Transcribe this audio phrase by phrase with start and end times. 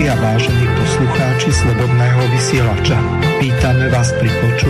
[0.00, 2.96] poslucháčky a vážení poslucháči Slobodného vysielača.
[3.40, 4.69] Vítame vás pri počúvaní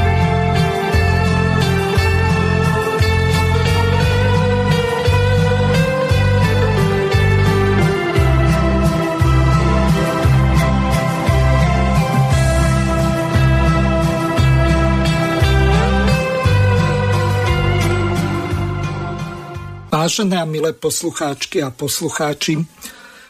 [20.01, 22.57] Vážené a milé poslucháčky a poslucháči,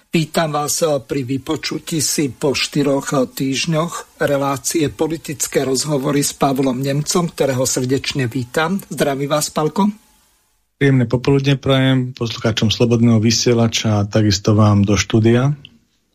[0.07, 7.67] vítam vás pri vypočutí si po štyroch týždňoch relácie politické rozhovory s Pavlom Nemcom, ktorého
[7.67, 8.79] srdečne vítam.
[8.87, 9.91] Zdraví vás, Palko.
[10.79, 15.51] Príjemné popoludne prajem poslucháčom Slobodného vysielača a takisto vám do štúdia.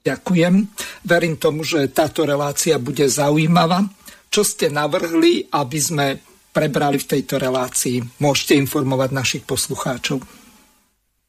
[0.08, 0.72] Ďakujem.
[1.04, 3.84] Verím tomu, že táto relácia bude zaujímavá.
[4.32, 6.16] Čo ste navrhli, aby sme
[6.48, 8.24] prebrali v tejto relácii?
[8.24, 10.45] Môžete informovať našich poslucháčov.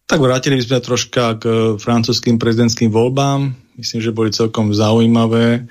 [0.07, 1.43] Tak vrátili by sme troška k
[1.75, 3.51] francúzským prezidentským voľbám.
[3.75, 5.67] Myslím, že boli celkom zaujímavé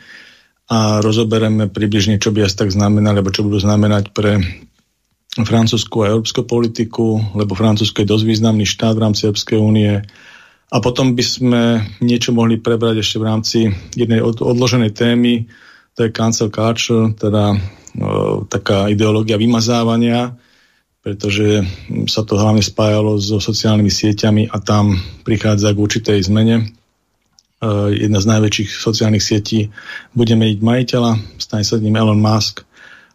[0.68, 4.36] a rozobereme približne, čo by asi tak znamenali, alebo čo budú znamenať pre
[5.40, 10.04] francúzsku a európsku politiku, lebo Francúzsko je dosť významný štát v rámci Európskej únie.
[10.68, 11.62] A potom by sme
[12.04, 13.58] niečo mohli prebrať ešte v rámci
[13.96, 15.48] jednej odloženej témy,
[15.96, 20.36] to je cancel culture, teda o, taká ideológia vymazávania,
[21.06, 21.62] pretože
[22.10, 26.74] sa to hlavne spájalo so sociálnymi sieťami a tam prichádza k určitej zmene.
[27.62, 29.70] Uh, jedna z najväčších sociálnych sietí
[30.18, 32.66] bude meniť majiteľa, stane sa ním Elon Musk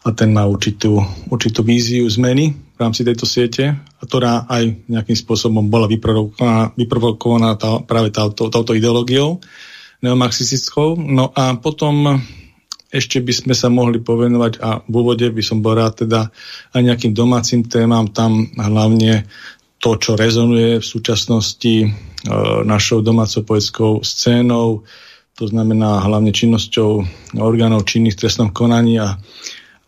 [0.07, 5.67] a ten má určitú, určitú víziu zmeny v rámci tejto siete, ktorá aj nejakým spôsobom
[5.67, 9.43] bola vyprovokovaná, vyprovokovaná tá, práve táto, touto ideológiou
[9.99, 10.95] neomarxistickou.
[10.95, 12.23] No a potom
[12.91, 16.27] ešte by sme sa mohli povenovať a v úvode by som bol rád teda
[16.75, 19.25] aj nejakým domácim témam, tam hlavne
[19.81, 21.87] to, čo rezonuje v súčasnosti e,
[22.67, 23.41] našou domácou
[24.05, 24.85] scénou,
[25.39, 27.01] to znamená hlavne činnosťou
[27.41, 29.17] orgánov činných v trestnom konaní a,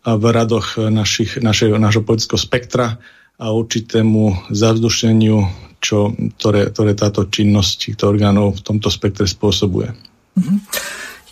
[0.02, 2.98] a v radoch našich, našej, našho poetického spektra
[3.38, 5.46] a určitému zavzdušeniu,
[5.78, 6.10] čo,
[6.40, 9.92] ktoré, ktoré táto činnosť týchto orgánov v tomto spektre spôsobuje.
[10.34, 10.58] Mm-hmm.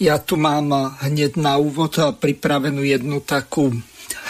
[0.03, 3.71] Ja tu mám hneď na úvod pripravenú jednu takú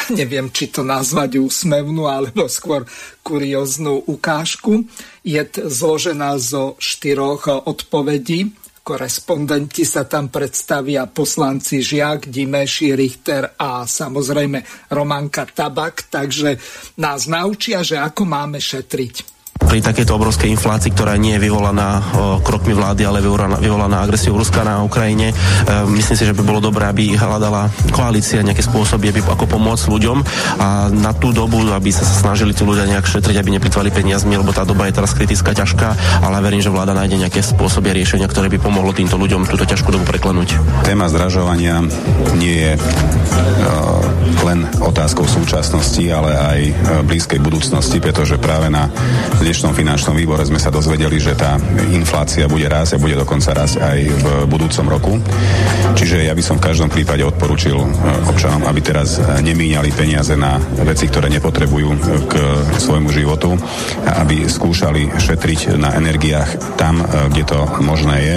[0.19, 2.85] neviem, či to nazvať úsmevnú, alebo skôr
[3.25, 4.85] kurióznu ukážku.
[5.25, 8.53] Je zložená zo štyroch odpovedí.
[8.83, 16.59] Korespondenti sa tam predstavia poslanci Žiak, Dimeši, Richter a samozrejme Romanka Tabak, takže
[16.99, 19.32] nás naučia, že ako máme šetriť
[19.67, 22.03] pri takejto obrovskej inflácii, ktorá nie je vyvolaná
[22.43, 25.33] krokmi vlády, ale vyvolaná, vyvolaná agresiou Ruska na Ukrajine.
[25.33, 25.35] E,
[25.89, 30.19] myslím si, že by bolo dobré, aby hľadala koalícia nejaké spôsoby, aby ako pomôcť ľuďom
[30.61, 34.53] a na tú dobu, aby sa snažili tí ľudia nejak šetriť, aby neplitvali peniazmi, lebo
[34.53, 38.53] tá doba je teraz kritická, ťažká, ale verím, že vláda nájde nejaké spôsoby riešenia, ktoré
[38.53, 40.59] by pomohlo týmto ľuďom túto ťažkú dobu preklenúť.
[40.85, 41.81] Téma zdražovania
[42.37, 42.83] nie je uh,
[44.43, 46.75] len otázkou súčasnosti, ale aj uh,
[47.07, 48.91] blízkej budúcnosti, pretože práve na
[49.53, 51.61] dnešnom finančnom výbore sme sa dozvedeli, že tá
[51.93, 55.13] inflácia bude rásť a bude dokonca rásť aj v budúcom roku.
[55.93, 57.85] Čiže ja by som v každom prípade odporučil e,
[58.33, 60.57] občanom, aby teraz e, nemíňali peniaze na
[60.89, 61.99] veci, ktoré nepotrebujú e,
[62.33, 62.35] k
[62.81, 63.53] svojmu životu,
[64.09, 68.37] a aby skúšali šetriť na energiách tam, kde to možné je.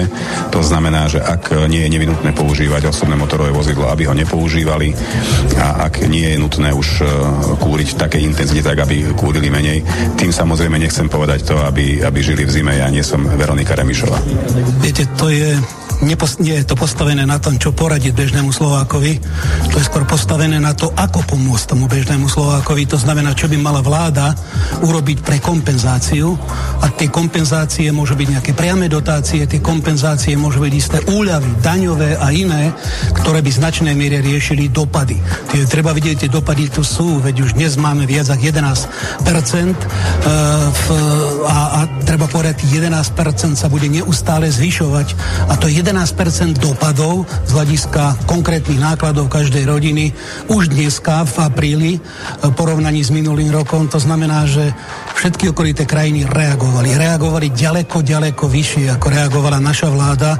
[0.52, 4.92] To znamená, že ak nie je nevinutné používať osobné motorové vozidlo, aby ho nepoužívali
[5.56, 7.00] a ak nie je nutné už
[7.56, 9.80] kúriť v takej intenzite, tak aby kúrili menej.
[10.20, 12.72] Tým samozrejme nechcem chcem povedať to, aby, aby žili v zime.
[12.80, 14.16] Ja nie som Veronika Remišová.
[14.80, 15.52] Viete, to je
[16.04, 19.20] nepos- nie je to postavené na tom, čo poradiť bežnému Slovákovi,
[19.72, 22.88] to je skôr postavené na to, ako pomôcť tomu bežnému Slovákovi.
[22.90, 24.36] To znamená, čo by mala vláda
[24.84, 26.36] urobiť pre kompenzáciu.
[26.84, 32.20] A tie kompenzácie môžu byť nejaké priame dotácie, tie kompenzácie môžu byť isté úľavy, daňové
[32.20, 32.72] a iné,
[33.16, 35.16] ktoré by značnej miere riešili dopady.
[35.52, 38.84] Tie, treba vidieť, tie dopady tu sú, veď už dnes máme viac ako 11%
[39.24, 39.86] uh,
[40.72, 40.84] v,
[41.46, 45.08] a, a treba povedať, 11% sa bude neustále zvyšovať
[45.48, 50.10] a to 11% dopadov z hľadiska konkrétnych nákladov každej rodiny
[50.50, 51.92] už dneska v apríli
[52.42, 53.86] v porovnaní s minulým rokom.
[53.94, 54.74] To znamená, že
[55.14, 56.90] všetky okolité krajiny reagovali.
[56.90, 60.34] Reagovali ďaleko, ďaleko vyššie, ako reagovala naša vláda.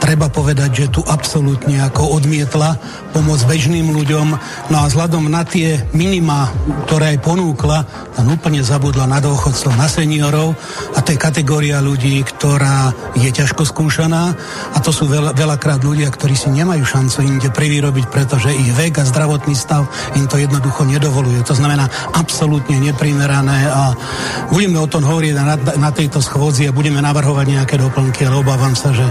[0.00, 2.80] Treba povedať, že tu absolútne ako odmietla
[3.12, 4.26] pomoc bežným ľuďom.
[4.72, 6.48] No a vzhľadom na tie minima,
[6.88, 7.84] ktoré aj ponúkla,
[8.16, 10.56] tam úplne zabudla na dôchodcov, na seniorov
[10.96, 14.32] a to je kategória ľudí, ktorá je ťažko skúšaná
[14.72, 19.02] a to sú veľa, veľakrát ľudia, ktorí si nemajú šancu inde privyrobiť, pretože ich vek
[19.02, 19.82] a zdravotný stav
[20.14, 21.42] im to jednoducho nedovoluje.
[21.42, 23.90] To znamená absolútne neprimerané a
[24.54, 28.78] budeme o tom hovoriť na, na tejto schôdzi a budeme navrhovať nejaké doplnky, ale obávam
[28.78, 29.02] sa, že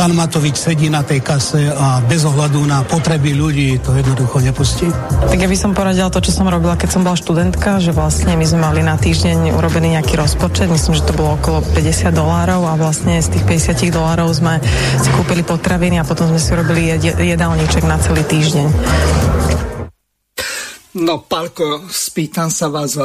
[0.00, 4.88] pán Matovič sedí na tej kase a bez ohľadu na potreby ľudí to jednoducho nepustí.
[5.20, 8.40] Tak ja by som poradila to, čo som robila, keď som bola študentka, že vlastne
[8.40, 12.64] my sme mali na týždeň urobený nejaký rozpočet, myslím, že to bolo okolo 50 dolárov
[12.64, 14.56] a vlastne z tých 50 dolárov sme
[14.96, 18.66] si kúpili potraviny a potom sme si urobili jedálniček na celý týždeň.
[20.98, 22.98] No, Palko, spýtam sa vás,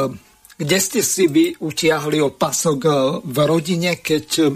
[0.56, 4.46] kde ste si vy utiahli opasok eh, v rodine, keď eh,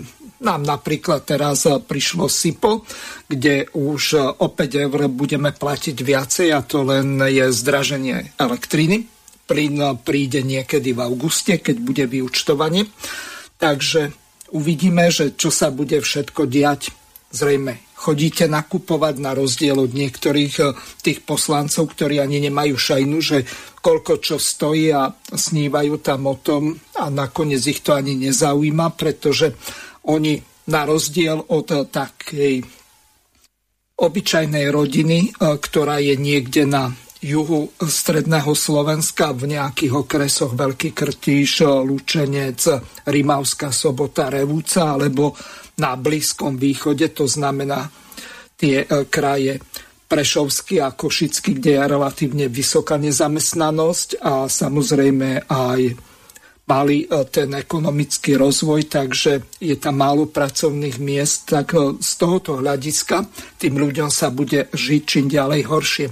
[0.41, 2.89] nám napríklad teraz eh, prišlo SIPO,
[3.29, 4.03] kde už
[4.41, 9.07] o 5 eur budeme platiť viacej a to len je zdraženie elektriny.
[9.45, 12.87] Plyn príde niekedy v auguste, keď bude vyučtovanie.
[13.59, 14.15] Takže
[14.55, 16.95] uvidíme, že čo sa bude všetko diať.
[17.31, 20.55] Zrejme chodíte nakupovať na rozdiel od niektorých
[21.05, 23.45] tých poslancov, ktorí ani nemajú šajnu, že
[23.85, 29.53] koľko čo stojí a snívajú tam o tom a nakoniec ich to ani nezaujíma, pretože
[30.09, 30.41] oni
[30.73, 32.65] na rozdiel od takej
[34.01, 35.31] obyčajnej rodiny, e,
[35.61, 36.89] ktorá je niekde na
[37.21, 42.65] juhu stredného Slovenska v nejakých okresoch Veľký Krtíš, Lučenec,
[43.05, 45.37] Rimavská sobota, Revúca alebo
[45.81, 47.89] na Blízkom východe, to znamená
[48.61, 49.57] tie e, kraje
[50.05, 55.81] Prešovský a Košický, kde je relatívne vysoká nezamestnanosť a samozrejme aj
[56.69, 62.61] mali e, ten ekonomický rozvoj, takže je tam málo pracovných miest, tak e, z tohoto
[62.61, 63.25] hľadiska
[63.57, 66.07] tým ľuďom sa bude žiť čím ďalej horšie.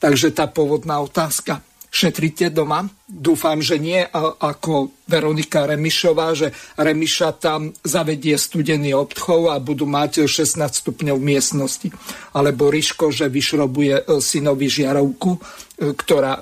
[0.00, 2.86] Takže tá pôvodná otázka, šetríte doma?
[3.04, 3.98] Dúfam, že nie
[4.40, 11.28] ako Veronika Remišová, že Remiša tam zavedie studený obchov a budú mať 16 stupňov v
[11.34, 11.88] miestnosti.
[12.32, 15.40] Alebo Ríško, že vyšrobuje e, synovi žiarovku, e,
[15.98, 16.38] ktorá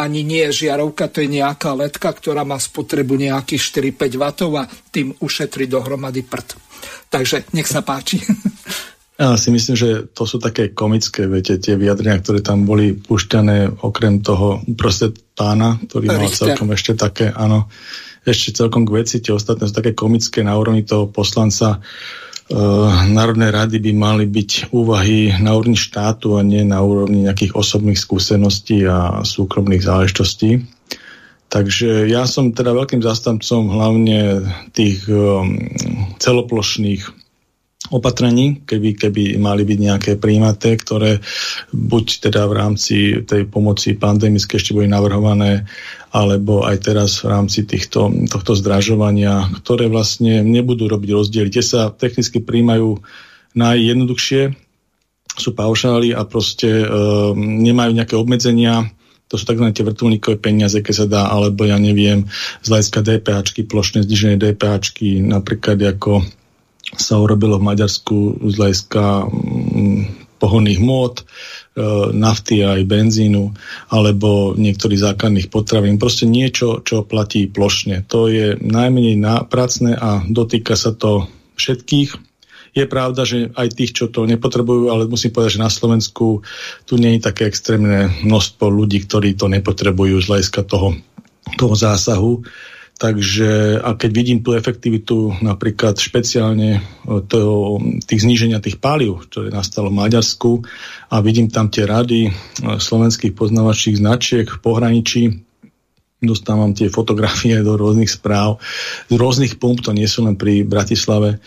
[0.00, 4.24] ani nie je žiarovka, to je nejaká letka, ktorá má spotrebu nejakých 4-5 W
[4.58, 6.56] a tým ušetrí dohromady prd.
[7.12, 8.18] Takže nech sa páči.
[9.20, 13.84] Ja si myslím, že to sú také komické, viete, tie vyjadrenia, ktoré tam boli pušťané
[13.84, 17.68] okrem toho proste pána, ktorý mal celkom ešte také, áno,
[18.24, 21.84] ešte celkom k veci, tie ostatné sú také komické na úrovni toho poslanca.
[22.48, 27.52] Uh, Národnej rady by mali byť úvahy na úrovni štátu a nie na úrovni nejakých
[27.52, 30.64] osobných skúseností a súkromných záležitostí.
[31.52, 35.60] Takže ja som teda veľkým zastancom hlavne tých um,
[36.16, 37.29] celoplošných
[37.90, 41.18] opatrení, keby, keby mali byť nejaké príjmaté, ktoré
[41.74, 42.96] buď teda v rámci
[43.26, 45.66] tej pomoci pandemické ešte boli navrhované,
[46.14, 51.50] alebo aj teraz v rámci týchto, tohto zdražovania, ktoré vlastne nebudú robiť rozdiely.
[51.50, 53.02] Tie sa technicky príjmajú
[53.58, 54.54] najjednoduchšie,
[55.34, 56.86] sú paušály a proste e,
[57.38, 58.90] nemajú nejaké obmedzenia,
[59.30, 59.70] to sú tzv.
[59.70, 62.26] tie vrtulníkové peniaze, keď sa dá, alebo ja neviem,
[62.62, 66.26] z hľadiska DPAčky, plošné znižené DPAčky, napríklad ako
[66.96, 68.16] sa urobilo v Maďarsku
[68.50, 70.00] z hľadiska mm,
[70.40, 71.24] pohonných môd, e,
[72.16, 73.52] nafty aj benzínu,
[73.92, 76.00] alebo niektorých základných potravín.
[76.00, 78.02] Proste niečo, čo platí plošne.
[78.08, 79.20] To je najmenej
[79.52, 81.28] pracné a dotýka sa to
[81.60, 82.30] všetkých.
[82.70, 86.46] Je pravda, že aj tých, čo to nepotrebujú, ale musím povedať, že na Slovensku
[86.86, 90.94] tu nie je také extrémne množstvo ľudí, ktorí to nepotrebujú z hľadiska toho,
[91.58, 92.46] toho zásahu.
[93.00, 96.84] Takže a keď vidím tú efektivitu napríklad špeciálne
[97.32, 100.60] toho, tých zníženia tých páliv, ktoré nastalo v Maďarsku
[101.08, 102.30] a vidím tam tie rady e,
[102.76, 105.22] slovenských poznávačích značiek v pohraničí,
[106.20, 108.60] dostávam tie fotografie do rôznych správ,
[109.08, 111.40] z rôznych pump, to nie sú len pri Bratislave,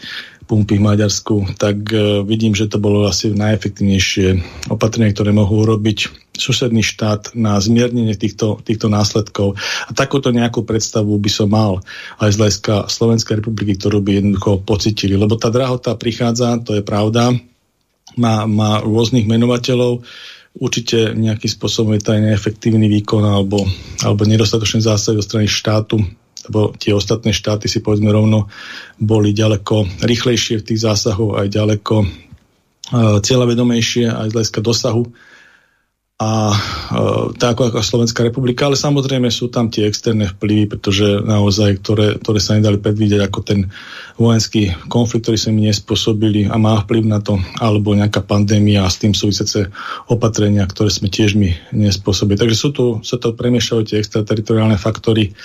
[0.53, 4.27] pumpy v Maďarsku, tak uh, vidím, že to bolo asi najefektívnejšie
[4.69, 9.57] opatrenie, ktoré mohú urobiť susedný štát na zmiernenie týchto, týchto následkov.
[9.89, 11.81] A takúto nejakú predstavu by som mal
[12.21, 15.17] aj z hľadiska Slovenskej republiky, ktorú by jednoducho pocitili.
[15.17, 17.33] Lebo tá drahota prichádza, to je pravda,
[18.13, 20.05] má, má rôznych menovateľov,
[20.53, 23.65] určite nejakým spôsobom je to aj neefektívny výkon alebo,
[24.05, 25.97] alebo nedostatočné zásahy zo strany štátu
[26.49, 28.51] lebo tie ostatné štáty si povedzme rovno
[28.99, 35.03] boli ďaleko rýchlejšie v tých zásahoch, aj ďaleko uh, cieľavedomejšie aj z hľadiska dosahu.
[36.23, 36.57] A e,
[37.35, 42.39] tak ako, Slovenská republika, ale samozrejme sú tam tie externé vplyvy, pretože naozaj, ktoré, ktoré
[42.39, 43.67] sa nedali predvídať, ako ten
[44.15, 48.93] vojenský konflikt, ktorý sa mi nespôsobili a má vplyv na to, alebo nejaká pandémia a
[48.93, 49.67] s tým súvisiace
[50.07, 52.39] opatrenia, ktoré sme tiež my nespôsobili.
[52.39, 55.35] Takže sú tu, sa to premiešajú tie extrateritoriálne faktory,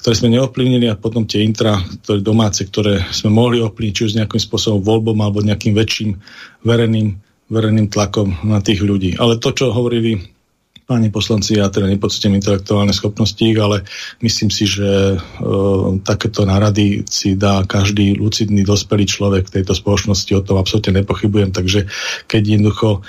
[0.00, 1.76] ktoré sme neovplyvnili a potom tie intra,
[2.08, 6.16] ktoré domáce, ktoré sme mohli ovplyvniť, či už nejakým spôsobom voľbom alebo nejakým väčším
[6.64, 9.20] verejným verejným tlakom na tých ľudí.
[9.20, 10.32] Ale to, čo hovorili
[10.92, 13.86] páni poslanci, ja teda nepocitím intelektuálne schopnosti, ale
[14.20, 15.18] myslím si, že e,
[16.02, 21.54] takéto nárady si dá každý lucidný, dospelý človek v tejto spoločnosti, o tom absolútne nepochybujem,
[21.54, 21.86] takže
[22.26, 23.00] keď jednoducho e,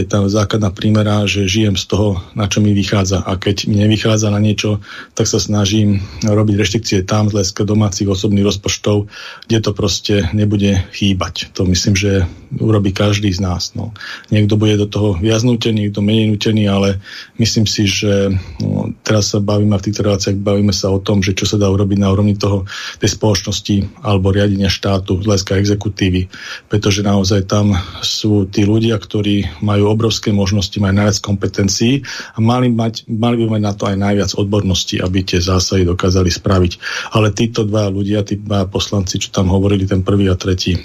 [0.00, 3.76] je tam základná prímera, že žijem z toho, na čo mi vychádza a keď mi
[3.84, 4.80] nevychádza na niečo,
[5.18, 9.12] tak sa snažím robiť reštrikcie tam z domácich osobných rozpočtov,
[9.50, 11.52] kde to proste nebude chýbať.
[11.58, 12.24] To myslím, že
[12.58, 13.74] urobí každý z nás.
[13.74, 13.94] No.
[14.30, 17.02] Niekto bude do toho viac nutený, niekto menej nutený, ale
[17.38, 21.34] myslím si, že no, teraz sa bavíme v týchto reláciách, bavíme sa o tom, že
[21.34, 22.66] čo sa dá urobiť na úrovni toho,
[22.98, 26.28] tej spoločnosti alebo riadenia štátu z hľadiska exekutívy,
[26.70, 32.02] pretože naozaj tam sú tí ľudia, ktorí majú obrovské možnosti, majú najviac kompetencií
[32.34, 36.30] a mali, mať, mali by mať na to aj najviac odborností, aby tie zásahy dokázali
[36.30, 36.72] spraviť.
[37.14, 40.78] Ale títo dva ľudia, tí dva poslanci, čo tam hovorili, ten prvý a tretí,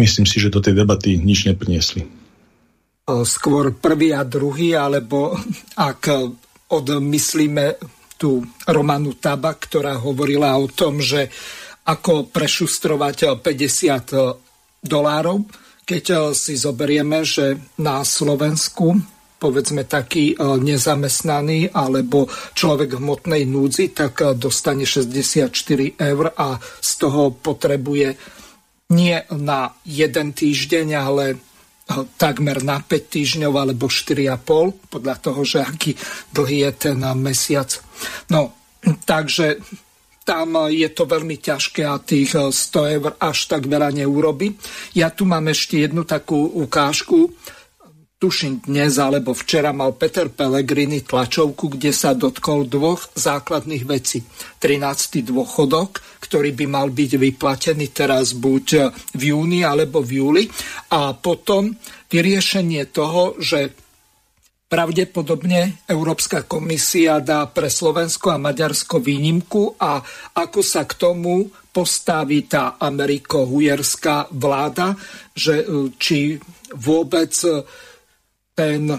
[0.00, 2.08] myslím si, že do tej debaty nič nepriniesli
[3.10, 5.34] skôr prvý a druhý, alebo
[5.74, 6.14] ak
[6.70, 7.74] odmyslíme
[8.14, 8.38] tú
[8.70, 11.26] Romanu Taba, ktorá hovorila o tom, že
[11.90, 15.42] ako prešustrovať 50 dolárov,
[15.82, 18.94] keď si zoberieme, že na Slovensku
[19.42, 25.50] povedzme taký nezamestnaný alebo človek v hmotnej núdzi, tak dostane 64
[25.98, 28.14] eur a z toho potrebuje
[28.90, 31.24] nie na jeden týždeň, ale
[32.18, 35.98] takmer na 5 týždňov alebo 4,5 podľa toho, že aký
[36.30, 37.70] dlhý je ten mesiac.
[38.30, 38.54] No,
[39.06, 39.58] takže
[40.22, 44.54] tam je to veľmi ťažké a tých 100 eur až tak veľa neurobi.
[44.94, 47.34] Ja tu mám ešte jednu takú ukážku
[48.20, 54.20] tuším dnes alebo včera mal Peter Pellegrini tlačovku, kde sa dotkol dvoch základných vecí.
[54.60, 55.24] 13.
[55.24, 60.44] dôchodok, ktorý by mal byť vyplatený teraz buď v júni alebo v júli
[60.92, 61.72] a potom
[62.12, 63.72] vyriešenie toho, že
[64.68, 69.96] pravdepodobne Európska komisia dá pre Slovensko a Maďarsko výnimku a
[70.36, 74.92] ako sa k tomu postaví tá ameriko-hujerská vláda,
[75.32, 75.64] že
[75.96, 76.36] či
[76.76, 77.32] vôbec
[78.54, 78.90] ten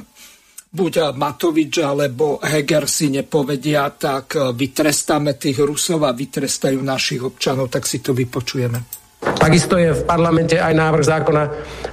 [0.72, 7.84] buď Matovič alebo Heger si nepovedia, tak vytrestáme tých Rusov a vytrestajú našich občanov, tak
[7.84, 8.79] si to vypočujeme.
[9.22, 11.43] Takisto je v parlamente aj návrh zákona,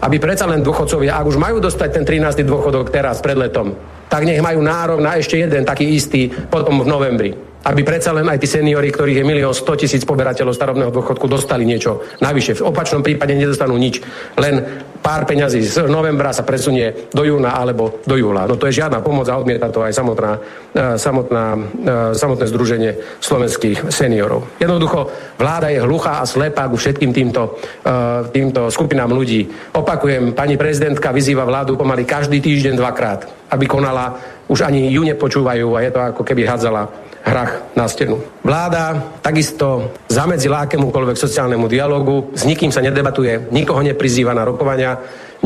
[0.00, 2.40] aby predsa len dôchodcovia, ak už majú dostať ten 13.
[2.46, 3.74] dôchodok teraz pred letom,
[4.08, 8.28] tak nech majú nárok na ešte jeden taký istý potom v novembri aby predsa len
[8.30, 12.54] aj tí seniori, ktorých je milión 100 tisíc poberateľov starobného dôchodku, dostali niečo navyše.
[12.54, 13.98] V opačnom prípade nedostanú nič.
[14.38, 18.46] Len pár peňazí z novembra sa presunie do júna alebo do júla.
[18.46, 20.38] No to je žiadna pomoc a odmieta to aj samotná,
[20.74, 21.58] e, samotná, e,
[22.14, 24.46] samotné združenie slovenských seniorov.
[24.62, 27.90] Jednoducho, vláda je hluchá a slepá ku všetkým týmto, e,
[28.30, 29.46] týmto skupinám ľudí.
[29.74, 35.76] Opakujem, pani prezidentka vyzýva vládu pomaly každý týždeň dvakrát, aby konala, už ani ju nepočúvajú
[35.76, 38.18] a je to ako keby hádzala hrách na stenu.
[38.42, 44.96] Vláda takisto zamedzila akémukoľvek sociálnemu dialogu, s nikým sa nedebatuje, nikoho neprizýva na rokovania,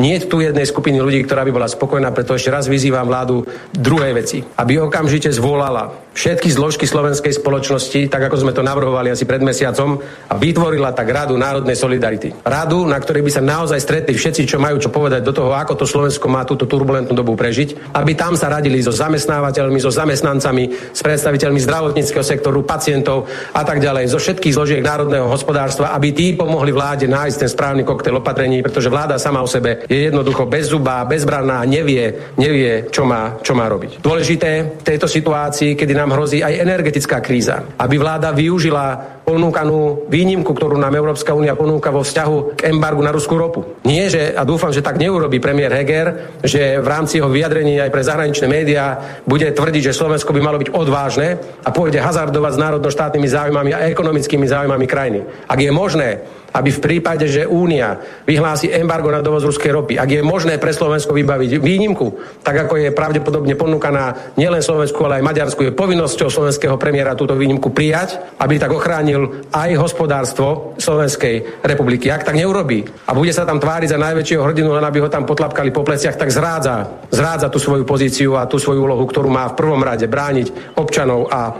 [0.01, 3.45] nie je tu jednej skupiny ľudí, ktorá by bola spokojná, preto ešte raz vyzývam vládu
[3.73, 9.25] druhej veci, aby okamžite zvolala všetky zložky slovenskej spoločnosti, tak ako sme to navrhovali asi
[9.25, 9.97] pred mesiacom,
[10.29, 12.33] a vytvorila tak Radu národnej solidarity.
[12.45, 15.73] Radu, na ktorej by sa naozaj stretli všetci, čo majú čo povedať do toho, ako
[15.73, 20.93] to Slovensko má túto turbulentnú dobu prežiť, aby tam sa radili so zamestnávateľmi, so zamestnancami,
[20.93, 26.37] s predstaviteľmi zdravotníckého sektoru, pacientov a tak ďalej, zo všetkých zložiek národného hospodárstva, aby tí
[26.37, 31.03] pomohli vláde nájsť ten správny koktail opatrení, pretože vláda sama o sebe je jednoducho bezzubá,
[31.07, 34.03] bezbranná, nevie, nevie čo, má, čo má robiť.
[34.03, 40.51] Dôležité v tejto situácii, kedy nám hrozí aj energetická kríza, aby vláda využila ponúkanú výnimku,
[40.51, 43.63] ktorú nám Európska únia ponúka vo vzťahu k embargu na ruskú ropu.
[43.87, 47.91] Nie, že, a dúfam, že tak neurobí premiér Heger, že v rámci jeho vyjadrení aj
[47.91, 52.61] pre zahraničné médiá bude tvrdiť, že Slovensko by malo byť odvážne a pôjde hazardovať s
[52.61, 55.19] národno-štátnymi záujmami a ekonomickými záujmami krajiny.
[55.47, 56.09] Ak je možné,
[56.53, 57.97] aby v prípade, že Únia
[58.29, 62.13] vyhlási embargo na dovoz ruskej ropy, ak je možné pre Slovensko vybaviť výnimku,
[62.45, 67.33] tak ako je pravdepodobne ponúkaná nielen Slovensku, ale aj Maďarsku, je povinnosťou slovenského premiéra túto
[67.33, 72.09] výnimku prijať, aby tak ochránil ochránil aj hospodárstvo Slovenskej republiky.
[72.09, 75.29] Ak tak neurobí a bude sa tam tváriť za najväčšieho hrdinu, len aby ho tam
[75.29, 79.53] potlapkali po pleciach, tak zrádza, zrádza tú svoju pozíciu a tú svoju úlohu, ktorú má
[79.53, 81.51] v prvom rade brániť občanov a e,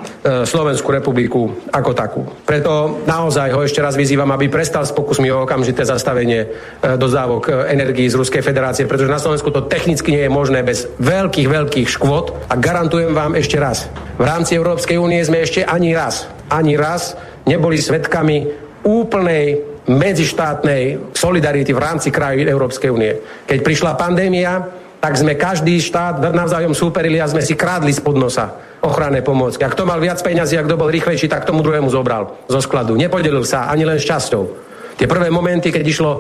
[0.50, 2.22] Slovenskú republiku ako takú.
[2.44, 6.48] Preto naozaj ho ešte raz vyzývam, aby prestal s pokusmi o okamžité zastavenie e,
[6.98, 10.90] dodávok e, energií z Ruskej federácie, pretože na Slovensku to technicky nie je možné bez
[10.98, 15.94] veľkých, veľkých škôd a garantujem vám ešte raz, v rámci Európskej únie sme ešte ani
[15.98, 18.48] raz, ani raz neboli svetkami
[18.84, 23.20] úplnej medzištátnej solidarity v rámci krajín Európskej únie.
[23.48, 24.64] Keď prišla pandémia,
[25.04, 29.64] tak sme každý štát navzájom súperili a sme si krádli spod nosa ochranné pomôcky.
[29.64, 32.96] A kto mal viac peňazí a kto bol rýchlejší, tak tomu druhému zobral zo skladu.
[32.96, 34.73] Nepodelil sa ani len šťastou.
[34.94, 36.20] Tie prvé momenty, keď išlo e,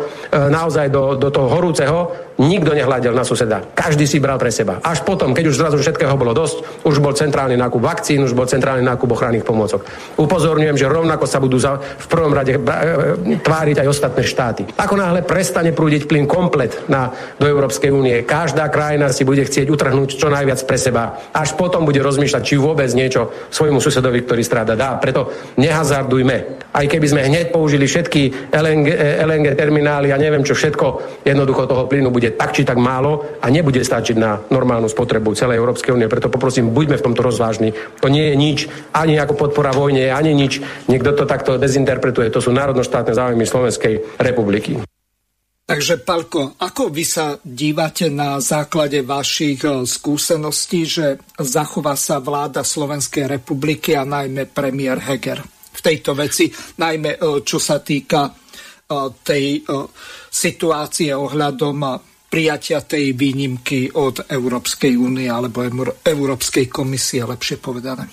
[0.50, 1.98] naozaj do, do toho horúceho,
[2.42, 3.62] nikto nehľadel na suseda.
[3.62, 4.82] Každý si bral pre seba.
[4.82, 8.50] Až potom, keď už zrazu všetkého bolo dosť, už bol centrálny nákup vakcín, už bol
[8.50, 9.86] centrálny nákup ochranných pomôcok.
[10.18, 12.60] Upozorňujem, že rovnako sa budú za, v prvom rade e,
[13.38, 14.62] tváriť aj ostatné štáty.
[14.74, 19.70] Ako náhle prestane prúdiť plyn komplet na, do Európskej únie, každá krajina si bude chcieť
[19.70, 21.30] utrhnúť čo najviac pre seba.
[21.30, 24.98] Až potom bude rozmýšľať, či vôbec niečo svojmu susedovi, ktorý stráda, dá.
[24.98, 25.30] Preto
[25.62, 26.66] nehazardujme.
[26.74, 28.88] Aj keby sme hneď použili všetky LNG,
[29.20, 33.52] LNG terminály a neviem čo všetko, jednoducho toho plynu bude tak či tak málo a
[33.52, 36.08] nebude stačiť na normálnu spotrebu celej Európskej únie.
[36.08, 37.76] Preto poprosím, buďme v tomto rozvážni.
[38.00, 38.60] To nie je nič,
[38.96, 40.64] ani ako podpora vojne, ani nič.
[40.88, 42.32] Niekto to takto dezinterpretuje.
[42.32, 44.80] To sú národnoštátne záujmy Slovenskej republiky.
[45.64, 52.68] Takže, Palko, ako vy sa dívate na základe vašich e, skúseností, že zachová sa vláda
[52.68, 55.40] Slovenskej republiky a najmä premiér Heger
[55.74, 56.52] v tejto veci,
[56.84, 58.43] najmä e, čo sa týka
[59.24, 59.64] tej
[60.30, 61.78] situácie ohľadom
[62.34, 65.62] prijatia tej výnimky od Európskej únie alebo
[66.02, 68.10] Európskej komisie, lepšie povedané.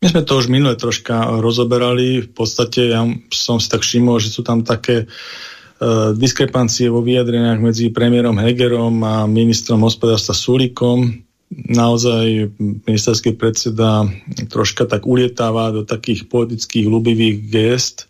[0.00, 2.24] My sme to už minule troška rozoberali.
[2.24, 7.60] V podstate ja som si tak všimol, že sú tam také uh, diskrepancie vo vyjadreniach
[7.60, 11.24] medzi premiérom Hegerom a ministrom hospodárstva Sulíkom.
[11.52, 12.56] Naozaj
[12.88, 14.08] ministerský predseda
[14.48, 18.08] troška tak ulietáva do takých politických ľubivých gest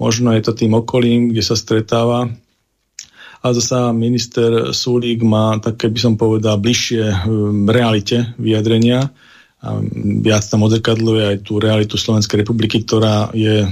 [0.00, 2.32] možno je to tým okolím, kde sa stretáva.
[3.40, 9.12] A zasa minister Sulík má také, by som povedal, bližšie v realite vyjadrenia.
[9.60, 9.76] A
[10.24, 13.68] viac tam odzrkadluje aj tú realitu Slovenskej republiky, ktorá je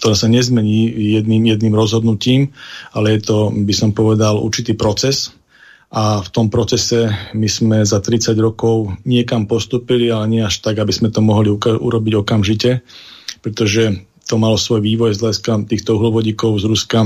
[0.00, 2.56] ktorá sa nezmení jedným, jedným rozhodnutím,
[2.96, 5.36] ale je to, by som povedal, určitý proces.
[5.94, 10.82] A v tom procese my sme za 30 rokov niekam postupili, ale nie až tak,
[10.82, 12.82] aby sme to mohli urobiť okamžite,
[13.44, 17.00] pretože to malo svoj vývoj z hľadiska týchto uhlovodíkov z Ruska.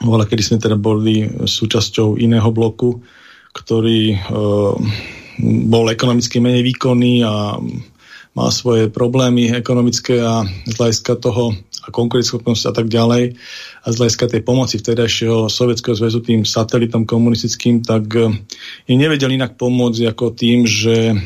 [0.00, 3.02] Voľa, kedy sme teda boli súčasťou iného bloku,
[3.52, 4.18] ktorý e,
[5.66, 7.58] bol ekonomicky menej výkonný a
[8.38, 13.34] mal svoje problémy ekonomické a z hľadiska toho a konkurenceschopnosť a tak ďalej
[13.82, 18.30] a z hľadiska tej pomoci vtedajšieho Sovietskeho zväzu tým satelitom komunistickým, tak e,
[18.86, 21.16] im nevedeli inak pomôcť ako tým, že e,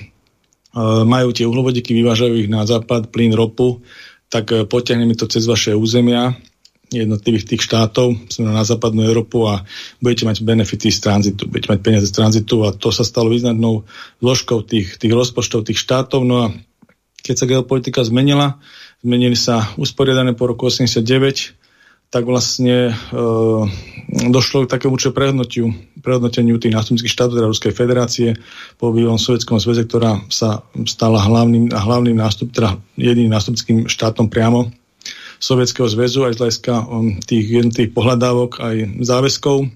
[1.04, 3.84] majú tie uhlovodíky, vyvážajú ich na západ, plyn, ropu
[4.32, 6.32] tak e, potiahneme to cez vaše územia
[6.92, 9.64] jednotlivých tých štátov, na západnú Európu a
[10.04, 13.88] budete mať benefity z tranzitu, budete mať peniaze z tranzitu a to sa stalo významnou
[14.20, 16.20] zložkou tých, tých rozpočtov tých štátov.
[16.28, 16.46] No a
[17.24, 18.60] keď sa geopolitika zmenila,
[19.00, 21.61] zmenili sa usporiadané po roku 89,
[22.12, 22.94] tak vlastne e,
[24.28, 25.72] došlo k takému čo prehodnotiu,
[26.04, 28.28] prehodnoteniu tých nástupnických štátov, teda Ruskej federácie
[28.76, 34.68] po bývalom Sovjetskom zväze, ktorá sa stala hlavným, hlavným nástup, teda jedným nástupnickým štátom priamo
[35.40, 39.72] Sovietskeho zväzu aj z hľadiska um, tých jednotlivých pohľadávok aj záväzkov,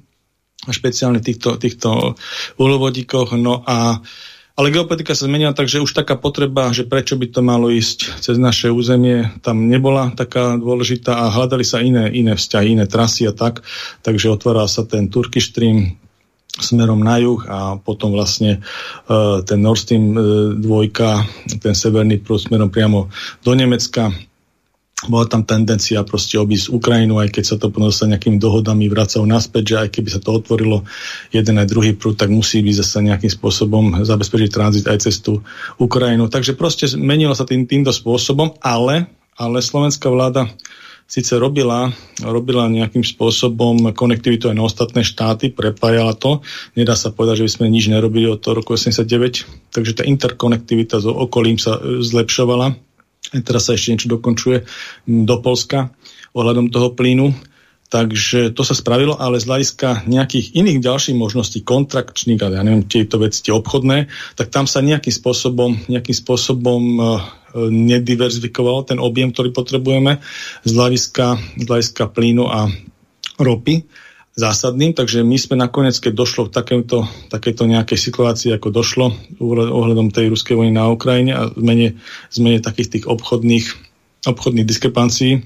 [0.66, 2.18] a špeciálne týchto, týchto
[2.58, 3.38] uhlovodíkoch.
[3.38, 4.02] No a
[4.56, 8.40] ale geopolitika sa zmenila, takže už taká potreba, že prečo by to malo ísť cez
[8.40, 13.36] naše územie, tam nebola taká dôležitá a hľadali sa iné, iné vzťahy, iné trasy a
[13.36, 13.60] tak.
[14.00, 16.00] Takže otváral sa ten Turkish Stream
[16.56, 18.64] smerom na juh a potom vlastne
[19.12, 21.28] uh, ten Nord Stream uh, dvojka,
[21.60, 23.12] ten severný prúd smerom priamo
[23.44, 24.08] do Nemecka
[25.06, 29.24] bola tam tendencia proste obísť Ukrajinu, aj keď sa to potom sa nejakými dohodami vracalo
[29.24, 30.82] naspäť, že aj keby sa to otvorilo
[31.30, 35.42] jeden aj druhý prúd, tak musí byť zase nejakým spôsobom zabezpečiť tranzit aj cez tú
[35.78, 36.30] Ukrajinu.
[36.30, 40.50] Takže proste menilo sa tým, týmto spôsobom, ale, ale slovenská vláda
[41.06, 46.42] síce robila, robila nejakým spôsobom konektivitu aj na ostatné štáty, prepájala to.
[46.74, 49.06] Nedá sa povedať, že by sme nič nerobili od toho roku 89,
[49.70, 52.85] takže tá interkonektivita s okolím sa zlepšovala
[53.42, 54.66] teraz sa ešte niečo dokončuje
[55.06, 55.90] do Polska
[56.36, 57.32] ohľadom toho plynu.
[57.86, 62.82] Takže to sa spravilo, ale z hľadiska nejakých iných ďalších možností, kontrakčných, ale ja neviem,
[62.82, 67.22] tieto veci, tie obchodné, tak tam sa nejakým spôsobom, nejakým spôsobom uh,
[67.70, 70.18] nediverzifikoval ten objem, ktorý potrebujeme
[70.66, 71.26] z hľadiska,
[71.62, 72.66] z hľadiska plynu a
[73.38, 73.86] ropy
[74.36, 80.12] zásadným, takže my sme nakoniec, keď došlo k takéto, takéto nejakej situácii, ako došlo ohľadom
[80.12, 81.96] tej ruskej vojny na Ukrajine a zmene,
[82.28, 83.66] zmene takých tých obchodných,
[84.28, 85.40] obchodných diskrepancií,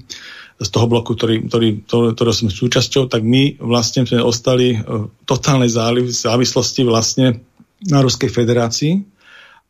[0.61, 5.09] z toho bloku, ktorý, ktorý, to, ktorého sme súčasťou, tak my vlastne sme ostali v
[5.25, 5.73] totálnej
[6.13, 7.41] závislosti vlastne
[7.89, 9.01] na Ruskej federácii.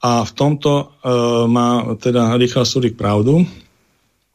[0.04, 0.84] A v tomto e,
[1.48, 3.48] má teda Richard Sulik pravdu,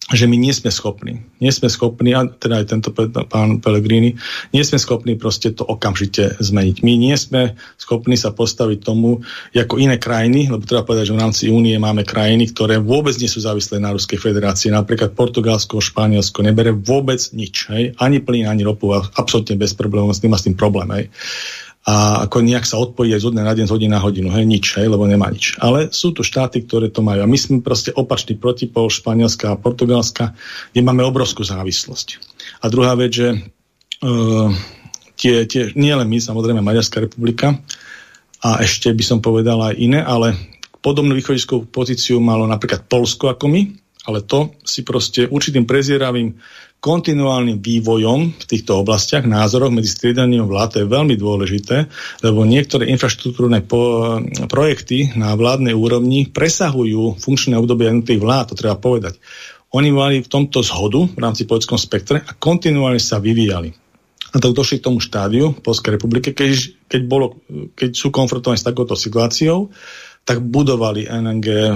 [0.06, 2.94] že my nie sme schopní, nie sme schopní, a teda aj tento
[3.26, 4.14] pán Pellegrini,
[4.54, 6.86] nie sme schopní proste to okamžite zmeniť.
[6.86, 11.22] My nie sme schopní sa postaviť tomu, ako iné krajiny, lebo treba povedať, že v
[11.26, 14.70] rámci únie máme krajiny, ktoré vôbec nie sú závislé na Ruskej federácii.
[14.70, 17.66] Napríklad Portugalsko, Španielsko nebere vôbec nič.
[17.74, 17.98] Hej?
[17.98, 20.86] Ani plyn, ani ropu, absolútne bez problémov, s tým má s tým problém.
[20.94, 21.04] Hej?
[21.86, 24.28] A ako nejak sa odpojí aj z na deň, z hodiny na hodinu.
[24.34, 25.54] Hej, nič, hej, lebo nemá nič.
[25.62, 27.22] Ale sú tu štáty, ktoré to majú.
[27.22, 30.34] A my sme proste opačný protipol Španielska a Portugalska,
[30.74, 32.18] kde máme obrovskú závislosť.
[32.66, 34.50] A druhá vec, že uh,
[35.14, 37.54] tie, tie, nie len my, samozrejme Maďarská republika,
[38.42, 40.36] a ešte by som povedal aj iné, ale
[40.84, 43.62] podobnú východiskovú pozíciu malo napríklad Polsko ako my,
[44.06, 46.36] ale to si proste určitým prezieravým
[46.80, 51.90] kontinuálnym vývojom v týchto oblastiach, názoroch medzi striedaním vlád, to je veľmi dôležité,
[52.22, 58.76] lebo niektoré infraštruktúrne po, projekty na vládnej úrovni presahujú funkčné obdobie jednotlivých vlád, to treba
[58.78, 59.18] povedať.
[59.74, 63.74] Oni mali v tomto zhodu v rámci politickom spektre a kontinuálne sa vyvíjali.
[64.32, 66.50] A tak došli k tomu štádiu Polskej republike, keď,
[66.86, 67.40] keď, bolo,
[67.72, 69.72] keď sú konfrontovaní s takouto situáciou,
[70.26, 71.72] tak budovali LNG e,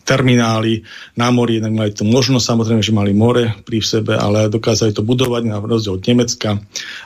[0.00, 0.80] terminály
[1.20, 5.04] na mori, jednak mali tu možnosť, samozrejme, že mali more pri sebe, ale dokázali to
[5.04, 6.56] budovať na rozdiel od Nemecka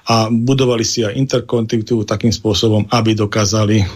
[0.06, 3.86] a budovali si aj interkonektivitu takým spôsobom, aby dokázali e,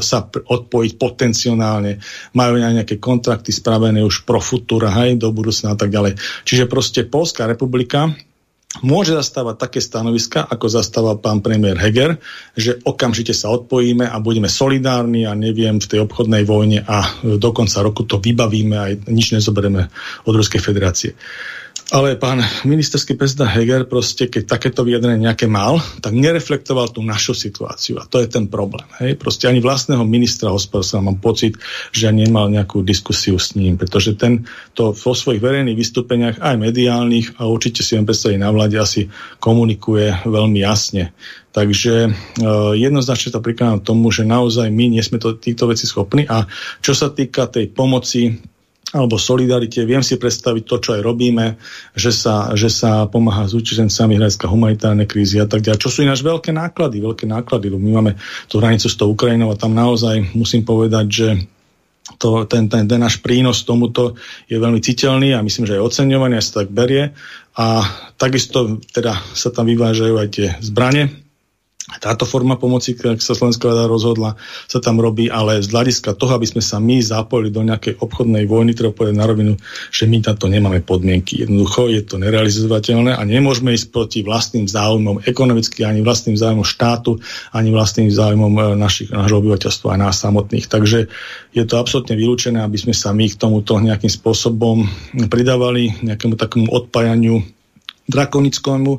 [0.00, 2.00] sa odpojiť potenciálne,
[2.32, 6.16] majú nejaké kontrakty spravené už pro futura, aj do budúcna a tak ďalej.
[6.48, 8.16] Čiže proste Polská republika
[8.82, 12.18] môže zastávať také stanoviska, ako zastával pán premiér Heger,
[12.58, 17.50] že okamžite sa odpojíme a budeme solidárni a neviem v tej obchodnej vojne a do
[17.54, 19.86] konca roku to vybavíme a nič nezoberieme
[20.26, 21.14] od Ruskej federácie.
[21.92, 27.36] Ale pán ministerský predseda Heger proste, keď takéto vyjadrenie nejaké mal, tak nereflektoval tú našu
[27.36, 28.00] situáciu.
[28.00, 28.88] A to je ten problém.
[29.04, 29.20] Hej?
[29.20, 31.60] Proste ani vlastného ministra hospodárstva mám pocit,
[31.92, 37.36] že nemal nejakú diskusiu s ním, pretože ten to vo svojich verejných vystúpeniach, aj mediálnych,
[37.36, 41.12] a určite si len predstaviť na vláde, asi komunikuje veľmi jasne.
[41.52, 42.10] Takže e,
[42.80, 46.24] jednoznačne to prikladám tomu, že naozaj my nie sme to, týchto veci schopní.
[46.26, 46.48] A
[46.80, 48.53] čo sa týka tej pomoci
[48.94, 49.82] alebo solidarite.
[49.82, 51.58] Viem si predstaviť to, čo aj robíme,
[51.98, 55.82] že sa, že sa pomáha s utečencami hľadiska humanitárne krízy a tak ďalej.
[55.82, 57.74] Čo sú ináč veľké náklady, veľké náklady.
[57.74, 58.12] My máme
[58.46, 61.28] tú hranicu s tou Ukrajinou a tam naozaj musím povedať, že
[62.20, 64.14] to, ten, ten, ten náš prínos tomuto
[64.46, 67.16] je veľmi citeľný a myslím, že aj oceňovaný, aj sa tak berie.
[67.54, 67.66] A
[68.20, 71.23] takisto teda sa tam vyvážajú aj tie zbranie,
[71.84, 76.40] táto forma pomoci, ak sa Slovenská vláda rozhodla, sa tam robí, ale z hľadiska toho,
[76.40, 79.52] aby sme sa my zapojili do nejakej obchodnej vojny, treba povedať na rovinu,
[79.92, 81.44] že my na to nemáme podmienky.
[81.44, 87.20] Jednoducho je to nerealizovateľné a nemôžeme ísť proti vlastným záujmom ekonomicky, ani vlastným záujmom štátu,
[87.52, 90.64] ani vlastným záujmom e, našich, nášho obyvateľstva a nás samotných.
[90.64, 91.12] Takže
[91.52, 94.88] je to absolútne vylúčené, aby sme sa my k tomuto nejakým spôsobom
[95.28, 97.53] pridávali, nejakému takému odpájaniu
[98.08, 98.92] drakonickému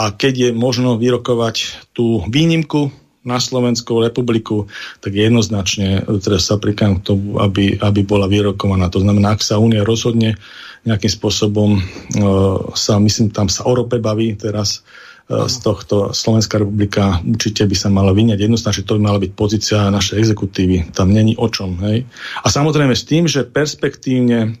[0.00, 2.92] a keď je možno vyrokovať tú výnimku
[3.26, 4.70] na Slovensku republiku,
[5.02, 8.86] tak jednoznačne teraz sa prikám k tomu, aby, aby bola vyrokovaná.
[8.94, 10.38] To znamená, ak sa Únia rozhodne
[10.86, 11.80] nejakým spôsobom, e,
[12.78, 14.86] sa, myslím, tam sa o rope baví teraz,
[15.26, 18.38] e, z tohto Slovenská republika určite by sa mala vyňať.
[18.38, 20.94] Jednoznačne to by mala byť pozícia našej exekutívy.
[20.94, 21.82] Tam není o čom.
[21.82, 22.06] Hej?
[22.40, 24.54] A samozrejme s tým, že perspektívne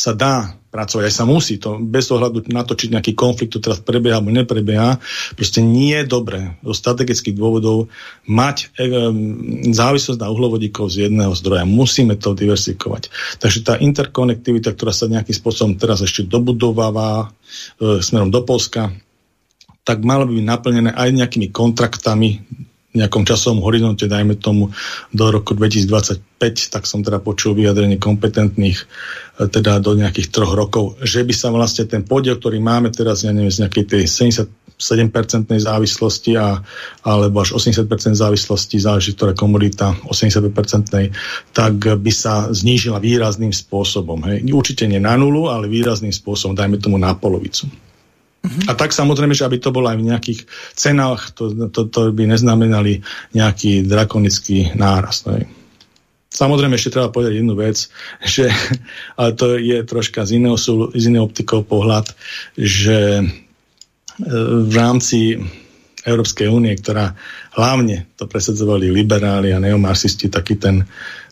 [0.00, 3.60] sa dá pracovať, aj sa musí to, bez ohľadu na to, či nejaký konflikt tu
[3.60, 4.96] teraz prebieha alebo neprebieha,
[5.34, 7.90] proste nie je dobré zo strategických dôvodov
[8.24, 8.88] mať e,
[9.74, 11.66] závislosť na uhlovodíkov z jedného zdroja.
[11.66, 13.10] Musíme to diversifikovať.
[13.42, 17.28] Takže tá interkonektivita, ktorá sa nejakým spôsobom teraz ešte dobudováva
[17.82, 18.94] e, smerom do Polska,
[19.82, 22.46] tak malo by byť naplnené aj nejakými kontraktami
[22.90, 24.74] nejakom časovom horizonte, dajme tomu
[25.14, 28.84] do roku 2025, tak som teda počul vyjadrenie kompetentných e,
[29.46, 33.30] teda do nejakých troch rokov, že by sa vlastne ten podiel, ktorý máme teraz, ja
[33.30, 34.50] neviem, z nejakej tej 77%
[35.54, 36.58] závislosti a,
[37.06, 37.86] alebo až 80%
[38.18, 44.18] závislosti, záleží ktorá komodita, 85%, tak by sa znížila výrazným spôsobom.
[44.26, 44.50] Hej.
[44.50, 47.70] Určite nie na nulu, ale výrazným spôsobom, dajme tomu na polovicu.
[48.40, 50.40] A tak samozrejme, že aby to bolo aj v nejakých
[50.72, 53.04] cenách, to, to, to by neznamenali
[53.36, 55.28] nejaký drakonický náraz.
[55.28, 55.36] No.
[56.30, 57.76] Samozrejme ešte treba povedať jednu vec,
[58.34, 58.48] že,
[59.20, 62.08] ale to je troška z iného, z iného optikov pohľad,
[62.56, 63.24] že e,
[64.64, 65.36] v rámci
[66.00, 67.12] Európskej únie, ktorá
[67.60, 70.80] hlavne to presadzovali liberáli a neomarxisti, taký ten,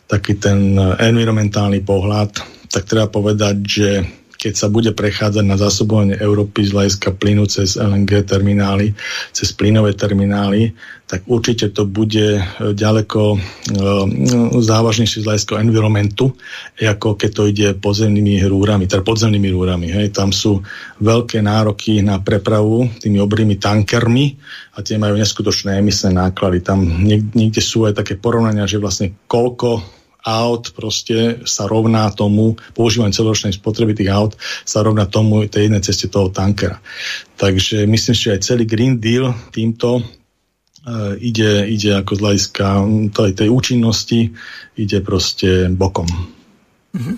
[0.05, 2.37] taký ten environmentálny pohľad,
[2.69, 3.89] tak treba povedať, že
[4.39, 8.95] keď sa bude prechádzať na zásobovanie Európy z hľadiska plynu cez LNG terminály,
[9.35, 10.71] cez plynové terminály,
[11.03, 13.37] tak určite to bude e, ďaleko e,
[14.63, 16.31] závažnejšie z hľadiska environmentu,
[16.79, 19.91] ako keď to ide podzemnými rúrami, teda podzemnými rúrami.
[19.91, 20.15] Hej.
[20.15, 20.63] Tam sú
[21.03, 24.39] veľké nároky na prepravu tými obrými tankermi
[24.77, 26.63] a tie majú neskutočné emisné náklady.
[26.63, 33.15] Tam niekde sú aj také porovnania, že vlastne koľko aut proste sa rovná tomu, používanie
[33.15, 34.33] celoročnej spotreby tých aut
[34.67, 36.83] sa rovná tomu tej jednej ceste toho tankera.
[37.39, 42.65] Takže myslím, že aj celý Green Deal týmto uh, ide, ide ako z hľadiska
[43.15, 44.19] tej, tej účinnosti,
[44.75, 46.07] ide proste bokom.
[46.95, 47.15] Mhm.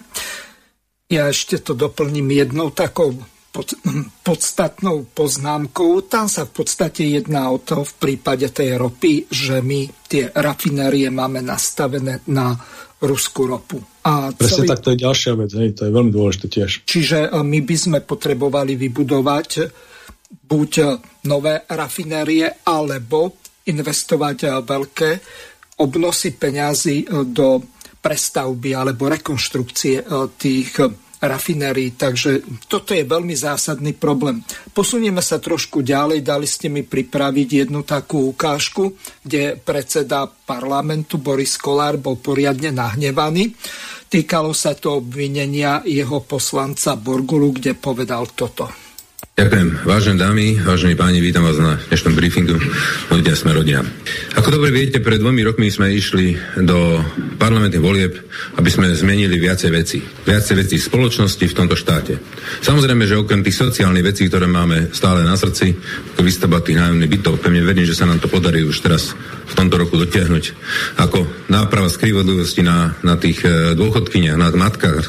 [1.11, 3.11] Ja ešte to doplním jednou takou
[3.51, 3.75] pod,
[4.23, 6.07] podstatnou poznámkou.
[6.07, 11.11] Tam sa v podstate jedná o to v prípade tej ropy, že my tie rafinérie
[11.11, 12.55] máme nastavené na
[13.01, 13.81] ruskú ropu.
[14.05, 14.69] A Presne celý...
[14.69, 16.71] tak, to je ďalšia vec, hej, to je veľmi dôležité tiež.
[16.85, 19.49] Čiže e, my by sme potrebovali vybudovať
[20.45, 20.85] buď e,
[21.25, 25.09] nové rafinérie, alebo investovať e, veľké
[25.81, 27.57] obnosy peňazí do
[28.01, 30.05] prestavby alebo rekonštrukcie
[30.37, 30.71] tých
[31.21, 31.93] rafinérií.
[31.93, 34.41] Takže toto je veľmi zásadný problém.
[34.73, 36.25] Posunieme sa trošku ďalej.
[36.25, 43.53] Dali ste mi pripraviť jednu takú ukážku, kde predseda parlamentu Boris Kolár bol poriadne nahnevaný.
[44.11, 48.90] Týkalo sa to obvinenia jeho poslanca Borgulu, kde povedal toto.
[49.31, 49.87] Ďakujem.
[49.87, 52.59] Vážené dámy, vážení páni, vítam vás na dnešnom briefingu
[53.07, 53.79] Ľudia sme rodina.
[54.35, 56.99] Ako dobre viete, pred dvomi rokmi sme išli do
[57.39, 58.27] parlamentných volieb,
[58.59, 60.03] aby sme zmenili viacej veci.
[60.03, 62.19] Viacej veci v spoločnosti v tomto štáte.
[62.59, 65.79] Samozrejme, že okrem tých sociálnych vecí, ktoré máme stále na srdci,
[66.11, 69.15] ako výstavba tých nájomných bytov, pevne verím, že sa nám to podarí už teraz
[69.47, 70.43] v tomto roku dotiahnuť.
[70.99, 75.05] Ako náprava skrivodlivosti na, na tých e, dôchodkyniach, na matkách,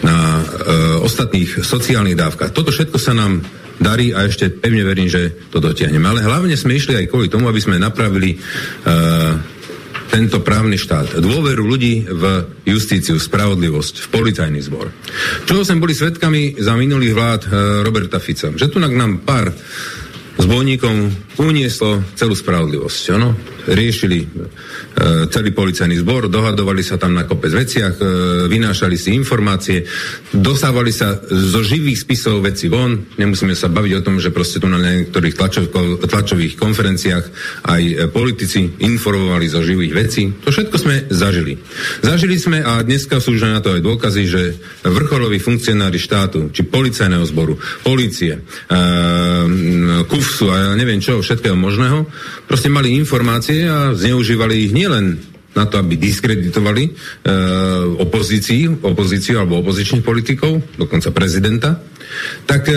[0.00, 0.42] na e,
[1.04, 2.56] ostatných sociálnych dávkach.
[2.56, 6.04] Toto všetko sa nám darí a ešte pevne verím, že to dotiahneme.
[6.04, 9.40] Ale hlavne sme išli aj kvôli tomu, aby sme napravili uh,
[10.12, 12.24] tento právny štát, dôveru ľudí v
[12.68, 14.92] justíciu, spravodlivosť, v policajný zbor.
[15.48, 18.52] Čo sme boli svetkami za minulých vlád uh, Roberta Fica?
[18.52, 19.48] Že tu nám pár
[20.36, 23.02] zbojníkom unieslo celú spravodlivosť.
[23.16, 23.28] Ono?
[23.70, 24.18] Riešili
[24.90, 28.04] E, celý policajný zbor, dohadovali sa tam na kopec veciach, e,
[28.50, 29.86] vynášali si informácie,
[30.34, 34.66] dosávali sa zo živých spisov veci von, nemusíme sa baviť o tom, že proste tu
[34.66, 35.70] na niektorých tlačov,
[36.04, 37.24] tlačových konferenciách
[37.70, 40.28] aj e, politici informovali zo živých vecí.
[40.42, 41.54] To všetko sme zažili.
[42.02, 44.42] Zažili sme a dneska sú už na to aj dôkazy, že
[44.84, 47.54] vrcholoví funkcionári štátu, či policajného zboru,
[47.86, 48.42] policie,
[50.10, 52.10] KUFSu a ja neviem čo, všetkého možného,
[52.50, 55.22] proste mali informácie a zneužívali ich nielen
[55.54, 56.90] na to, aby diskreditovali e,
[58.02, 61.78] opozíciu, opozíciu alebo opozičných politikov, dokonca prezidenta,
[62.50, 62.74] tak e,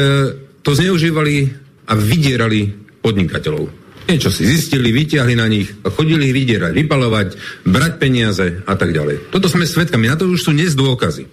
[0.61, 1.49] to zneužívali
[1.89, 2.69] a vydierali
[3.01, 3.81] podnikateľov.
[4.03, 7.27] Niečo si zistili, vytiahli na nich a chodili vydierať, vypalovať,
[7.65, 9.31] brať peniaze a tak ďalej.
[9.33, 11.25] Toto sme svetkami, na to už sú dnes dôkazy.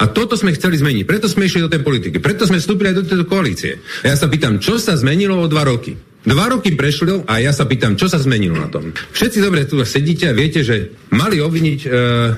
[0.00, 2.96] A toto sme chceli zmeniť, preto sme išli do tej politiky, preto sme vstúpili aj
[2.96, 3.82] do tejto koalície.
[4.06, 5.92] A ja sa pýtam, čo sa zmenilo o dva roky?
[6.26, 8.90] Dva roky prešlo a ja sa pýtam, čo sa zmenilo na tom.
[8.90, 11.88] Všetci dobre tu sedíte a viete, že mali obviniť e,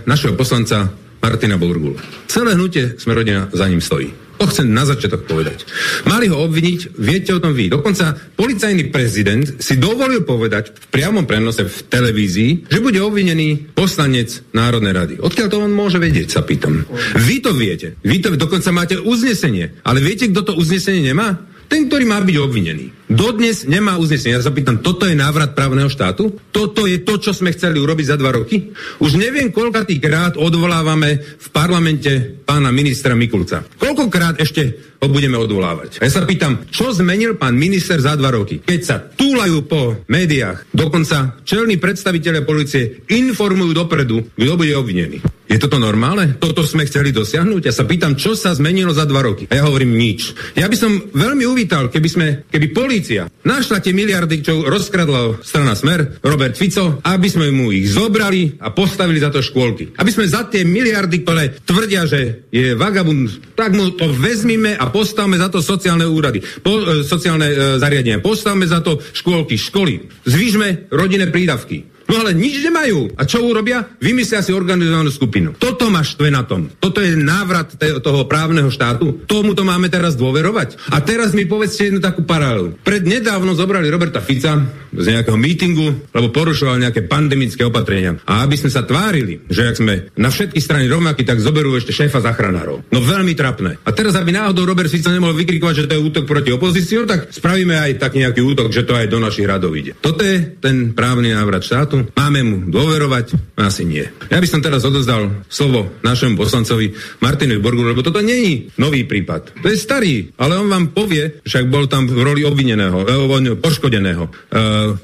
[0.05, 0.93] našeho poslanca
[1.25, 1.97] Martina Borgula.
[2.29, 4.13] Celé hnutie sme rodina za ním stojí.
[4.39, 5.67] To chcem na začiatok povedať.
[6.07, 7.73] Mali ho obviniť, viete o tom vy.
[7.73, 14.47] Dokonca policajný prezident si dovolil povedať v priamom prenose v televízii, že bude obvinený poslanec
[14.55, 15.15] Národnej rady.
[15.19, 16.87] Odkiaľ to on môže vedieť, sa pýtam.
[17.19, 17.99] Vy to viete.
[18.07, 19.83] Vy to dokonca máte uznesenie.
[19.83, 21.35] Ale viete, kto to uznesenie nemá?
[21.69, 23.13] Ten, ktorý má byť obvinený.
[23.13, 24.37] Dodnes nemá uznesenie.
[24.37, 26.33] Ja sa pýtam, toto je návrat právneho štátu?
[26.49, 28.73] Toto je to, čo sme chceli urobiť za dva roky?
[29.05, 33.65] Už neviem, koľkatý krát odvolávame v parlamente pána ministra Mikulca.
[33.77, 36.01] Koľkokrát ešte ho budeme odvolávať?
[36.01, 38.65] Ja sa pýtam, čo zmenil pán minister za dva roky?
[38.65, 45.38] Keď sa túlajú po médiách, dokonca čelní predstaviteľe policie informujú dopredu, kto bude obvinený.
[45.49, 46.37] Je toto normálne?
[46.37, 47.63] Toto sme chceli dosiahnuť?
[47.65, 49.49] Ja sa pýtam, čo sa zmenilo za dva roky.
[49.49, 50.37] A ja hovorím nič.
[50.53, 55.73] Ja by som veľmi uvítal, keby sme, keby polícia našla tie miliardy, čo rozkradla strana
[55.73, 59.97] Smer, Robert Fico, aby sme mu ich zobrali a postavili za to škôlky.
[59.97, 64.93] Aby sme za tie miliardy, ktoré tvrdia, že je vagabund, tak mu to vezmime a
[64.93, 70.13] postavme za to sociálne úrady, po, e, sociálne e, zariadenia, postavme za to škôlky, školy,
[70.29, 71.98] zvýšme rodinné prídavky.
[72.09, 73.21] No ale nič nemajú.
[73.21, 73.85] A čo urobia?
[74.01, 75.53] Vymyslia si organizovanú skupinu.
[75.61, 76.73] Toto ma štve na tom.
[76.81, 79.29] Toto je návrat toho právneho štátu.
[79.29, 80.89] Tomu to máme teraz dôverovať.
[80.89, 82.81] A teraz mi povedzte jednu takú paralelu.
[82.81, 84.57] Pred nedávno zobrali Roberta Fica
[84.93, 88.21] z nejakého mítingu, lebo porušoval nejaké pandemické opatrenia.
[88.29, 91.95] A aby sme sa tvárili, že ak sme na všetky strany rovnakí, tak zoberú ešte
[91.95, 92.89] šéfa zachránárov.
[92.93, 93.81] No veľmi trapné.
[93.85, 97.33] A teraz, aby náhodou Robert Fico nemohol vykrikovať, že to je útok proti opozíciu, tak
[97.33, 99.97] spravíme aj taký nejaký útok, že to aj do našich radov ide.
[99.99, 103.57] Toto je ten právny návrat štátu Máme mu dôverovať?
[103.59, 104.05] Asi nie.
[104.31, 109.63] Ja by som teraz odozdal slovo našemu poslancovi Martinovi Borgu, lebo toto není nový prípad.
[109.63, 114.25] To je starý, ale on vám povie, však bol tam v roli obvineného, eh, poškodeného,
[114.27, 114.31] e,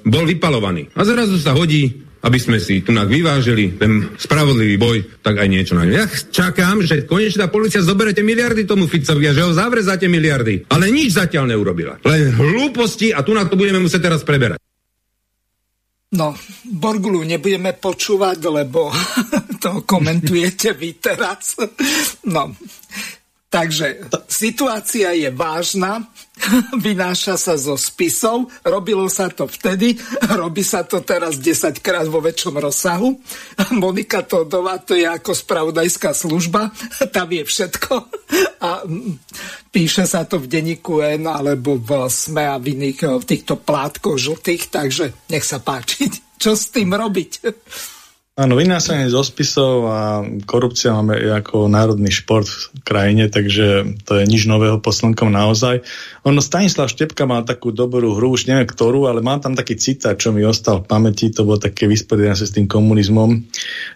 [0.07, 0.89] bol vypalovaný.
[0.95, 5.77] A zrazu sa hodí aby sme si tu vyvážili ten spravodlivý boj, tak aj niečo
[5.77, 5.93] na ňu.
[5.93, 10.65] Ja čakám, že konečne tá policia zoberete miliardy tomu Ficovi a že ho zavre miliardy.
[10.73, 12.01] Ale nič zatiaľ neurobila.
[12.01, 14.57] Len hlúposti a tu na to budeme musieť teraz preberať.
[16.15, 16.33] No,
[16.65, 18.89] Borgulu nebudeme počúvať, lebo
[19.65, 21.59] to komentujete vy teraz.
[22.25, 22.55] No,
[23.55, 26.03] takže situácia je vážna
[26.87, 29.95] vynáša sa zo spisov, robilo sa to vtedy,
[30.41, 33.15] robí sa to teraz 10 krát vo väčšom rozsahu.
[33.83, 36.75] Monika Todová, to je ako spravodajská služba,
[37.15, 37.95] tá vie všetko
[38.59, 38.83] a
[39.71, 44.19] píše sa to v denníku N alebo v SME a v iných v týchto plátkoch
[44.19, 46.11] žltých, takže nech sa páči,
[46.43, 47.33] čo s tým robiť.
[48.35, 54.27] Áno, vynášanie zo spisov a korupcia máme ako národný šport v krajine, takže to je
[54.27, 55.87] nič nového poslankom naozaj.
[56.27, 60.19] Ono Stanislav Štepka mal takú dobrú hru, už neviem ktorú, ale mám tam taký citát,
[60.19, 63.39] čo mi ostal v pamäti, to bolo také vysporiadanie sa s tým komunizmom,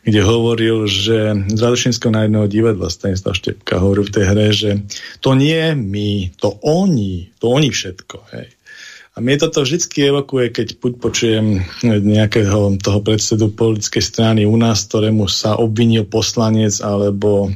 [0.06, 4.70] kde hovoril, že z Radošinského národného divadla Stanislav Štepka hovoril v tej hre, že
[5.18, 8.30] to nie my, to oni, to oni všetko.
[8.30, 8.57] Hej.
[9.18, 9.82] A mne toto vždy
[10.14, 16.78] evokuje, keď buď počujem nejakého toho predsedu politickej strany u nás, ktorému sa obvinil poslanec
[16.78, 17.50] alebo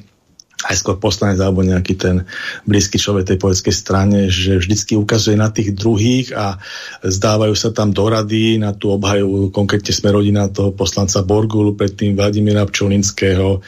[0.66, 2.26] aj skôr poslanec alebo nejaký ten
[2.66, 6.58] blízky človek tej politickej strane, že vždycky ukazuje na tých druhých a
[7.06, 12.18] zdávajú sa tam do rady na tú obhaju, konkrétne sme rodina toho poslanca Borgulu, predtým
[12.18, 13.62] Vladimíra Pčolinského,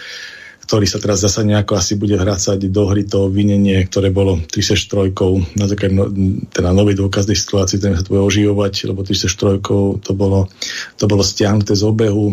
[0.64, 5.12] ktorý sa teraz zase nejako asi bude vrácať do hry to obvinenie, ktoré bolo 33
[5.60, 6.08] na základe no,
[6.48, 9.60] teda novej dôkaznej situácii, ktoré sa to bude oživovať, lebo 33
[10.00, 10.48] to bolo,
[10.96, 12.32] to bolo stiahnuté z obehu.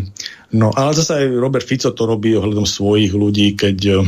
[0.55, 4.07] No ale zase aj Robert Fico to robí ohľadom svojich ľudí, keď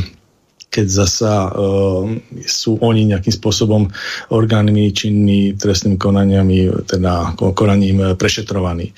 [0.74, 2.02] keď zasa uh,
[2.42, 3.86] sú oni nejakým spôsobom
[4.34, 8.90] orgánmi činní trestnými konaniami, teda konaním prešetrovaní.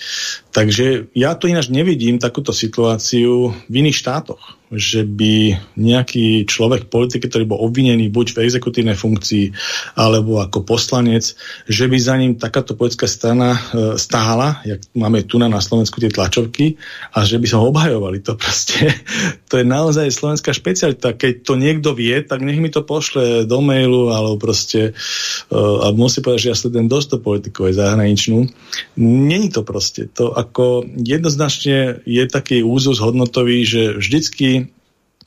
[0.57, 7.31] Takže ja tu ináč nevidím takúto situáciu v iných štátoch že by nejaký človek politiky,
[7.31, 9.55] ktorý bol obvinený buď v exekutívnej funkcii
[9.95, 11.39] alebo ako poslanec,
[11.71, 13.61] že by za ním takáto politická strana e,
[13.95, 16.77] stála, jak máme tu na, Slovensku tie tlačovky,
[17.15, 18.21] a že by sa obhajovali.
[18.27, 18.91] To proste,
[19.51, 21.15] to je naozaj slovenská špecialita.
[21.15, 25.95] Keď to niekto vie, tak nech mi to pošle do mailu, alebo proste, e, a
[25.95, 28.51] musí povedať, že ja sledujem dosť to politikov aj zahraničnú.
[28.99, 30.11] Není to proste.
[30.19, 34.57] To ako jednoznačne je taký úzus hodnotový, že vždycky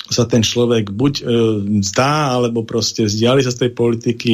[0.09, 1.23] sa ten človek buď e,
[1.85, 4.33] zdá, alebo proste vzdiali sa z tej politiky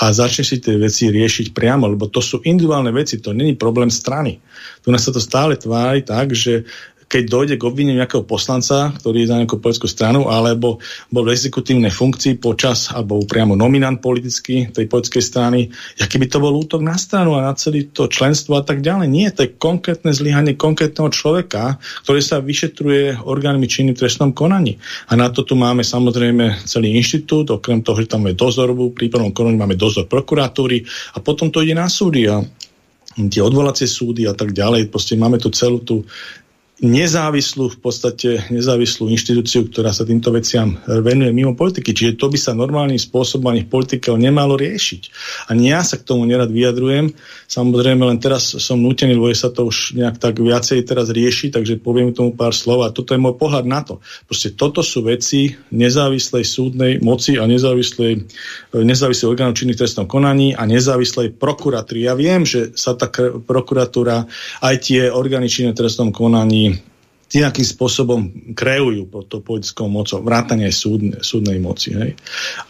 [0.00, 3.92] a začne si tie veci riešiť priamo, lebo to sú individuálne veci, to není problém
[3.92, 4.40] strany.
[4.80, 6.64] Tu nás sa to stále tvári tak, že
[7.10, 10.78] keď dojde k obvineniu nejakého poslanca, ktorý je za nejakú politickú stranu, alebo
[11.10, 15.66] bol v exekutívnej funkcii počas, alebo priamo nominant politický tej politickej strany,
[15.98, 19.10] aký by to bol útok na stranu a na celý to členstvo a tak ďalej.
[19.10, 24.78] Nie, to je konkrétne zlyhanie konkrétneho človeka, ktorý sa vyšetruje orgánmi činným trestnom konaní.
[25.10, 28.94] A na to tu máme samozrejme celý inštitút, okrem toho, že tam je dozor v
[28.94, 32.38] prípadnom konaní, máme dozor prokuratúry a potom to ide na súdy a
[33.10, 34.86] tie odvolacie súdy a tak ďalej.
[34.86, 36.06] Proste máme tu celú tú
[36.80, 41.92] nezávislú v podstate nezávislú inštitúciu, ktorá sa týmto veciam venuje mimo politiky.
[41.92, 45.02] Čiže to by sa normálnym spôsobom ani v politike nemalo riešiť.
[45.52, 47.12] A ja sa k tomu nerad vyjadrujem.
[47.46, 51.76] Samozrejme, len teraz som nutený, lebo sa to už nejak tak viacej teraz rieši, takže
[51.76, 52.88] poviem tomu pár slov.
[52.88, 54.00] A toto je môj pohľad na to.
[54.24, 58.24] Proste toto sú veci nezávislej súdnej moci a nezávislej,
[58.72, 62.08] nezávislej orgánu činných trestnom konaní a nezávislej prokuratúry.
[62.08, 63.12] Ja viem, že sa tá
[63.44, 64.24] prokuratúra
[64.64, 66.69] aj tie orgány činné trestnom konaní
[67.38, 68.20] nejakým spôsobom
[68.58, 71.94] kreujú pod to politickou mocou, vrátanie súdne, súdnej moci.
[71.94, 72.18] Hej.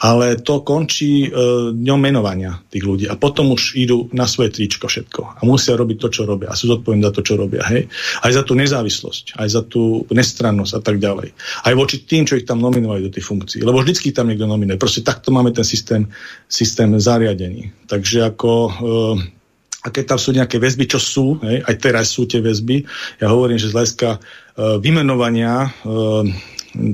[0.05, 1.29] Ale to končí e,
[1.73, 5.97] dňom menovania tých ľudí a potom už idú na svoje tričko všetko a musia robiť
[5.97, 7.65] to, čo robia a sú zodpovední za to, čo robia.
[7.73, 7.89] Hej.
[8.21, 11.33] Aj za tú nezávislosť, aj za tú nestrannosť a tak ďalej.
[11.65, 13.65] Aj voči tým, čo ich tam nominovali do tých funkcií.
[13.65, 14.77] Lebo vždycky tam niekto nominuje.
[14.77, 16.05] Proste takto máme ten systém,
[16.45, 17.73] systém zariadení.
[17.89, 18.51] Takže ako...
[18.69, 19.41] E,
[19.81, 22.85] a keď tam sú nejaké väzby, čo sú, hej, aj teraz sú tie väzby,
[23.17, 24.21] ja hovorím, že z hľadiska
[24.57, 25.69] vymenovania e,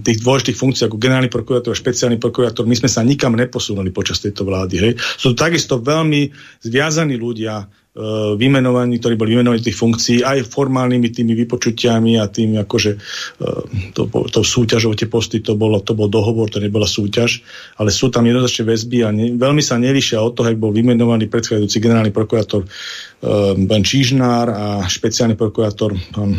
[0.00, 4.24] tých dôležitých funkcií ako generálny prokurátor a špeciálny prokurátor, my sme sa nikam neposunuli počas
[4.24, 4.74] tejto vlády.
[4.80, 4.92] Hej.
[4.98, 6.32] Sú to takisto veľmi
[6.64, 12.60] zviazaní ľudia, E, vymenovaní, ktorí boli vymenovaní tých funkcií aj formálnymi tými vypočutiami a tým
[12.60, 12.98] akože e,
[13.96, 17.40] to, to súťažou tie posty, to, bolo, to bol dohovor, to nebola súťaž,
[17.80, 21.24] ale sú tam jednoznačne väzby a ne, veľmi sa nevyšia od toho, ak bol vymenovaný
[21.32, 22.68] predchádzajúci generálny prokurátor
[23.64, 26.36] pán Čížnár a špeciálny prokurátor pán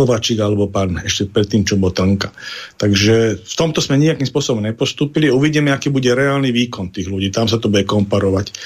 [0.00, 2.32] Kovačík alebo pán ešte predtým, čo bol Trnka.
[2.80, 5.28] Takže v tomto sme nejakým spôsobom nepostúpili.
[5.28, 7.28] Uvidíme, aký bude reálny výkon tých ľudí.
[7.28, 8.56] Tam sa to bude komparovať.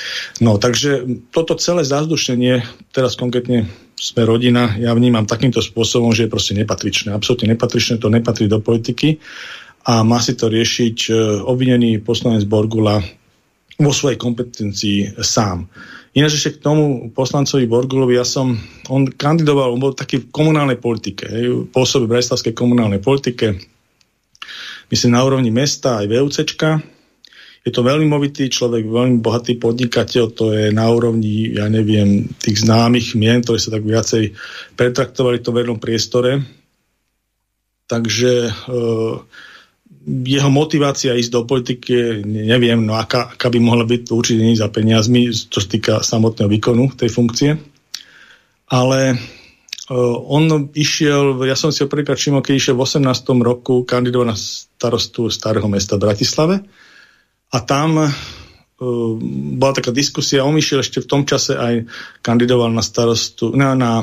[0.47, 1.03] No, takže
[1.35, 2.62] toto celé zazdušenie,
[2.95, 3.66] teraz konkrétne
[3.99, 7.11] sme rodina, ja vnímam takýmto spôsobom, že je proste nepatričné.
[7.11, 9.18] Absolutne nepatričné, to nepatrí do politiky
[9.91, 11.12] a má si to riešiť e,
[11.45, 13.03] obvinený poslanec Borgula
[13.74, 15.66] vo svojej kompetencii sám.
[16.14, 18.54] Ináč ešte k tomu poslancovi Borgulovi, ja som,
[18.86, 23.58] on kandidoval, on bol taký v komunálnej politike, hej, pôsobil v Breslavskej komunálnej politike,
[24.94, 26.70] myslím na úrovni mesta aj VUCčka.
[27.64, 32.62] Je to veľmi movitý človek, veľmi bohatý podnikateľ, to je na úrovni, ja neviem, tých
[32.62, 34.36] známych mien, ktoré sa tak viacej
[34.78, 36.44] pretraktovali v tom vernom priestore.
[37.88, 38.52] Takže e,
[40.05, 44.57] jeho motivácia ísť do politiky, neviem, no aká, aká by mohla byť, to určite nie
[44.57, 47.57] za peniazmi, čo sa týka samotného výkonu tej funkcie.
[48.68, 53.24] Ale uh, on išiel, ja som si ho prvýkrát všimol, keď išiel v 18.
[53.40, 56.61] roku kandidovať na starostu starého mesta Bratislave.
[57.55, 58.05] A tam
[59.54, 61.86] bola taká diskusia, on išiel ešte v tom čase aj
[62.26, 64.02] kandidoval na starostu, na, na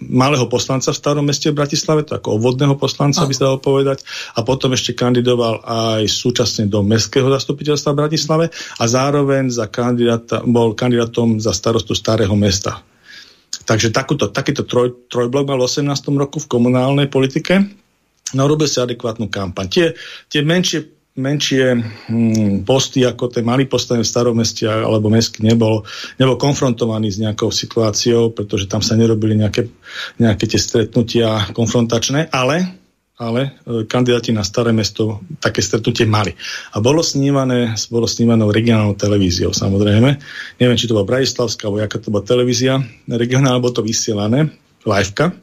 [0.00, 4.00] malého poslanca v starom meste v Bratislave, to ako obvodného poslanca by sa dalo povedať,
[4.32, 8.44] a potom ešte kandidoval aj súčasne do mestského zastupiteľstva v Bratislave
[8.80, 12.80] a zároveň za kandidáta, bol kandidátom za starostu starého mesta.
[13.68, 15.84] Takže takúto, takýto troj, trojblok mal v 18.
[16.16, 17.60] roku v komunálnej politike.
[18.32, 19.68] No robil si adekvátnu kampaň.
[19.68, 19.86] Tie,
[20.32, 25.82] tie menšie menšie hm, posty ako ten malý postavený v starom meste alebo mestský nebol,
[26.16, 29.66] nebol konfrontovaný s nejakou situáciou, pretože tam sa nerobili nejaké,
[30.22, 32.78] nejaké tie stretnutia konfrontačné, ale
[33.18, 36.30] ale e, kandidáti na staré mesto také stretnutie mali.
[36.70, 40.22] A bolo snívané, bolo snívané regionálnou televíziou, samozrejme.
[40.62, 42.78] Neviem, či to bola Bratislavská, alebo jaká to bola televízia.
[43.10, 44.54] Regionálne bolo to vysielané,
[44.86, 45.34] liveka.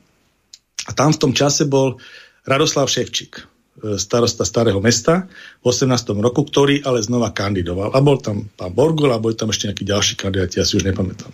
[0.88, 2.00] A tam v tom čase bol
[2.48, 5.28] Radoslav Ševčík starosta starého mesta
[5.60, 6.16] v 18.
[6.24, 7.92] roku, ktorý ale znova kandidoval.
[7.92, 10.88] A bol tam pán Borgul a boli tam ešte nejakí ďalší kandidáti, ja si už
[10.88, 11.32] nepamätám.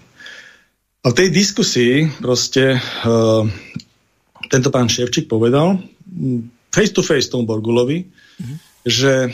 [1.01, 3.45] A v tej diskusii proste uh,
[4.49, 5.81] tento pán Ševčík povedal
[6.69, 8.57] face to face tomu Borgulovi, mm-hmm.
[8.85, 9.33] že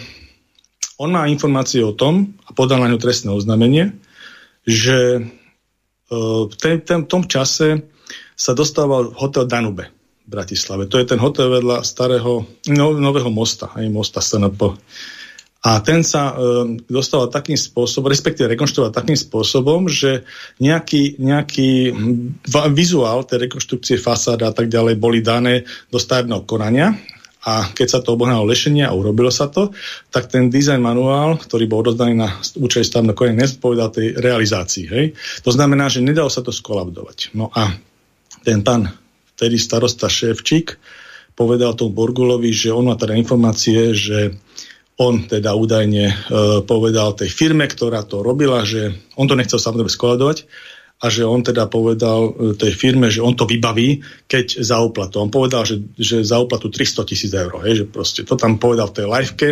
[0.99, 3.95] on má informácie o tom a podal na ňu trestné oznámenie,
[4.63, 5.27] že
[6.11, 7.87] uh, v, ten, ten, tom čase
[8.35, 9.96] sa dostával hotel Danube
[10.27, 10.91] Bratislave.
[10.91, 14.75] To je ten hotel vedľa starého no, nového mosta, aj mosta SNP.
[15.63, 16.35] A ten sa e,
[16.85, 20.27] dostal takým spôsobom, respektíve rekonštruoval takým spôsobom, že
[20.61, 21.95] nejaký, nejaký
[22.71, 26.93] vizuál tej rekonštrukcie fasáda a tak ďalej boli dané do stavebného konania
[27.47, 29.71] a keď sa to obohnalo lešenie a urobilo sa to,
[30.11, 34.85] tak ten design manuál, ktorý bol odozdaný na účely stavebného konania, nespovedal tej realizácii.
[34.91, 35.05] Hej?
[35.47, 37.31] To znamená, že nedalo sa to skolabdovať.
[37.39, 37.71] No a
[38.43, 39.06] ten pán
[39.37, 40.81] vtedy starosta Ševčík
[41.37, 44.33] povedal tomu Borgulovi, že on má teda informácie, že
[44.97, 46.15] on teda údajne e,
[46.65, 50.49] povedal tej firme, ktorá to robila, že on to nechcel samozrejme skladovať
[50.97, 55.21] a že on teda povedal e, tej firme, že on to vybaví, keď za úplatu.
[55.21, 57.53] On povedal, že, že za úplatu 300 tisíc eur.
[57.61, 59.49] Hej, že proste to tam povedal v tej liveke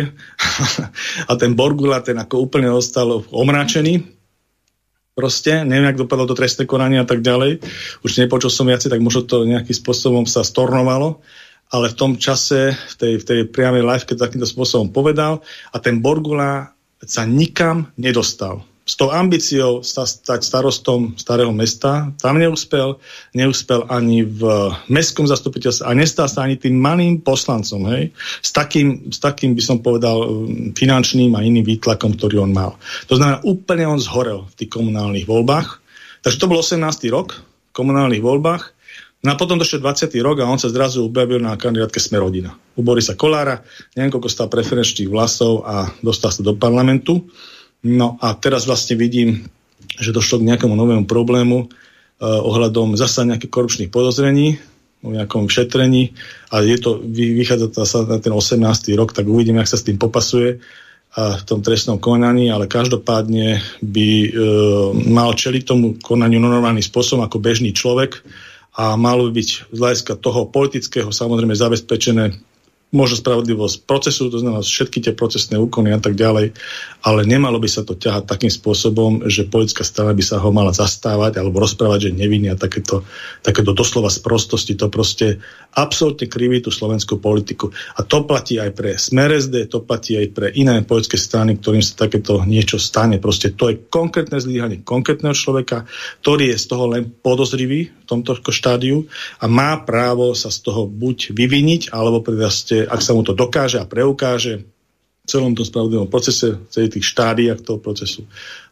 [1.30, 4.15] a ten Borgula ten ako úplne ostal omráčený
[5.16, 7.64] proste, neviem, ak dopadlo to trestné konanie a tak ďalej.
[8.04, 11.24] Už nepočul som viacej, tak možno to nejakým spôsobom sa stornovalo,
[11.72, 15.40] ale v tom čase, v tej, v tej priamej live, keď takýmto spôsobom povedal
[15.72, 22.38] a ten Borgula sa nikam nedostal s tou ambíciou sa stať starostom starého mesta, tam
[22.38, 23.02] neúspel,
[23.34, 29.10] neúspel ani v mestskom zastupiteľstve a nestal sa ani tým malým poslancom, hej, s takým,
[29.10, 32.78] s takým by som povedal um, finančným a iným výtlakom, ktorý on mal.
[33.10, 35.82] To znamená, úplne on zhorel v tých komunálnych voľbách.
[36.22, 36.78] Takže to bol 18.
[37.10, 38.70] rok v komunálnych voľbách.
[39.26, 40.14] No a potom došiel 20.
[40.22, 42.54] rok a on sa zrazu objavil na kandidátke Sme rodina.
[42.78, 43.58] U Borisa Kolára,
[43.98, 47.26] neviem, koľko stal preferenčných vlasov a dostal sa do parlamentu.
[47.84, 49.44] No a teraz vlastne vidím,
[50.00, 51.68] že došlo k nejakému novému problému eh,
[52.24, 54.56] ohľadom zasa nejakých korupčných podozrení,
[55.04, 56.16] o nejakom šetrení
[56.50, 58.58] a je to, vychádza to sa na ten 18.
[58.98, 60.58] rok, tak uvidíme, ak sa s tým popasuje
[61.16, 64.28] a v tom trestnom konaní, ale každopádne by e,
[65.08, 68.20] mal čeliť tomu konaniu normálnym spôsobom ako bežný človek
[68.76, 72.36] a malo by byť z hľadiska toho politického samozrejme zabezpečené
[72.96, 76.56] možno spravodlivosť procesu, to znamená všetky tie procesné úkony a tak ďalej,
[77.04, 80.72] ale nemalo by sa to ťahať takým spôsobom, že politická strana by sa ho mala
[80.72, 83.04] zastávať alebo rozprávať, že nevinný a takéto,
[83.44, 85.44] takéto doslova sprostosti, to proste
[85.76, 87.68] absolútne kriví tú slovenskú politiku.
[88.00, 91.84] A to platí aj pre Smer SD, to platí aj pre iné politické strany, ktorým
[91.84, 93.20] sa takéto niečo stane.
[93.20, 95.84] Proste to je konkrétne zlíhanie konkrétneho človeka,
[96.24, 99.04] ktorý je z toho len podozrivý v tomto štádiu
[99.36, 103.82] a má právo sa z toho buď vyviniť, alebo predaste ak sa mu to dokáže
[103.82, 108.24] a preukáže v celom tom spravodlivom procese, v celých tých štádiách toho procesu,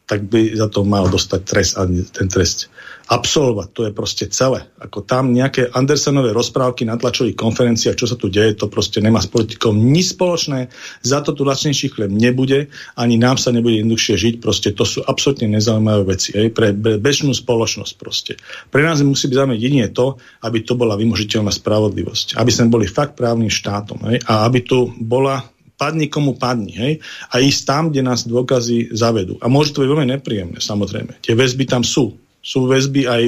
[0.04, 2.68] tak by za to mal dostať trest a ten trest
[3.04, 3.68] absolvovať.
[3.76, 4.64] To je proste celé.
[4.80, 9.20] Ako tam nejaké Andersenové rozprávky na tlačových konferenciách, čo sa tu deje, to proste nemá
[9.20, 10.72] s politikou nič spoločné.
[11.04, 14.34] Za to tu lacnejší chleb nebude, ani nám sa nebude jednoduchšie žiť.
[14.40, 16.32] Proste to sú absolútne nezaujímavé veci.
[16.32, 18.32] Aj pre bežnú spoločnosť proste.
[18.72, 22.40] Pre nás musí byť zaujímavé jedine to, aby to bola vymožiteľná spravodlivosť.
[22.40, 24.00] Aby sme boli fakt právnym štátom.
[24.08, 24.24] Hej?
[24.24, 25.44] A aby tu bola
[25.84, 26.92] padni komu padni, hej,
[27.28, 29.36] a ísť tam, kde nás dôkazy zavedú.
[29.44, 31.20] A môže to byť veľmi nepríjemné, samozrejme.
[31.20, 32.16] Tie väzby tam sú.
[32.40, 33.22] Sú väzby aj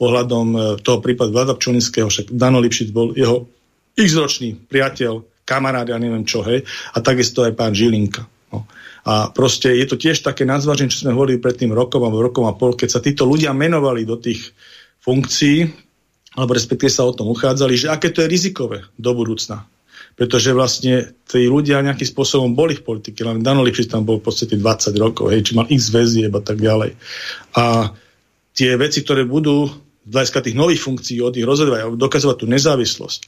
[0.00, 3.44] ohľadom e, toho prípadu Vlada Pčolinského, však Dano Lipšic bol jeho
[3.92, 8.24] x-ročný priateľ, kamarát, ja neviem čo, hej, a takisto aj pán Žilinka.
[8.52, 8.64] No.
[9.08, 12.44] A proste je to tiež také nazvaženie, čo sme hovorili pred tým rokom alebo rokom
[12.48, 14.52] a pol, keď sa títo ľudia menovali do tých
[15.00, 15.64] funkcií,
[16.36, 19.64] alebo respektíve sa o tom uchádzali, že aké to je rizikové do budúcna
[20.18, 24.26] pretože vlastne tí ľudia nejakým spôsobom boli v politike, len Dano Lipšic tam bol v
[24.26, 26.98] podstate 20 rokov, hej, či mal x väzieb a tak ďalej.
[27.54, 27.94] A
[28.50, 29.70] tie veci, ktoré budú
[30.02, 33.20] z hľadiska tých nových funkcií od nich rozhodovať a dokazovať tú nezávislosť,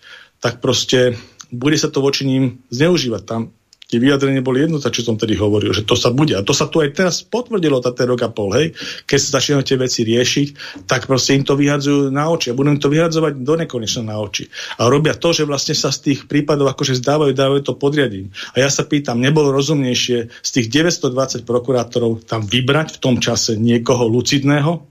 [0.42, 1.14] tak proste
[1.54, 3.22] bude sa to voči ním zneužívať.
[3.22, 3.54] Tam
[3.90, 6.38] tie vyjadrenia boli jednota, čo som tedy hovoril, že to sa bude.
[6.38, 8.72] A to sa tu aj teraz potvrdilo tá rok a pol, hej.
[9.10, 10.48] Keď sa začneme tie veci riešiť,
[10.86, 14.16] tak proste im to vyhadzujú na oči a budú im to vyhadzovať do nekonečna na
[14.22, 14.46] oči.
[14.78, 18.30] A robia to, že vlastne sa z tých prípadov akože zdávajú, dávajú to podriadím.
[18.54, 23.58] A ja sa pýtam, nebolo rozumnejšie z tých 920 prokurátorov tam vybrať v tom čase
[23.58, 24.89] niekoho lucidného,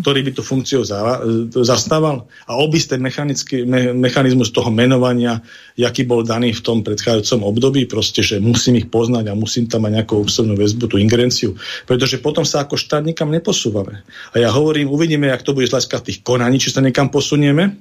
[0.00, 1.24] ktorý by tú funkciu za,
[1.64, 5.40] zastával a obísť ten mechanický, me, mechanizmus toho menovania,
[5.76, 9.88] jaký bol daný v tom predchádzajúcom období, proste, že musím ich poznať a musím tam
[9.88, 11.56] mať nejakú úsobnú väzbu, tú ingerenciu,
[11.88, 14.04] pretože potom sa ako štát nikam neposúvame.
[14.32, 17.76] A ja hovorím, uvidíme, jak to bude z hľadiska tých konaní, či sa niekam posunieme.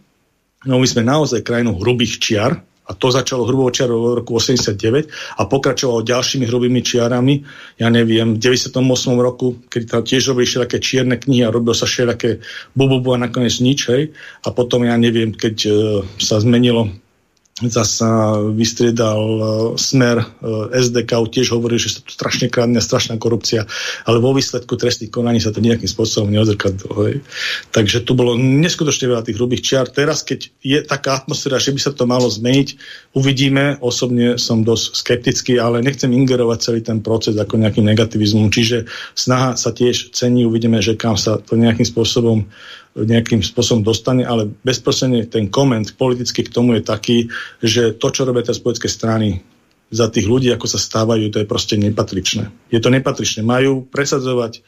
[0.66, 5.09] No my sme naozaj krajinou hrubých čiar, a to začalo hrubou čiarou v roku 89
[5.39, 7.41] a pokračovalo ďalšími hrubými čiarami.
[7.81, 8.77] Ja neviem, v 98
[9.17, 12.45] roku, keď tam tiež robili všetké čierne knihy a robil sa všetké
[12.77, 14.13] bububu a nakoniec nič, hej.
[14.45, 15.75] A potom, ja neviem, keď uh,
[16.21, 16.93] sa zmenilo
[17.56, 19.47] zasa vystriedal uh,
[19.80, 20.28] smer e,
[20.76, 23.64] SDK, tiež hovoril, že sa tu strašne kradne, strašná korupcia,
[24.03, 27.24] ale vo výsledku trestných konaní sa to nejakým spôsobom neodzrkadlo.
[27.72, 29.88] Takže tu bolo neskutočne veľa tých hrubých čiar.
[29.88, 32.76] Teraz, keď je taká atmosféra, že by sa to malo zmeniť,
[33.16, 33.80] uvidíme.
[33.80, 38.51] Osobne som dosť skeptický, ale nechcem ingerovať celý ten proces ako nejakým negativizmom.
[38.51, 38.84] Čiže
[39.16, 42.51] snaha sa tiež cení, uvidíme, že kam sa to nejakým spôsobom
[42.96, 47.18] nejakým spôsobom dostane, ale bezprostredne ten koment politicky k tomu je taký,
[47.60, 49.43] že to, čo robia tie politické strany
[49.91, 52.48] za tých ľudí, ako sa stávajú, to je proste nepatričné.
[52.72, 53.43] Je to nepatričné.
[53.43, 54.64] Majú presadzovať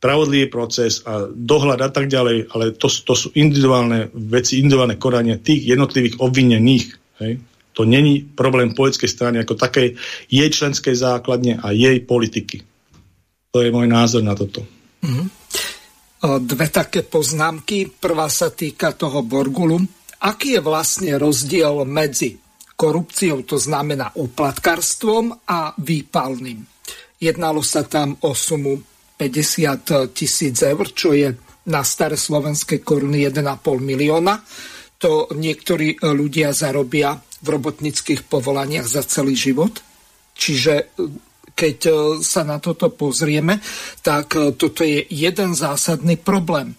[0.00, 5.36] spravodlivý proces a dohľad a tak ďalej, ale to, to sú individuálne veci, individuálne korania
[5.38, 6.86] tých jednotlivých obvinených.
[7.20, 7.32] Hej?
[7.76, 9.94] To není problém politickej strany ako takej
[10.26, 12.64] jej členskej základne a jej politiky.
[13.52, 14.64] To je môj názor na toto.
[15.04, 15.71] Mm-hmm
[16.22, 17.90] dve také poznámky.
[17.90, 19.82] Prvá sa týka toho Borgulu.
[20.22, 22.38] Aký je vlastne rozdiel medzi
[22.78, 26.62] korupciou, to znamená uplatkarstvom a výpalným?
[27.18, 28.78] Jednalo sa tam o sumu
[29.18, 31.30] 50 tisíc eur, čo je
[31.70, 33.42] na staré slovenské koruny 1,5
[33.78, 34.42] milióna.
[35.02, 39.82] To niektorí ľudia zarobia v robotnických povolaniach za celý život.
[40.38, 40.94] Čiže
[41.52, 41.92] keď e,
[42.24, 43.60] sa na toto pozrieme,
[44.00, 46.74] tak e, toto je jeden zásadný problém.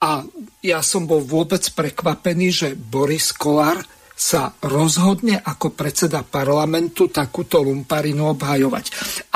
[0.00, 0.22] A
[0.60, 3.80] ja som bol vôbec prekvapený, že Boris Kolár
[4.16, 8.84] sa rozhodne ako predseda parlamentu takúto lumparinu obhajovať.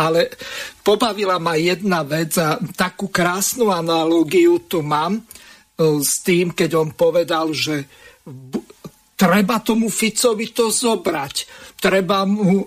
[0.01, 0.33] Ale
[0.81, 5.21] pobavila ma jedna vec a takú krásnu analogiu tu mám.
[5.81, 7.89] s tým, keď on povedal, že
[9.21, 11.45] treba tomu Ficovi to zobrať.
[11.77, 12.65] Treba mu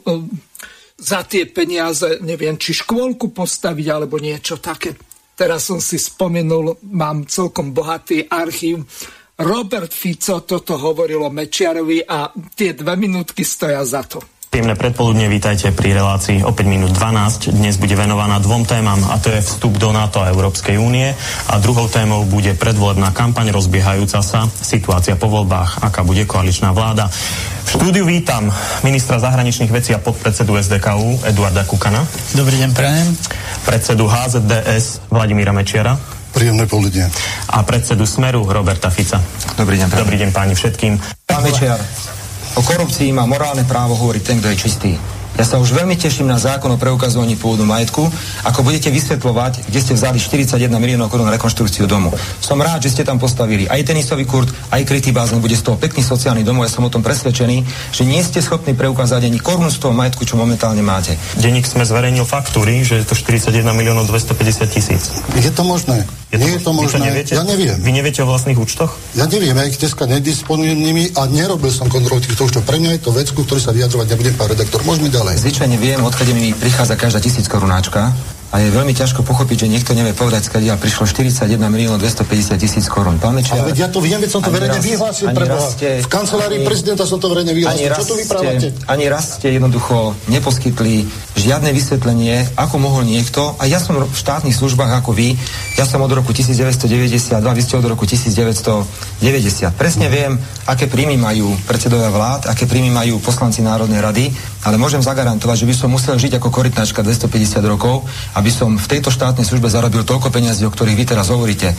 [0.97, 4.95] za tie peniaze, neviem, či škôlku postaviť alebo niečo také.
[5.33, 8.85] Teraz som si spomenul, mám celkom bohatý archív.
[9.41, 14.21] Robert Fico toto hovorilo Mečiarovi a tie dve minútky stoja za to.
[14.53, 17.57] Príjemné predpoludne, vítajte pri relácii o 5 minút 12.
[17.57, 21.09] Dnes bude venovaná dvom témam a to je vstup do NATO a Európskej únie
[21.49, 27.09] a druhou témou bude predvolebná kampaň rozbiehajúca sa, situácia po voľbách, aká bude koaličná vláda.
[27.65, 28.53] V štúdiu vítam
[28.85, 32.05] ministra zahraničných vecí a podpredsedu SDKU Eduarda Kukana.
[32.37, 33.09] Dobrý deň, prajem.
[33.65, 35.97] Predsedu HZDS Vladimíra Mečiara.
[36.29, 37.09] Príjemné poludne.
[37.49, 39.17] A predsedu Smeru Roberta Fica.
[39.57, 40.03] Dobrý deň, prajem.
[40.05, 40.93] Dobrý deň páni všetkým.
[41.25, 41.81] Pán Mečiar,
[42.53, 44.91] O korupcii má morálne právo hovoriť ten, kto je čistý.
[45.33, 48.05] Ja sa už veľmi teším na zákon o preukazovaní pôvodu majetku,
[48.45, 52.13] ako budete vysvetľovať, kde ste vzali 41 miliónov korún na rekonštrukciu domu.
[52.37, 55.81] Som rád, že ste tam postavili aj tenisový kurt, aj krytý bazén, bude z toho
[55.81, 56.69] pekný sociálny domov.
[56.69, 60.21] Ja som o tom presvedčený, že nie ste schopní preukázať ani korunu z toho majetku,
[60.21, 61.17] čo momentálne máte.
[61.41, 65.09] Deník sme zverejnil faktúry, že je to 41 miliónov 250 tisíc.
[65.33, 66.05] Je to možné.
[66.33, 67.05] Je to, Nie je to možné.
[67.13, 67.33] Neviete?
[67.37, 67.77] Ja neviem.
[67.77, 68.97] Vy neviete o vlastných účtoch?
[69.13, 72.65] Ja neviem, ja ich dneska nedisponujem nimi a nerobil som kontrolu týchto účtov.
[72.65, 74.81] Pre mňa je to vec, ktorý sa vyjadrovať nebudem, pán redaktor.
[74.81, 75.22] Môžeme ďalej.
[75.31, 78.11] Zvyčajne viem, odkedy mi prichádza každá tisíc korunáčka
[78.53, 82.85] a je veľmi ťažko pochopiť, že niekto nevie povedať, skadiaľ prišlo 41 miliónov 250 tisíc
[82.85, 83.17] korún.
[83.17, 86.61] Pán Mečiar, Ale ja to viem, veď som to verejne vyhlásil pre Ste, v kancelárii
[86.61, 87.89] ani, prezidenta som to verejne vyhlásil.
[87.97, 88.69] Čo tu vyprávate?
[88.85, 94.53] Ani raz ste jednoducho neposkytli žiadne vysvetlenie, ako mohol niekto, a ja som v štátnych
[94.53, 95.33] službách ako vy,
[95.73, 98.85] ja som od roku 1992, vy ste od roku 1990.
[99.73, 100.37] Presne viem,
[100.69, 104.29] aké príjmy majú predsedovia vlád, aké príjmy majú poslanci Národnej rady,
[104.63, 108.07] ale môžem zagarantovať, že by som musel žiť ako korytnačka 250 rokov,
[108.39, 111.75] aby som v tejto štátnej službe zarobil toľko peniazí, o ktorých vy teraz hovoríte.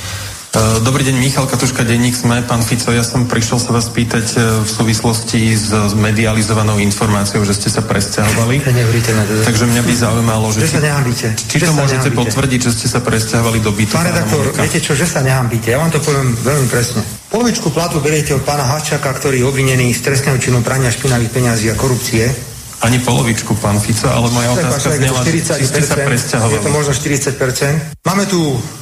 [0.55, 2.39] E, dobrý deň, Michal Katuška, denník sme.
[2.47, 7.59] Pán Fico, ja som prišiel sa vás pýtať e, v súvislosti s medializovanou informáciou, že
[7.59, 8.63] ste sa presťahovali.
[9.51, 10.63] Takže mňa by zaujímalo, že...
[10.63, 11.27] Že sa nehambíte.
[11.35, 12.21] Či to môžete nehambíte.
[12.23, 13.99] potvrdiť, že ste sa presťahovali do bytu?
[13.99, 15.75] Pán redaktor, viete čo, že sa nehambíte.
[15.75, 17.03] Ja vám to poviem veľmi presne.
[17.35, 21.67] Polovičku platu beriete od pána Hačaka, ktorý je obvinený z trestného činu prania špinavých peňazí
[21.67, 26.59] a korupcie ani polovičku, pán Fico, ale moja otázka znela, či ste sa presťahovali.
[26.59, 28.03] Je to možno 40%.
[28.03, 28.41] Máme tu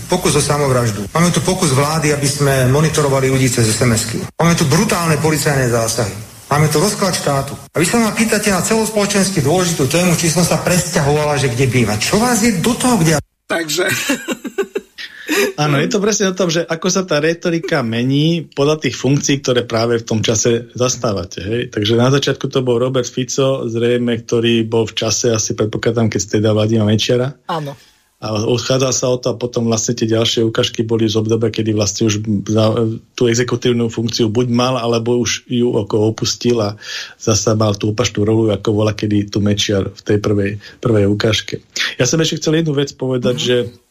[0.08, 1.04] pokus o samovraždu.
[1.12, 4.24] Máme tu pokus vlády, aby sme monitorovali ľudí cez SMS-ky.
[4.40, 6.14] Máme tu brutálne policajné zásahy.
[6.52, 7.56] Máme tu rozklad štátu.
[7.72, 11.64] A vy sa ma pýtate na celospoločensky dôležitú tému, či som sa presťahovala, že kde
[11.64, 12.12] bývať.
[12.12, 13.16] Čo vás je do toho, kde...
[13.48, 13.88] Takže
[15.54, 19.38] Áno, je to presne o tom, že ako sa tá retorika mení podľa tých funkcií,
[19.38, 21.38] ktoré práve v tom čase zastávate.
[21.38, 21.60] Hej?
[21.70, 26.20] Takže na začiatku to bol Robert Fico, zrejme, ktorý bol v čase, asi predpokladám, keď
[26.20, 27.38] ste dal Vladima Mečiara.
[27.46, 27.78] Áno.
[28.22, 31.74] A odchádzal sa o to a potom vlastne tie ďalšie ukážky boli z obdobia, kedy
[31.74, 32.22] vlastne už
[33.18, 36.78] tú exekutívnu funkciu buď mal, alebo už ju ako opustil a
[37.18, 41.66] zasa mal tú opačnú rolu, ako bola kedy tu Mečiar v tej prvej, prvej ukážke.
[41.98, 43.74] Ja som ešte chcel jednu vec povedať, mm-hmm.
[43.74, 43.81] že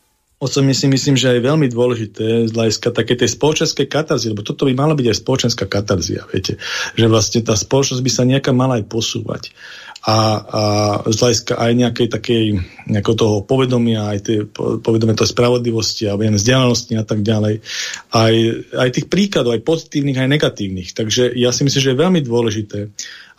[0.42, 4.34] o čo my si myslím, že je veľmi dôležité z hľadiska také tej spoločenskej katarzie,
[4.34, 6.58] lebo toto by mala byť aj spoločenská katarzia, viete,
[6.98, 9.54] že vlastne tá spoločnosť by sa nejaká mala aj posúvať
[10.02, 10.62] a, a
[11.06, 12.44] z hľadiska aj nejakej takej
[12.90, 14.38] nejakého toho povedomia, aj tej,
[14.82, 17.62] povedomia tej spravodlivosti a viem, vzdialenosti a tak ďalej.
[18.10, 18.34] Aj,
[18.82, 20.90] aj tých príkladov, aj pozitívnych, aj negatívnych.
[20.98, 22.90] Takže ja si myslím, že je veľmi dôležité,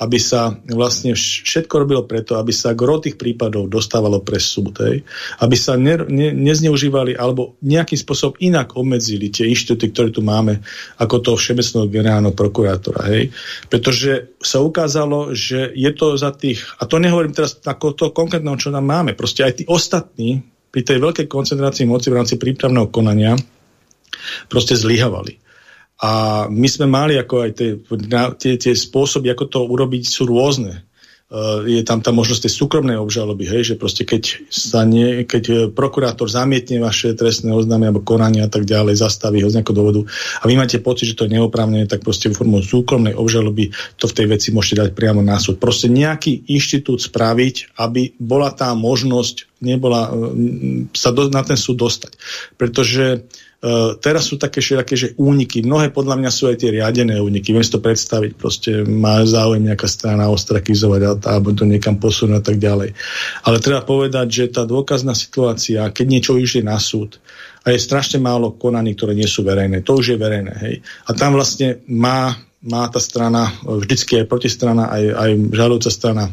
[0.02, 5.06] aby sa vlastne všetko robilo preto, aby sa gro tých prípadov dostávalo pre súd, hej?
[5.38, 10.58] aby sa ne, ne, nezneužívali alebo nejakým spôsobom inak obmedzili tie inštitúty, ktoré tu máme,
[10.98, 13.06] ako toho všeobecného generálneho prokurátora.
[13.14, 13.30] Hej?
[13.70, 18.58] Pretože sa ukázalo, že je to za tých, a to nehovorím teraz ako to konkrétneho,
[18.58, 20.42] čo nám máme, proste aj tí ostatní
[20.72, 23.38] pri tej veľkej koncentrácii moci v rámci prípravného konania
[24.48, 25.51] proste zlyhavali.
[26.02, 27.70] A my sme mali ako aj tie,
[28.34, 30.82] tie, tie spôsoby, ako to urobiť, sú rôzne.
[31.32, 35.44] Uh, je tam tá možnosť tej súkromnej obžaloby, hej, že proste keď, sa nie, keď
[35.48, 39.72] e, prokurátor zamietne vaše trestné oznámenie alebo konanie a tak ďalej, zastaví ho z nejakého
[39.72, 44.12] dôvodu a vy máte pocit, že to je neoprávnené, tak proste formou súkromnej obžaloby to
[44.12, 45.56] v tej veci môžete dať priamo na súd.
[45.56, 50.12] Proste nejaký inštitút spraviť, aby bola tá možnosť, nebola,
[50.92, 52.12] sa do, na ten súd dostať.
[52.60, 53.51] Pretože Uh,
[54.02, 55.62] teraz sú také všetké, že úniky.
[55.62, 57.54] Mnohé podľa mňa sú aj tie riadené úniky.
[57.54, 58.34] Viem si to predstaviť.
[58.34, 62.90] Proste má záujem nejaká strana ostrakizovať alebo to niekam posunúť a tak ďalej.
[63.46, 67.22] Ale treba povedať, že tá dôkazná situácia, keď niečo je na súd,
[67.62, 69.86] a je strašne málo konaní, ktoré nie sú verejné.
[69.86, 70.54] To už je verejné.
[70.66, 70.74] Hej.
[71.06, 76.24] A tam vlastne má, má tá strana, vždycky aj protistrana, aj, aj žalujúca strana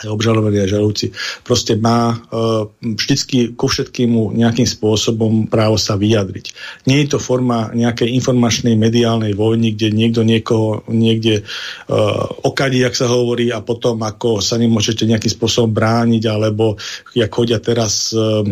[0.00, 1.06] aj obžalovaný, aj žalúci,
[1.44, 6.46] proste má uh, vždycky ku všetkému nejakým spôsobom právo sa vyjadriť.
[6.88, 12.96] Nie je to forma nejakej informačnej mediálnej vojny, kde niekto niekoho niekde uh, okadí, jak
[12.96, 16.80] sa hovorí, a potom ako sa nemôžete nejakým spôsobom brániť, alebo
[17.12, 18.44] jak chodia teraz uh,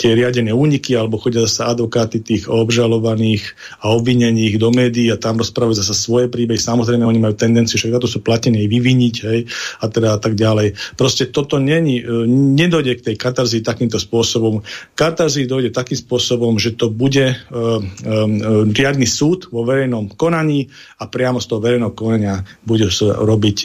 [0.00, 3.54] tie riadené úniky, alebo chodia zase advokáty tých obžalovaných
[3.84, 6.58] a obvinených do médií a tam rozprávajú zase svoje príbehy.
[6.58, 9.40] Samozrejme, oni majú tendenciu, že to sú platení vyviniť, hej,
[9.82, 10.78] a teda tak ďalej ďalej.
[10.94, 14.62] Proste toto není, e, nedojde k tej katarzii takýmto spôsobom.
[14.94, 20.68] Katarzii dojde takým spôsobom, že to bude uh, um, riadny súd vo verejnom konaní
[21.00, 23.56] a priamo z toho verejného konania bude sa robiť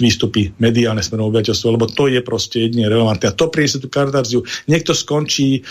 [0.00, 3.30] výstupy mediálne smerom obyvateľstva, lebo to je proste jedine relevantné.
[3.30, 4.42] A to priniesie tú katarziu.
[4.66, 5.62] Niekto skončí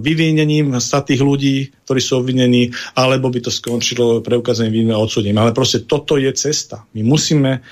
[0.00, 4.98] vyvinením sa tých ľudí, ktorí sú obvinení, alebo by to skončilo preukázaním viny a.
[5.38, 6.82] Ale proste toto je cesta.
[6.96, 7.62] My musíme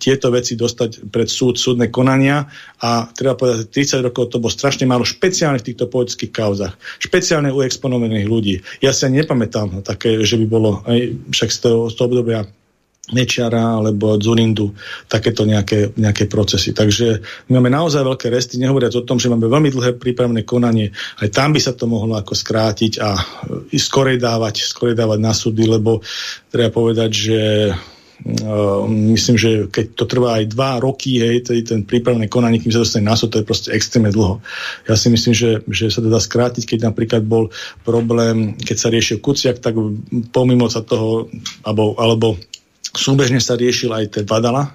[0.00, 2.48] tieto veci dostať pred súd, súdne konania
[2.80, 6.74] a treba povedať, že 30 rokov to bolo strašne málo špeciálne v týchto politických kauzach.
[6.96, 8.54] Špeciálne u exponovaných ľudí.
[8.80, 12.40] Ja sa nepamätám také, že by bolo aj však z toho, z toho obdobia
[13.12, 14.72] Mečiara alebo Zurindu,
[15.12, 16.72] takéto nejaké, nejaké procesy.
[16.72, 17.20] Takže
[17.52, 20.88] my máme naozaj veľké resty, nehovoriac o tom, že máme veľmi dlhé prípravné konanie.
[21.20, 23.12] Aj tam by sa to mohlo ako skrátiť a
[23.76, 26.00] skorej dávať, skorej dávať na súdy, lebo
[26.48, 27.40] treba povedať, že
[28.24, 32.80] Ehm, myslím, že keď to trvá aj dva roky, hej, ten prípravné konanie, kým sa
[32.80, 34.40] dostane na súd, to je proste extrémne dlho.
[34.88, 37.52] Ja si myslím, že, že sa to dá skrátiť, keď napríklad bol
[37.84, 39.76] problém, keď sa riešil Kuciak, tak
[40.32, 41.28] pomimo sa toho,
[41.68, 42.40] alebo, alebo
[42.96, 44.72] súbežne sa riešil aj ten Vadala,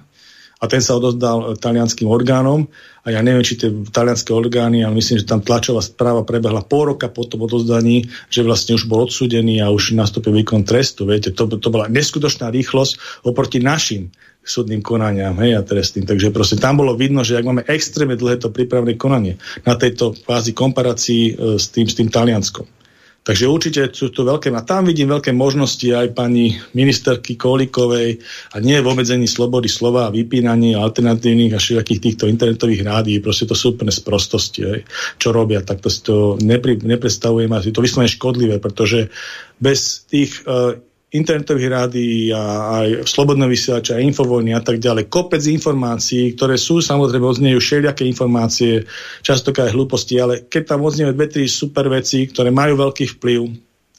[0.60, 2.68] a ten sa odozdal talianským orgánom
[3.00, 6.92] a ja neviem, či tie talianské orgány, ale myslím, že tam tlačová správa prebehla pol
[6.92, 11.08] roka po tom odozdaní, že vlastne už bol odsudený a už nastúpil výkon trestu.
[11.08, 14.12] Viete, to, to bola neskutočná rýchlosť oproti našim
[14.44, 16.04] súdnym konaniam hej, a trestným.
[16.04, 20.12] Takže proste tam bolo vidno, že ak máme extrémne dlhé to prípravné konanie na tejto
[20.12, 22.79] fázi komparácii e, s tým, s tým Talianskom.
[23.20, 28.16] Takže určite sú to veľké, a tam vidím veľké možnosti aj pani ministerky Kolikovej
[28.52, 33.44] a nie v obmedzení slobody slova a vypínaní alternatívnych a všetkých týchto internetových rádií, proste
[33.44, 34.80] to sú úplne sprostosti, aj,
[35.20, 39.12] čo robia, tak to si to nepri, nepredstavujem a si to vyslovene škodlivé, pretože
[39.60, 40.80] bez tých uh,
[41.10, 42.42] internetových rádií a
[42.82, 45.10] aj slobodné vysielače a infovojny a tak ďalej.
[45.10, 48.86] Kopec informácií, ktoré sú samozrejme odznejú všelijaké informácie,
[49.26, 53.40] častokrát aj hlúposti, ale keď tam odznejú dve, tri super veci, ktoré majú veľký vplyv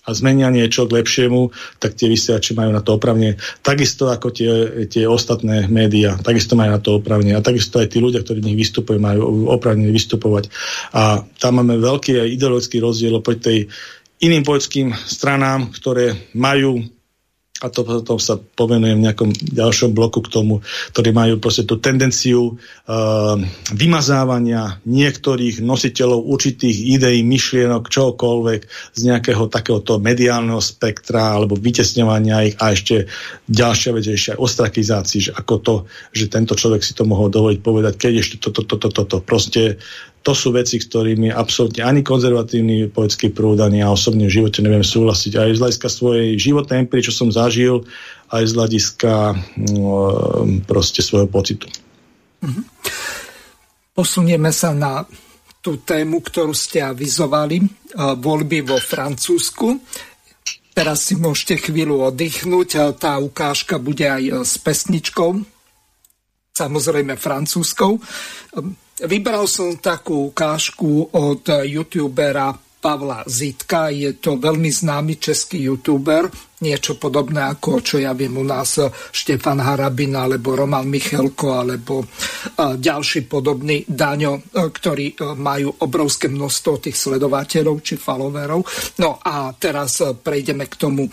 [0.02, 3.38] a zmenia niečo k lepšiemu, tak tie vysielače majú na to opravne.
[3.62, 4.52] Takisto ako tie,
[4.90, 7.38] tie ostatné médiá, takisto majú na to opravne.
[7.38, 10.50] A takisto aj tí ľudia, ktorí v nich vystupujú, majú opravne vystupovať.
[10.98, 13.60] A tam máme veľký aj ideologický rozdiel oproti tej
[14.26, 16.82] iným politickým stranám, ktoré majú
[17.62, 21.78] a to potom sa pomenujem v nejakom ďalšom bloku k tomu, ktorí majú proste tú
[21.78, 23.38] tendenciu uh,
[23.70, 28.62] vymazávania niektorých nositeľov určitých ideí, myšlienok, čokoľvek
[28.98, 33.06] z nejakého takéhoto mediálneho spektra alebo vytesňovania ich a ešte
[33.46, 35.76] ďalšia vec, ešte aj ostrakizácii, že ako to,
[36.18, 39.18] že tento človek si to mohol dovoliť povedať, keď ešte toto, toto, toto, toto.
[39.26, 39.78] Proste
[40.22, 44.62] to sú veci, s ktorými absolútne ani konzervatívny politický prúd, ani ja osobne v živote
[44.62, 45.34] neviem súhlasiť.
[45.34, 47.82] Aj z hľadiska svojej životnej empiry, čo som zažil,
[48.30, 49.14] aj z hľadiska
[49.74, 49.90] no,
[50.70, 51.66] proste svojho pocitu.
[52.46, 52.62] Mhm.
[53.92, 55.04] Posunieme sa na
[55.62, 57.68] tú tému, ktorú ste avizovali, e,
[58.18, 59.78] voľby vo Francúzsku.
[60.74, 62.70] Teraz si môžete chvíľu oddychnúť.
[62.74, 65.38] E, tá ukážka bude aj s pesničkou,
[66.56, 68.02] samozrejme francúzskou.
[69.02, 73.90] Vybral som takú ukážku od youtubera Pavla Zitka.
[73.90, 76.30] Je to veľmi známy český youtuber,
[76.62, 78.78] niečo podobné ako, čo ja viem u nás,
[79.10, 82.06] Štefan Harabina, alebo Roman Michelko, alebo
[82.58, 88.62] ďalší podobný Daňo, ktorí majú obrovské množstvo tých sledovateľov či followerov.
[89.02, 91.10] No a teraz prejdeme k tomu,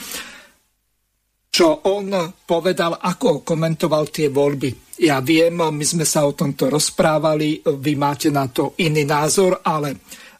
[1.59, 2.15] čo on
[2.47, 8.35] povedal, ako komentoval tie voľby ja viem, my sme sa o tomto rozprávali, vy máte
[8.35, 9.95] na to iný názor, ale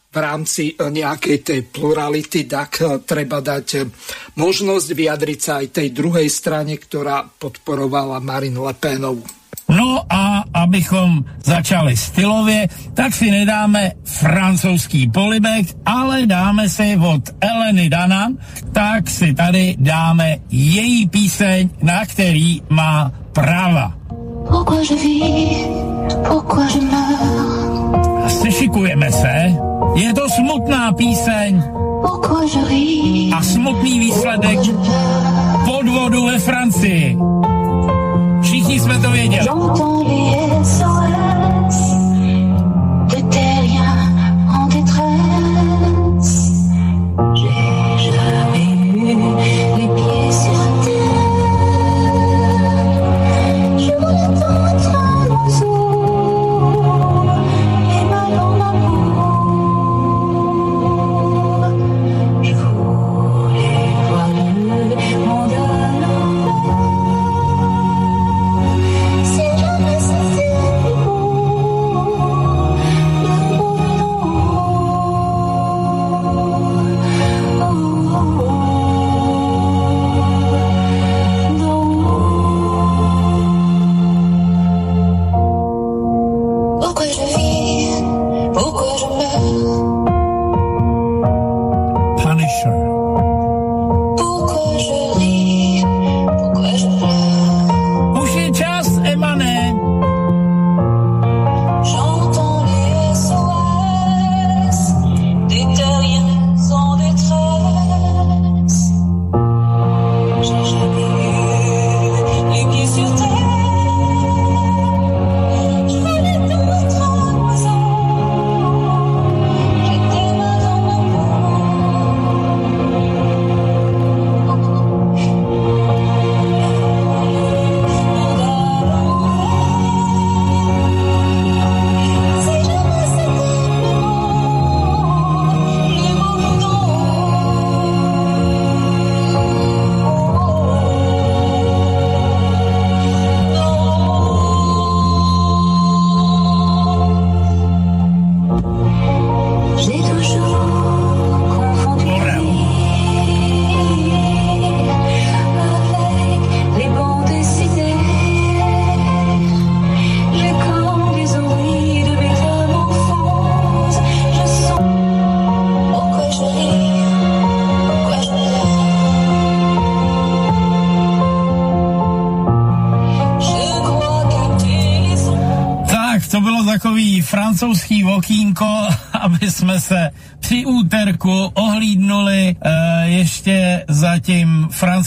[0.09, 3.87] v rámci nejakej tej plurality, tak treba dať
[4.35, 9.38] možnosť vyjadriť sa aj tej druhej strane, ktorá podporovala Marine Le Penovu.
[9.69, 17.89] No a abychom začali stylově, tak si nedáme francouzský polibek, ale dáme si od Eleny
[17.89, 18.29] Dana,
[18.73, 23.93] tak si tady dáme její píseň, na který má práva.
[24.49, 25.67] Pourquoi je vis,
[26.29, 28.41] pourquoi je meurs.
[28.43, 29.55] Sešikujeme se.
[29.97, 31.63] Je to smutná píseň.
[33.37, 34.59] A smutný výsledek
[35.65, 37.19] podvodu ve Francii.
[38.69, 39.49] Všichni jsme to věděli.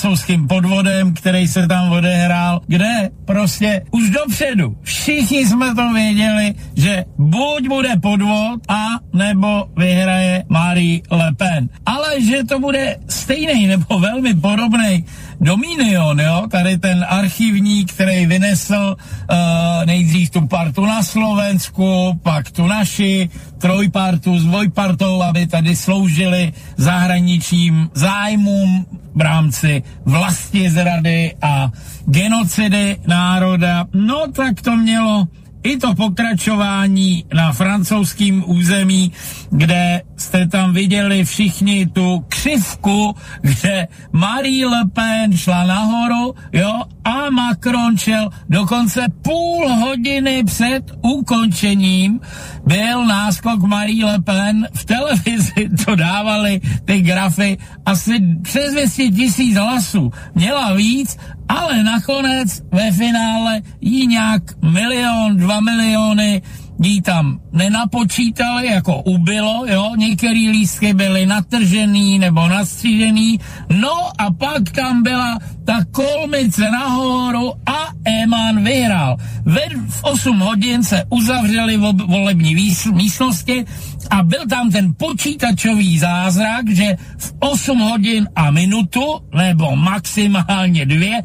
[0.01, 7.05] Francouzským podvodem, který se tam odehrál, kde prostě už dopředu všichni jsme to věděli, že
[7.17, 11.69] buď bude podvod a nebo vyhraje Marie Le Pen.
[11.85, 15.05] Ale že to bude stejný nebo velmi podobný
[15.41, 19.37] Dominion, jo, tady ten archivní, který vynesl uh,
[19.85, 27.89] nejdřív tu partu na Slovensku, pak tu naši, trojpartu s dvojpartou, aby tady sloužili zahraničním
[27.93, 28.85] zájmům
[29.15, 31.71] v rámci vlasti zrady a
[32.05, 33.87] genocidy národa.
[33.93, 35.27] No tak to mělo
[35.63, 39.11] i to pokračování na francouzském území,
[39.49, 47.29] kde jste tam viděli všichni tu křivku, kde Marie Le Pen šla nahoru, jo, a
[47.29, 52.19] Macron šel dokonce půl hodiny před ukončením.
[52.65, 59.57] Byl náskok Marie Le Pen, v televizi to dávali ty grafy, asi přes 200 tisíc
[59.57, 61.17] hlasů, měla víc,
[61.51, 66.41] ale nakonec ve finále jí nějak milion, dva miliony
[66.83, 73.39] jí tam nenapočítali, jako ubylo, jo, některý lístky byly natržený nebo nastřížený,
[73.69, 79.17] no a pak tam byla ta kolmice nahoru a Eman vyhrál.
[79.45, 81.77] Ve, v 8 hodin se uzavřeli
[82.07, 82.55] volební
[82.93, 83.65] místnosti
[84.09, 91.21] a byl tam ten počítačový zázrak, že v 8 hodin a minutu, nebo maximálně dvě,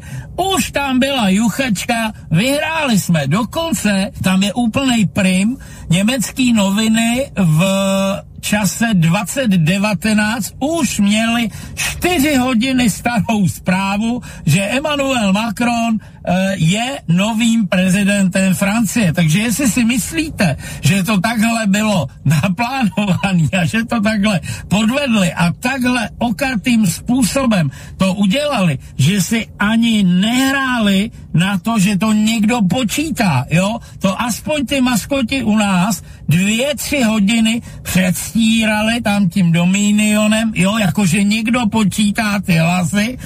[0.55, 3.27] už tam byla juchačka, vyhráli jsme.
[3.27, 5.57] Dokonce tam je úplný prim,
[5.89, 7.65] německý noviny v
[8.47, 18.51] čase 2019 už měli 4 hodiny starou zprávu, že Emmanuel Macron Eh, je novým prezidentem
[18.51, 19.15] Francie.
[19.15, 24.35] Takže jestli si myslíte, že to takhle bylo naplánované a že to takhle
[24.67, 32.11] podvedli a takhle okatým způsobem to udělali, že si ani nehráli na to, že to
[32.11, 33.79] někdo počítá, jo?
[34.03, 41.23] To aspoň ty maskoti u nás dvě, tři hodiny předstírali tam tím Dominionem, jo, jakože
[41.23, 43.17] někdo počítá ty hlasy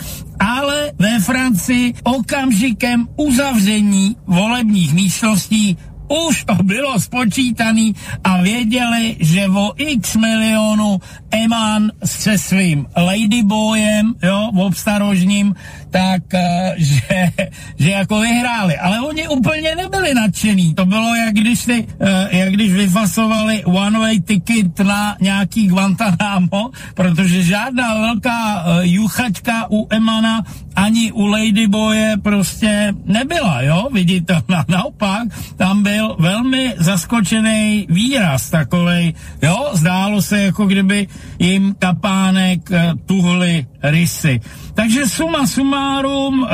[0.41, 5.78] ale ve Francii okamžikem uzavření volebních místností
[6.12, 7.91] už to bylo spočítané
[8.24, 10.99] a věděli, že o x milionů
[11.32, 15.55] Eman se svým Ladyboyem, jo, obstarožním,
[15.91, 16.39] tak, uh,
[16.78, 17.32] že,
[17.80, 18.78] že jako vyhráli.
[18.78, 20.74] Ale oni úplně nebyli nadšený.
[20.74, 27.43] To bylo, jak když, si, uh, jak když vyfasovali one-way ticket na nějaký Guantanamo, protože
[27.43, 30.43] žádná velká uh, juchačka u Emana
[30.76, 34.66] ani u Ladyboye prostě nebyla, jo, viditelná.
[34.68, 41.08] Naopak, tam byl velmi zaskočený výraz takovej, jo, zdálo se, jako kdyby
[41.41, 44.39] jim kapánek uh, tuhli rysy.
[44.73, 46.49] Takže suma sumárum, uh,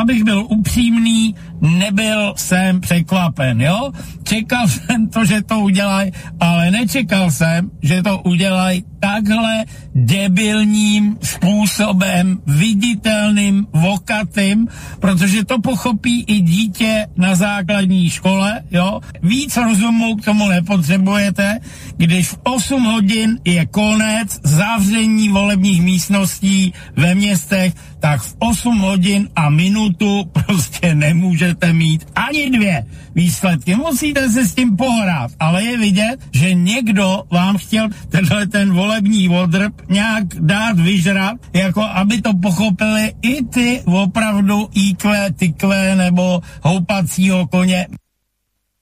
[0.00, 3.92] abych byl upřímný, nebyl jsem překvapen, jo?
[4.24, 9.64] Čekal jsem to, že to udělají, ale nečekal jsem, že to udělají takhle
[9.94, 14.68] debilním způsobem, viditelným, vokatým,
[15.00, 19.00] protože to pochopí i dítě na základní škole, jo?
[19.22, 21.58] Víc rozumu k tomu nepotřebujete,
[21.96, 29.28] když v 8 hodin je konec zavření volebních místností ve městech, tak v 8 hodin
[29.36, 33.76] a minutu prostě nemůžete mít ani dvě výsledky.
[33.76, 39.28] Musíte se s tím pohrát, ale je vidět, že někdo vám chtěl tenhle ten volební
[39.28, 47.46] odrb nějak dát vyžrat, jako aby to pochopili i ty opravdu IQ, tykvé nebo houpacího
[47.46, 47.86] koně.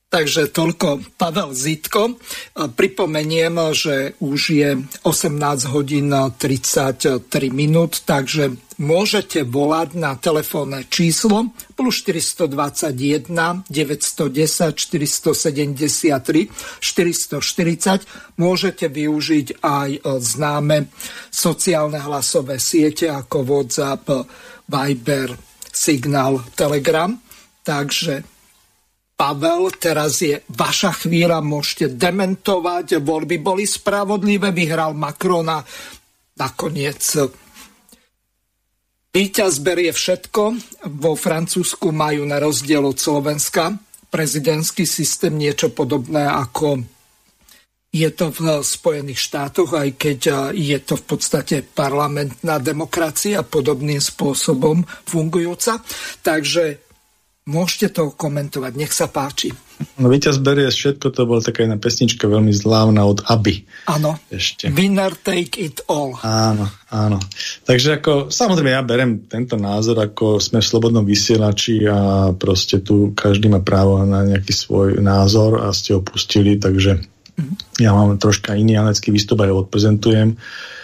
[0.09, 2.17] Takže toľko Pavel Zitko.
[2.57, 4.71] Pripomeniem, že už je
[5.05, 16.49] 18 hodín 33 minút, takže môžete volať na telefónne číslo plus 421 910 473
[16.81, 18.41] 440.
[18.41, 20.89] Môžete využiť aj známe
[21.29, 24.09] sociálne hlasové siete ako WhatsApp,
[24.73, 25.37] Viber,
[25.69, 27.13] Signal, Telegram.
[27.61, 28.38] Takže
[29.19, 35.59] Pavel, teraz je vaša chvíľa, môžete dementovať, voľby boli spravodlivé, vyhral Macrona,
[36.39, 37.03] nakoniec
[39.09, 40.43] Výťaz berie všetko.
[41.03, 43.75] Vo Francúzsku majú na rozdiel od Slovenska
[44.07, 46.87] prezidentský systém niečo podobné ako
[47.89, 54.85] je to v Spojených štátoch, aj keď je to v podstate parlamentná demokracia podobným spôsobom
[55.09, 55.81] fungujúca.
[56.21, 56.88] Takže
[57.49, 59.57] Môžete to komentovať, nech sa páči.
[59.97, 63.65] No víťaz berie všetko, to bola taká jedna pesnička veľmi zlávna od Aby.
[63.89, 64.69] Áno, Ešte.
[64.69, 66.13] winner take it all.
[66.21, 67.17] Áno, áno.
[67.65, 73.17] Takže ako, samozrejme ja berem tento názor, ako sme v slobodnom vysielači a proste tu
[73.17, 77.01] každý má právo na nejaký svoj názor a ste ho pustili, takže
[77.41, 77.81] mm.
[77.81, 80.37] ja mám troška iný alecký výstup aj ho odprezentujem.
[80.37, 80.77] Uh,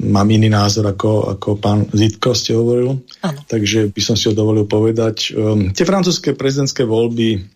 [0.00, 3.38] mám iný názor ako, ako pán Zitko ste hovoril, ano.
[3.44, 5.36] takže by som si ho dovolil povedať.
[5.36, 7.53] Um, tie francúzske prezidentské voľby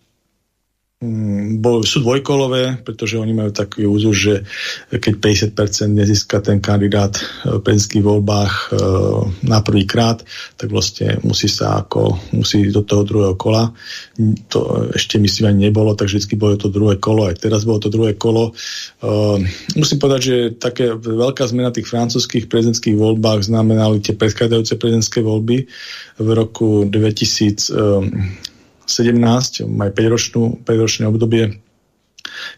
[1.87, 4.33] sú dvojkolové, pretože oni majú taký úzus, že
[4.91, 7.15] keď 50% nezíska ten kandidát
[7.47, 8.63] v prezidentských voľbách e,
[9.47, 10.19] na prvý krát,
[10.59, 13.71] tak vlastne musí sa ako, musí do toho druhého kola.
[14.51, 17.87] To ešte myslím ani nebolo, tak vždy bolo to druhé kolo, aj teraz bolo to
[17.87, 18.51] druhé kolo.
[18.51, 18.53] E,
[19.79, 25.63] musím povedať, že také veľká zmena tých francúzských prezidentských voľbách znamenali tie predchádzajúce prezidentské voľby
[26.19, 28.48] v roku 2000
[28.89, 31.61] 17, aj 5-ročné 5 obdobie,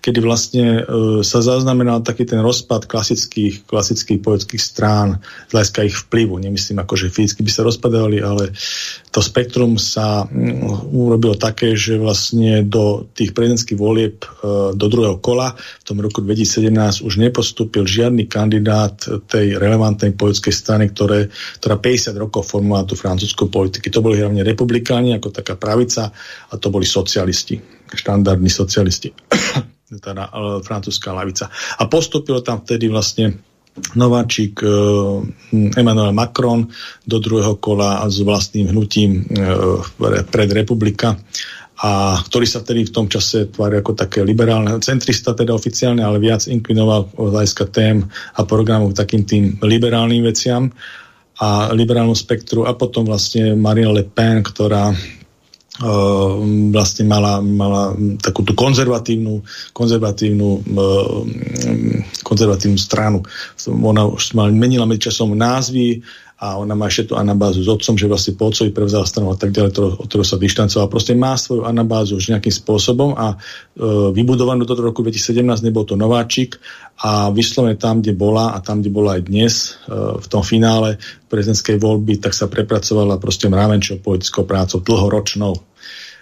[0.01, 5.95] kedy vlastne e, sa zaznamenal taký ten rozpad klasických, klasických poetických strán z hľadiska ich
[6.07, 6.41] vplyvu.
[6.41, 8.53] Nemyslím ako, že fyzicky by sa rozpadali, ale
[9.13, 14.27] to spektrum sa mm, urobilo také, že vlastne do tých prezidentských volieb e,
[14.75, 18.97] do druhého kola v tom roku 2017 už nepostúpil žiadny kandidát
[19.27, 21.29] tej relevantnej politickej strany, ktoré,
[21.61, 23.87] ktorá 50 rokov formovala tú francúzskú politiku.
[23.91, 26.09] To boli hlavne republikáni ako taká pravica
[26.49, 29.11] a to boli socialisti štandardní socialisti,
[30.07, 31.51] teda uh, francúzska lavica.
[31.79, 33.39] A postupil tam vtedy vlastne
[33.95, 35.23] Nováčik, uh,
[35.79, 36.67] Emmanuel Macron
[37.07, 39.79] do druhého kola s vlastným hnutím uh,
[40.27, 41.15] pred republika
[41.81, 46.21] a ktorý sa vtedy v tom čase tvári ako také liberálne, centrista teda oficiálne, ale
[46.21, 48.05] viac inklinoval hľadiska tém
[48.37, 50.69] a programov k takým tým liberálnym veciam
[51.41, 54.93] a liberálnu spektru a potom vlastne Marine Le Pen, ktorá
[56.71, 59.39] vlastne mala, mala takú tú konzervatívnu,
[59.71, 63.23] konzervatívnu, ehm, konzervatívnu stranu.
[63.71, 66.03] Ona už menila medzičasom názvy
[66.41, 69.37] a ona má ešte tú anabázu s otcom, že vlastne po otcovi prevzala stranu a
[69.37, 70.89] tak ďalej, to, od ktorého sa dištancovala.
[70.89, 75.93] Proste má svoju anabázu už nejakým spôsobom a e, vybudovanú do roku 2017 nebol to
[75.93, 76.57] nováčik
[76.97, 79.53] a vyslovene tam, kde bola a tam, kde bola aj dnes
[79.85, 80.97] e, v tom finále
[81.29, 85.70] prezidentskej voľby, tak sa prepracovala proste mravenčou politickou prácou, dlhoročnou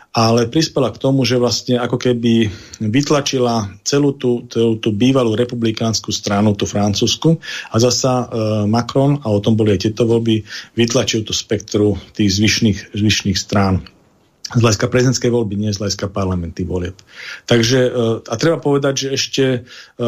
[0.10, 2.50] ale prispela k tomu, že vlastne ako keby
[2.82, 7.38] vytlačila celú tú, celú tú bývalú republikánsku stranu, tú francúzsku.
[7.70, 10.42] A zasa e, Macron, a o tom boli aj tieto voľby,
[10.74, 13.86] vytlačil tú spektru tých zvyšných, zvyšných strán
[14.50, 16.98] z hľadiska prezidentskej voľby, nie z hľadiska parlamenty volieb.
[17.46, 17.92] Takže, e,
[18.26, 19.60] a treba povedať, že ešte e,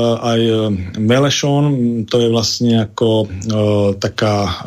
[0.01, 0.53] aj e,
[0.97, 1.65] Melešon,
[2.09, 3.29] to je vlastne ako
[4.01, 4.65] taká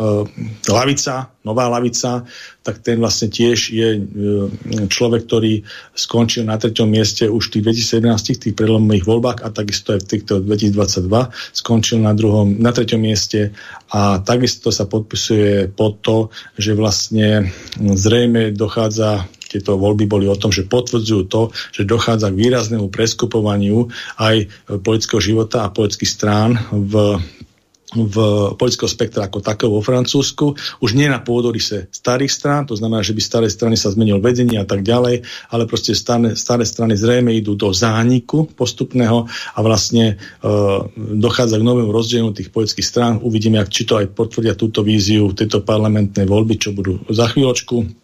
[0.70, 2.24] lavica, nová lavica,
[2.64, 3.88] tak ten vlastne tiež je
[4.88, 5.60] človek, ktorý
[5.92, 7.64] skončil na treťom mieste už v tých
[8.00, 11.04] 2017 tých prelomových voľbách a takisto aj v týchto 2022
[11.52, 13.52] skončil na, druhom, na treťom mieste
[13.92, 20.50] a takisto sa podpisuje pod to, že vlastne zrejme dochádza tieto voľby boli o tom,
[20.50, 23.86] že potvrdzujú to, že dochádza k výraznému preskupovaniu
[24.18, 24.50] aj
[24.82, 27.22] politického života a politických strán v
[27.94, 28.16] v
[28.58, 33.14] politického spektra ako takého vo Francúzsku, už nie na pôdorise starých strán, to znamená, že
[33.14, 35.22] by staré strany sa zmenil vedenie a tak ďalej,
[35.54, 40.44] ale proste staré, staré strany zrejme idú do zániku postupného a vlastne e,
[40.98, 43.14] dochádza k novému rozdielu tých politických strán.
[43.22, 48.03] Uvidíme, ak, či to aj potvrdia túto víziu tejto parlamentnej voľby, čo budú za chvíľočku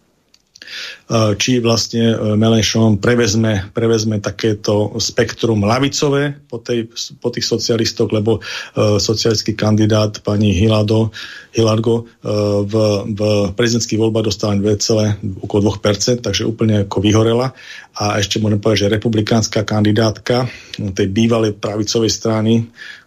[1.35, 6.87] či vlastne e, Melenchon prevezme, prevezme takéto spektrum lavicové po, tej,
[7.19, 11.11] po tých socialistoch, lebo uh, socialistický kandidát pani Hilado,
[11.51, 12.73] Hilargo uh, v,
[13.11, 13.21] v
[13.55, 17.51] prezidentských voľbách dostala 2, okolo 2%, takže úplne ako vyhorela.
[17.99, 20.47] A ešte môžem povedať, že republikánska kandidátka
[20.95, 22.53] tej bývalej pravicovej strany,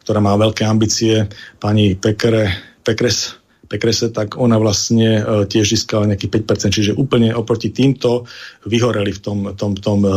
[0.05, 1.25] ktorá má veľké ambície,
[1.57, 3.43] pani Pekere, Pekres,
[3.75, 8.22] Pekrese, tak ona vlastne e, tiež získala nejaký 5%, čiže úplne oproti týmto
[8.70, 10.11] vyhoreli v tom, tom, tom e,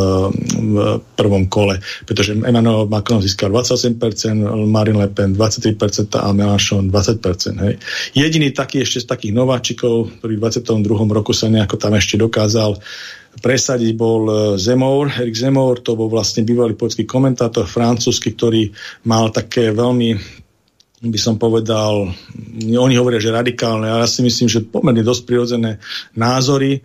[0.54, 7.66] v prvom kole, pretože Emmanuel Macron získal 28%, Marine Le Pen 23% a Mélenchon 20%.
[7.66, 7.74] Hej.
[8.14, 11.18] Jediný taký ešte z takých nováčikov, ktorý v 22.
[11.18, 12.78] roku sa nejako tam ešte dokázal
[13.42, 18.70] presadiť bol e, Zemmour, Erik Zemmour, to bol vlastne bývalý poľský komentátor francúzsky, ktorý
[19.10, 20.46] mal také veľmi
[20.98, 22.10] by som povedal,
[22.58, 25.78] oni hovoria, že radikálne, ale ja si myslím, že pomerne dosť prirodzené
[26.18, 26.80] názory, e,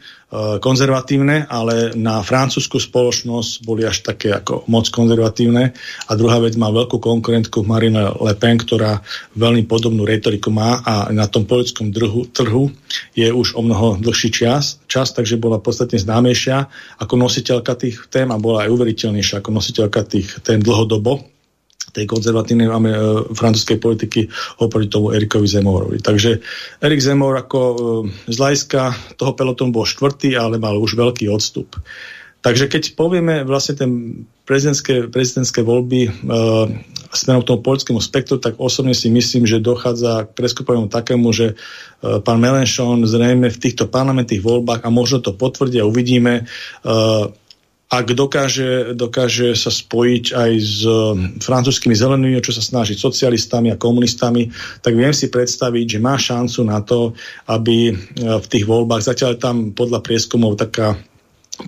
[0.61, 5.73] konzervatívne, ale na francúzsku spoločnosť boli až také ako moc konzervatívne.
[5.73, 9.01] A druhá vec má veľkú konkurentku Marine Le Pen, ktorá
[9.33, 12.69] veľmi podobnú retoriku má a na tom politickom trhu, trhu
[13.17, 16.69] je už o mnoho dlhší čas, čas, takže bola podstatne známejšia
[17.01, 21.32] ako nositeľka tých tém a bola aj uveriteľnejšia ako nositeľka tých tém dlhodobo
[21.93, 22.99] tej konzervatívnej máme, e,
[23.37, 24.21] francúzskej politiky
[24.65, 26.01] oproti tomu Erikovi Zemorovi.
[26.01, 26.41] Takže
[26.81, 27.77] Erik Zemor ako e,
[28.33, 28.81] z hľadiska
[29.21, 31.77] toho pelotonu bol štvrtý, ale mal už veľký odstup.
[32.43, 33.91] Takže keď povieme vlastne ten
[34.43, 36.11] prezidentské, prezidentské voľby e,
[37.15, 41.55] smerom k tomu politickému spektru, tak osobne si myslím, že dochádza k preskupovému takému, že
[41.55, 46.93] e, pán Melenchon zrejme v týchto parlamentných voľbách, a možno to potvrdí a uvidíme, e,
[47.93, 53.77] ak dokáže, dokáže sa spojiť aj s um, francúzskými zelenými, čo sa snaží socialistami a
[53.77, 54.49] komunistami,
[54.81, 57.13] tak viem si predstaviť, že má šancu na to,
[57.53, 60.97] aby uh, v tých voľbách, zatiaľ tam podľa prieskumov taká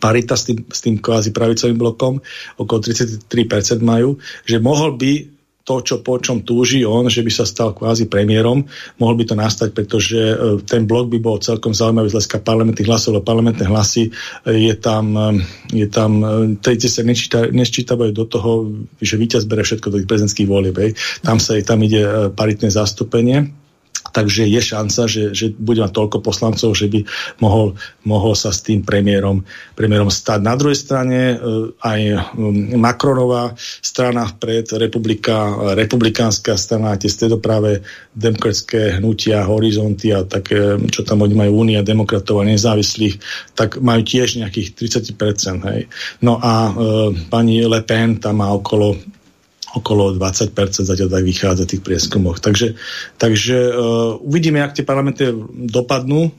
[0.01, 2.25] parita s tým, s tým kvázi pravicovým blokom,
[2.57, 4.17] okolo 33% majú,
[4.49, 5.34] že mohol by
[5.65, 8.69] to, čo, po čom túži on, že by sa stal kvázi premiérom,
[9.01, 12.89] mohol by to nastať, pretože e, ten blok by bol celkom zaujímavý z hľadiska parlamentných
[12.89, 14.13] hlasov, lebo parlamentné hlasy
[14.45, 15.41] e, je tam, e,
[15.73, 16.13] je tam
[16.61, 18.69] tejte sa nečíta, do toho,
[19.01, 20.77] že víťaz bere všetko do tých prezidentských volieb.
[21.25, 23.64] Tam, sa, tam ide paritné zastúpenie
[24.15, 27.03] takže je šanca, že, že bude mať toľko poslancov, že by
[27.43, 27.75] mohol,
[28.07, 29.43] mohol sa s tým premiérom,
[29.75, 30.39] premiérom stať.
[30.47, 31.37] Na druhej strane e,
[31.83, 32.01] aj
[32.79, 37.83] Macronová strana vpred, republika, republikánska strana, tie stredopravé
[38.15, 43.19] demokratské hnutia, horizonty a také, čo tam oni majú Únia demokratov a nezávislých,
[43.59, 45.71] tak majú tiež nejakých 30%.
[45.75, 45.91] Hej.
[46.23, 46.73] No a e,
[47.27, 48.95] pani Le Pen tam má okolo
[49.75, 50.55] okolo 20%
[50.87, 52.39] zatiaľ tak vychádza v tých prieskumoch.
[52.39, 52.79] Takže,
[53.19, 55.29] takže uh, uvidíme, ak tie parlamenty
[55.69, 56.31] dopadnú,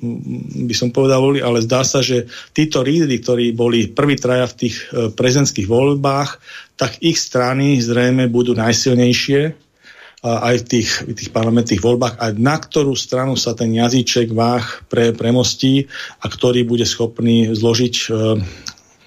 [0.65, 4.75] by som povedal, ale zdá sa, že títo lídry, ktorí boli prvý traja v tých
[4.89, 6.29] uh, prezidentských voľbách,
[6.79, 9.67] tak ich strany zrejme budú najsilnejšie
[10.25, 14.81] aj v tých, v tých parlamentných voľbách a na ktorú stranu sa ten jazyček váh
[14.89, 15.86] pre, premostí
[16.17, 18.41] a ktorý bude schopný zložiť Mm,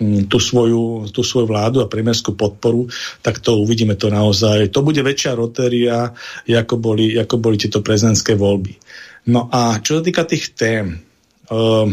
[0.01, 2.87] tú svoju, tú svoju vládu a premiérskú podporu,
[3.19, 4.71] tak to uvidíme to naozaj.
[4.71, 6.15] To bude väčšia rotéria,
[6.47, 8.79] ako boli, ako boli tieto prezidentské voľby.
[9.29, 11.03] No a čo sa týka tých tém,
[11.51, 11.91] uh,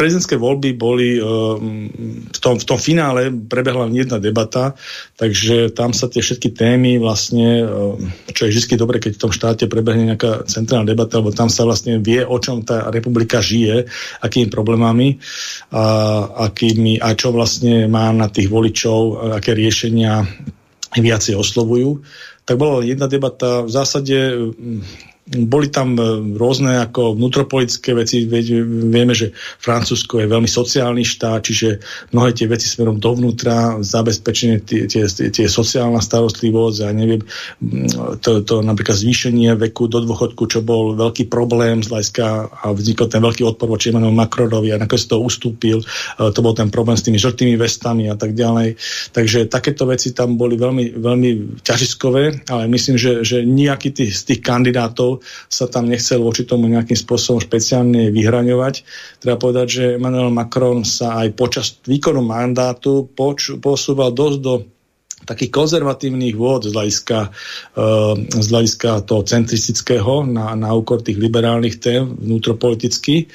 [0.00, 1.60] prezidentské voľby boli uh,
[2.24, 4.72] v, tom, v tom finále prebehla jedna debata,
[5.20, 8.00] takže tam sa tie všetky témy vlastne, uh,
[8.32, 11.68] čo je vždy dobre, keď v tom štáte prebehne nejaká centrálna debata, lebo tam sa
[11.68, 13.84] vlastne vie, o čom tá republika žije,
[14.24, 15.20] akými problémami
[15.74, 15.84] a,
[16.48, 20.24] akými, a čo vlastne má na tých voličov, aké riešenia
[20.94, 22.00] viacej oslovujú.
[22.48, 24.16] Tak bola jedna debata, v zásade
[25.30, 26.02] boli tam e,
[26.34, 28.26] rôzne ako vnútropolitické veci.
[28.26, 29.30] Vieme, že
[29.62, 31.78] Francúzsko je veľmi sociálny štát, čiže
[32.10, 37.22] mnohé tie veci smerom dovnútra, zabezpečenie tie, tie, tie sociálna starostlivosť a neviem,
[38.18, 43.06] to, to napríklad zvýšenie veku do dôchodku, čo bol veľký problém z hľadiska a vznikol
[43.06, 45.78] ten veľký odpor voči Emmanuel Macronovi a nakoniec to ustúpil.
[45.78, 45.86] E,
[46.34, 48.74] to bol ten problém s tými žltými vestami a tak ďalej.
[49.14, 54.22] Takže takéto veci tam boli veľmi, veľmi ťažiskové, ale myslím, že, že nejaký tých, z
[54.34, 58.74] tých kandidátov sa tam nechcel voči tomu nejakým spôsobom špeciálne vyhraňovať.
[59.22, 64.54] Treba povedať, že Emmanuel Macron sa aj počas výkonu mandátu poč- posúval dosť do
[65.24, 71.76] takých konzervatívnych vôd z hľadiska, uh, z hľadiska toho centristického na, na úkor tých liberálnych
[71.76, 73.28] tém vnútropoliticky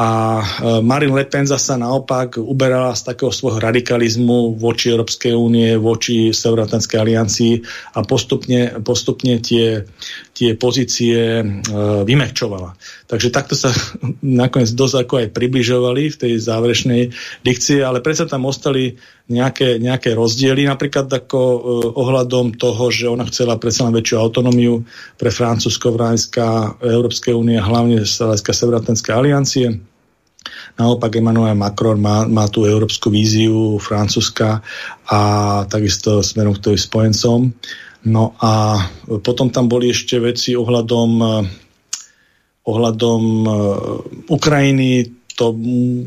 [0.00, 0.44] a e,
[0.80, 6.96] Marine Le Pen zasa naopak uberala z takého svojho radikalizmu voči Európskej únie, voči Severoatlantskej
[6.96, 7.60] aliancii
[7.92, 9.84] a postupne, postupne tie,
[10.32, 11.44] tie pozície e,
[12.08, 12.80] vymehčovala.
[13.12, 13.76] Takže takto sa
[14.24, 17.12] nakoniec dosť ako aj približovali v tej záverečnej
[17.44, 18.96] dikcii, ale predsa tam ostali
[19.28, 21.58] nejaké, nejaké rozdiely, napríklad ako e,
[21.92, 24.80] ohľadom toho, že ona chcela predsa len väčšiu autonómiu
[25.20, 26.00] pre Francúzsko v
[26.88, 29.89] Európskej únie, hlavne Severoatlantskej aliancie
[30.80, 34.64] Naopak Emmanuel Macron má, má tú európsku víziu Francúzska
[35.06, 35.20] a
[35.68, 37.40] takisto smerom k tým spojencom.
[38.08, 38.80] No a
[39.20, 41.10] potom tam boli ešte veci ohľadom
[42.60, 43.54] ohľadom uh,
[44.28, 45.54] Ukrajiny, to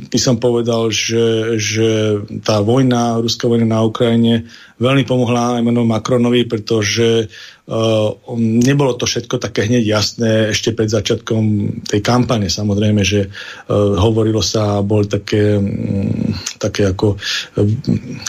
[0.10, 4.46] by som povedal, že, že tá vojna, ruská vojna na Ukrajine
[4.78, 11.44] veľmi pomohla Emmanuel Macronovi, pretože uh, nebolo to všetko také hneď jasné ešte pred začiatkom
[11.88, 12.52] tej kampane.
[12.52, 17.22] Samozrejme, že uh, hovorilo sa, boli také, um, také ako uh,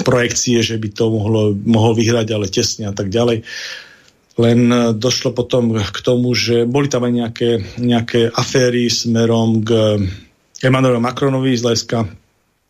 [0.07, 3.43] projekcie, že by to mohlo, mohol vyhrať, ale tesne a tak ďalej.
[4.35, 4.66] len
[4.99, 9.71] došlo potom k tomu, že boli tam aj nejaké, nejaké aféry smerom k
[10.63, 11.99] Emmanuelu Macronovi z hľadiska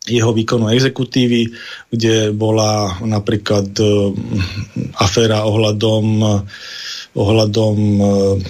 [0.05, 1.49] jeho výkonu exekutívy,
[1.89, 3.73] kde bola napríklad
[5.01, 6.05] aféra ohľadom
[7.15, 8.01] ohľadom e,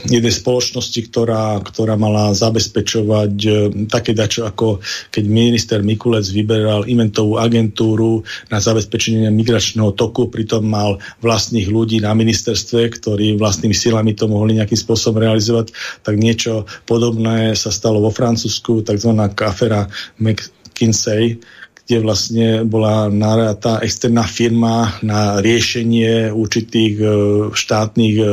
[0.10, 3.50] jednej spoločnosti, ktorá, ktorá mala zabezpečovať e,
[3.86, 4.82] také dačo, ako
[5.14, 12.18] keď minister Mikulec vyberal inventovú agentúru na zabezpečenie migračného toku, pritom mal vlastných ľudí na
[12.18, 15.70] ministerstve, ktorí vlastnými silami to mohli nejakým spôsobom realizovať,
[16.02, 19.14] tak niečo podobné sa stalo vo Francúzsku, tzv.
[19.46, 19.86] afera
[20.18, 21.38] McKinsey,
[21.86, 27.06] kde vlastne bola naráta externá firma na riešenie určitých e,
[27.54, 28.26] štátnych e,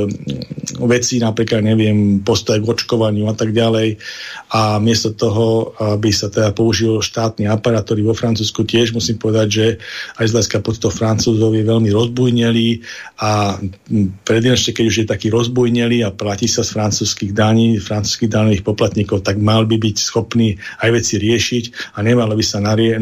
[0.81, 4.01] vecí, napríklad, neviem, postoje k očkovaniu a tak ďalej.
[4.57, 9.49] A miesto toho, aby sa teda použil štátny aparát, ktorý vo Francúzsku tiež musím povedať,
[9.53, 9.67] že
[10.17, 12.69] aj z hľadiska pod to Francúzov je veľmi rozbujnelý
[13.21, 13.61] a
[14.25, 19.21] predinačne, keď už je taký rozbujnelý a platí sa z francúzských daní, francúzských daných poplatníkov,
[19.21, 22.97] tak mal by byť schopný aj veci riešiť a nemalo by sa narie-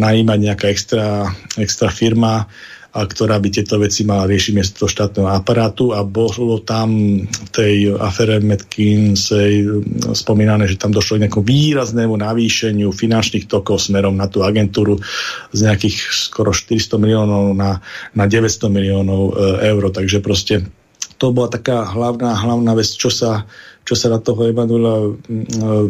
[0.00, 1.28] najímať nejaká extra,
[1.60, 2.48] extra firma,
[2.92, 5.96] a ktorá by tieto veci mala riešiť miesto štátneho aparátu.
[5.96, 6.92] A bolo tam
[7.24, 9.64] v tej afere McKinsey
[10.12, 15.00] spomínané, že tam došlo k nejakom výraznému navýšeniu finančných tokov smerom na tú agentúru
[15.56, 17.80] z nejakých skoro 400 miliónov na,
[18.12, 20.60] na 900 miliónov e, eur, takže proste
[21.16, 23.48] to bola taká hlavná, hlavná vec, čo sa,
[23.88, 25.16] čo sa na toho Emanuela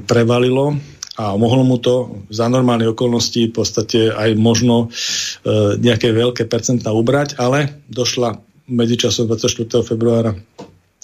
[0.07, 0.79] prevalilo
[1.13, 6.89] a mohlo mu to za normálne okolnosti v podstate aj možno e, nejaké veľké percentá
[6.89, 8.41] ubrať, ale došla
[8.73, 9.85] medzičasom 24.
[9.85, 10.33] februára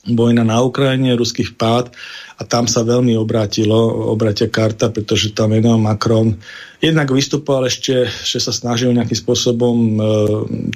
[0.08, 1.92] vojna na Ukrajine, ruský vpád
[2.38, 3.74] a tam sa veľmi obrátilo,
[4.14, 6.38] obratia karta, pretože tam Emmanuel Macron
[6.78, 9.92] jednak vystupoval ešte, že sa snažil nejakým spôsobom e,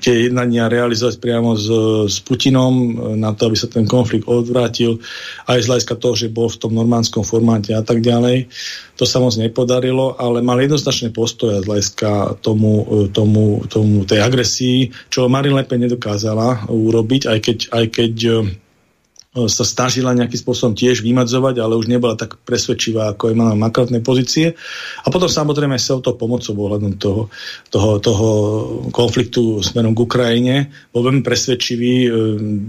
[0.02, 1.70] tie jednania realizovať priamo s,
[2.10, 4.98] s Putinom e, na to, aby sa ten konflikt odvrátil,
[5.47, 8.51] aj z hľadiska toho, že bol v tom normánskom formáte a tak ďalej.
[8.98, 14.18] To sa moc nepodarilo, ale mal jednoznačné postoje z hľadiska tomu, e, tomu, tomu tej
[14.26, 18.34] agresii, čo Marine Le Pen nedokázala urobiť, aj keď, aj keď E,
[19.33, 24.05] sa snažila nejakým spôsobom tiež vymadzovať, ale už nebola tak presvedčivá, ako je mala Macronovnej
[24.05, 24.53] pozície.
[25.01, 27.33] A potom samozrejme sa o to pomocou ohľadom toho,
[27.73, 28.29] toho, toho
[28.93, 30.57] konfliktu smerom k Ukrajine.
[30.93, 32.09] Bol veľmi presvedčivý e,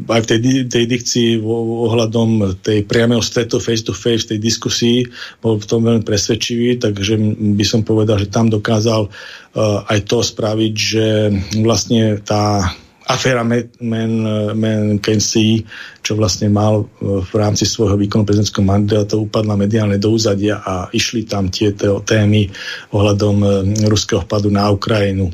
[0.07, 0.39] aj v tej,
[0.71, 1.29] tej dikcii
[1.83, 5.03] ohľadom tej priamého stretu face to face, tej diskusii,
[5.43, 7.19] bol v tom veľmi presvedčivý, takže
[7.59, 11.05] by som povedal, že tam dokázal uh, aj to spraviť, že
[11.59, 12.71] vlastne tá
[13.03, 13.43] aféra
[14.55, 15.63] McKenzie,
[15.99, 16.85] čo vlastne mal e,
[17.23, 22.47] v rámci svojho výkonu prezidentského mandátu, upadla mediálne do úzadia a išli tam tieto témy
[22.95, 23.47] ohľadom e,
[23.87, 25.31] ruského vpadu na Ukrajinu.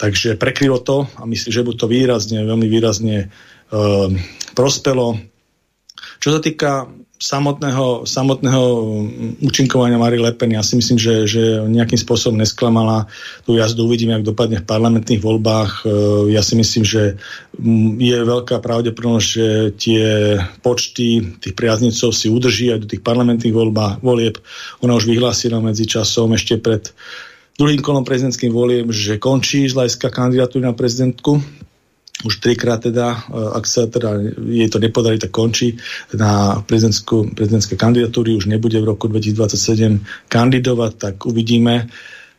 [0.00, 4.08] Takže prekrylo to a myslím, že by to výrazne, veľmi výrazne uh,
[4.56, 5.20] prospelo.
[6.16, 6.88] Čo sa týka
[7.20, 8.62] samotného, samotného
[9.44, 13.12] účinkovania Marie Le Pen, ja si myslím, že, že nejakým spôsobom nesklamala
[13.44, 13.84] tú jazdu.
[13.84, 15.84] Uvidíme, ak dopadne v parlamentných voľbách.
[15.84, 17.20] E, ja si myslím, že
[18.00, 20.04] je veľká pravdepodobnosť, že tie
[20.64, 24.40] počty tých priaznicov si udrží aj do tých parlamentných voľbách, volieb.
[24.80, 26.88] Ona už vyhlásila medzi časom ešte pred
[27.60, 31.44] druhým kolom prezidentským voliem, že končí z hľadiska kandidatúry na prezidentku
[32.24, 35.76] už trikrát teda, e, ak sa teda jej to nepodarí, tak končí
[36.14, 41.88] na prezidentské kandidatúry, už nebude v roku 2027 kandidovať, tak uvidíme.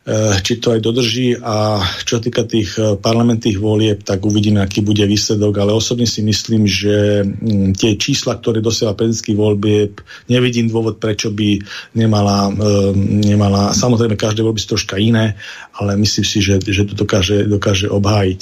[0.02, 4.82] Eh, či to aj dodrží a čo týka tých eh, parlamentných volieb, tak uvidíme, aký
[4.82, 10.74] bude výsledok, ale osobne si myslím, že mm, tie čísla, ktoré dosiahla prezidentských volieb, nevidím
[10.74, 11.62] dôvod, prečo by
[11.94, 12.98] nemala, eh,
[13.30, 15.38] nemala samozrejme každé voľby sú troška iné,
[15.78, 18.42] ale myslím si, že, že to dokáže, dokáže obhájiť.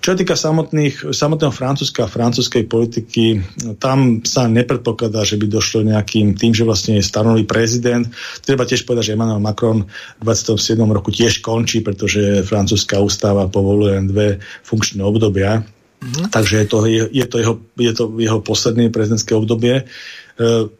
[0.00, 3.44] Čo týka samotných, samotného Francúzska a francúzskej politiky,
[3.76, 8.08] tam sa nepredpokladá, že by došlo nejakým tým, že vlastne je stanový prezident.
[8.40, 10.80] Treba tiež povedať, že Emmanuel Macron v 27.
[10.88, 14.28] roku tiež končí, pretože francúzska ústava povoluje len dve
[14.60, 15.64] funkčné obdobia.
[16.00, 16.28] Mm-hmm.
[16.28, 19.84] Takže je to, je, je, to jeho, je to jeho posledné prezidentské obdobie.
[19.84, 19.84] E,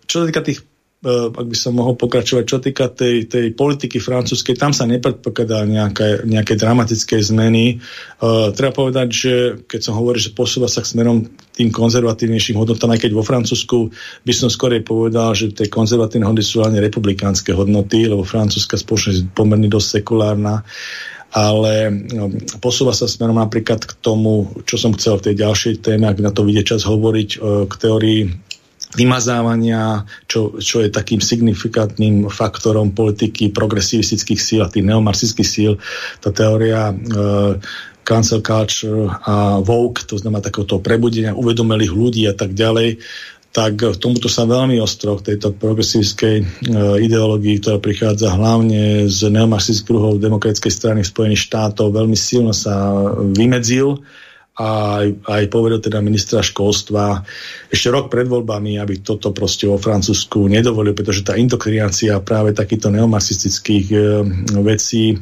[0.05, 0.65] čo sa týka tých
[1.01, 6.29] ak by som mohol pokračovať, čo týka tej, tej politiky francúzskej, tam sa nepredpokladá nejaké,
[6.29, 7.81] nejaké dramatické zmeny.
[8.21, 9.33] Uh, treba povedať, že
[9.65, 11.25] keď som hovoril, že posúva sa k smerom
[11.57, 13.89] tým konzervatívnejším hodnotám, aj keď vo Francúzsku
[14.29, 19.17] by som skorej povedal, že tie konzervatívne hodnoty sú hlavne republikánske hodnoty, lebo francúzska spoločnosť
[19.17, 20.65] je pomerne dosť sekulárna
[21.31, 22.27] ale no,
[22.59, 26.35] posúva sa smerom napríklad k tomu, čo som chcel v tej ďalšej téme, ak na
[26.35, 27.41] to vidie čas hovoriť, eh,
[27.71, 28.23] k teórii
[28.95, 35.73] vymazávania, čo, čo je takým signifikantným faktorom politiky progresivistických síl a tých neomarxistických síl.
[36.19, 36.95] Tá teória e,
[38.03, 42.99] cancel culture a woke, to znamená takéhoto prebudenia uvedomelých ľudí a tak ďalej,
[43.51, 46.45] tak v tomuto sa veľmi ostro v tejto progresívskej e,
[47.03, 52.91] ideológii, ktorá prichádza hlavne z neomarxistických kruhov demokratickej strany Spojených štátov, veľmi silno sa
[53.35, 54.03] vymedzil
[54.61, 57.25] a aj, aj povedal teda ministra školstva
[57.73, 62.93] ešte rok pred voľbami, aby toto proste vo Francúzsku nedovolil, pretože tá indokrinácia práve takýchto
[62.93, 63.97] neomarxistických e,
[64.61, 65.17] vecí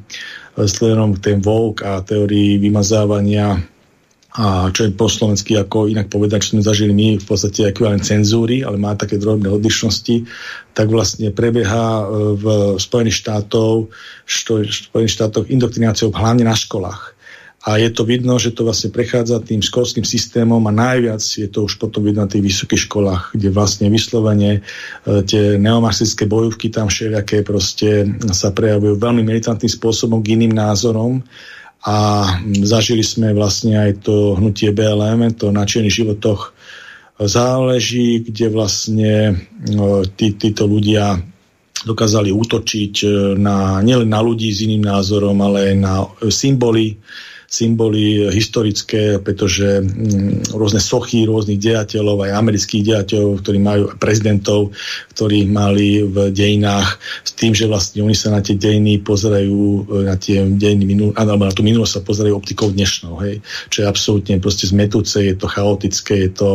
[0.58, 3.62] sledom ten Vogue a teórii vymazávania
[4.38, 8.06] a čo je po slovensky, ako inak povedať, čo sme zažili my, v podstate ekvivalent
[8.06, 10.30] cenzúry, ale má také drobné odlišnosti,
[10.78, 12.04] tak vlastne prebieha e,
[12.38, 12.46] v
[12.78, 13.90] Spojených štátov,
[14.26, 17.17] Spojených štátoch indoktrináciou hlavne na školách.
[17.66, 21.66] A je to vidno, že to vlastne prechádza tým školským systémom a najviac je to
[21.66, 24.60] už potom vidno na tých vysokých školách, kde vlastne vyslovene e,
[25.26, 31.26] tie neomarxistické bojovky tam všelijaké proste sa prejavujú veľmi militantným spôsobom k iným názorom.
[31.82, 32.26] A
[32.62, 36.54] zažili sme vlastne aj to hnutie BLM, to na čiernych životoch
[37.18, 39.12] záleží, kde vlastne
[39.66, 41.18] no, tí, títo ľudia
[41.82, 45.94] dokázali útočiť e, na, nielen na ľudí s iným názorom, ale aj na
[46.30, 46.98] symboly,
[47.48, 54.76] symboly historické, pretože mm, rôzne sochy rôznych dejateľov, aj amerických dejateľov, ktorí majú prezidentov,
[55.16, 60.04] ktorí mali v dejinách s tým, že vlastne oni sa na tie dejiny pozerajú, e,
[60.04, 63.40] na tie dejiny minul, alebo na tú minulosť sa pozerajú optikou dnešnou, hej,
[63.72, 66.50] čo je absolútne proste zmetúce, je to chaotické, je to,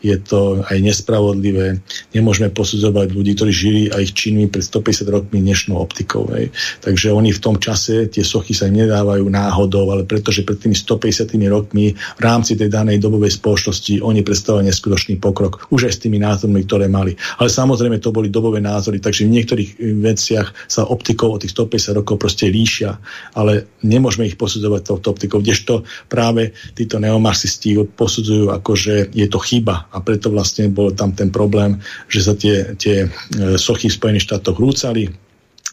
[0.00, 1.76] je to aj nespravodlivé.
[2.16, 6.24] Nemôžeme posudzovať ľudí, ktorí žili a ich činmi pred 150 rokmi dnešnou optikou.
[6.32, 6.56] Hej.
[6.80, 10.78] Takže oni v tom čase, tie sochy sa nedávajú náhodou, ale pretože že pred tými
[10.78, 16.02] 150 rokmi v rámci tej danej dobovej spoločnosti oni predstavovali neskutočný pokrok, už aj s
[16.06, 17.18] tými názormi, ktoré mali.
[17.42, 21.98] Ale samozrejme to boli dobové názory, takže v niektorých veciach sa optikou od tých 150
[21.98, 22.94] rokov proste líšia,
[23.34, 29.42] ale nemôžeme ich posudzovať touto optikou, kdežto práve títo neomarxisti posudzujú ako, že je to
[29.42, 33.08] chyba a preto vlastne bol tam ten problém, že sa tie, tie e,
[33.58, 35.27] sochy v Spojených štátoch rúcali,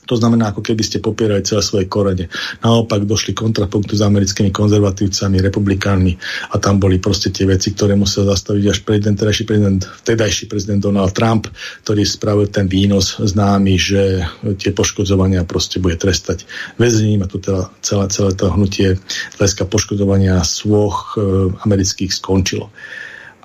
[0.05, 2.29] to znamená, ako keby ste popierali celé svoje korene.
[2.61, 6.13] Naopak došli kontrapunktu s americkými konzervatívcami, republikánmi
[6.53, 10.81] a tam boli proste tie veci, ktoré musel zastaviť až prezident, terajší prezident, vtedajší prezident
[10.81, 11.49] Donald Trump,
[11.83, 14.23] ktorý spravil ten výnos známy, že
[14.61, 16.45] tie poškodzovania proste bude trestať
[16.77, 19.01] väzením a tu teda celé, celé to hnutie
[19.41, 22.69] hľadiska poškodzovania svoch e, amerických skončilo.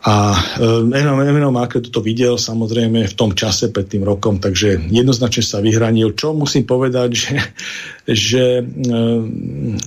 [0.01, 0.33] A
[0.97, 5.61] Enom, Enom Markel toto videl samozrejme v tom čase pred tým rokom, takže jednoznačne sa
[5.61, 6.17] vyhranil.
[6.17, 7.35] Čo musím povedať, že
[8.11, 8.63] že e,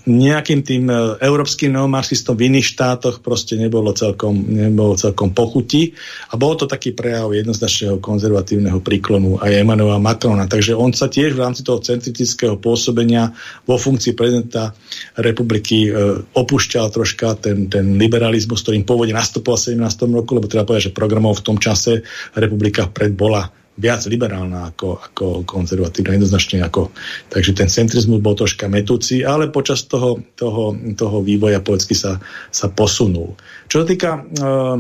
[0.08, 5.92] nejakým tým e, európskym neomarxistom v iných štátoch proste nebolo celkom, nebolo celkom pochutí
[6.32, 10.48] a bol to taký prejav jednoznačného konzervatívneho príklonu aj Emanuela Macrona.
[10.48, 13.36] Takže on sa tiež v rámci toho centristického pôsobenia
[13.68, 14.72] vo funkcii prezidenta
[15.20, 15.92] republiky
[16.32, 20.03] opúšťal troška ten, ten liberalizmus, ktorým pôvodne nastupoval v 17.
[20.12, 22.04] roku, lebo treba povedať, že programov v tom čase
[22.36, 26.94] republika pred bola viac liberálna ako, ako konzervatívna, jednoznačne ako.
[27.34, 32.22] Takže ten centrizmus bol troška metúci, ale počas toho, toho, toho vývoja povedzky sa,
[32.54, 33.34] sa posunul.
[33.66, 34.78] Čo sa týka uh,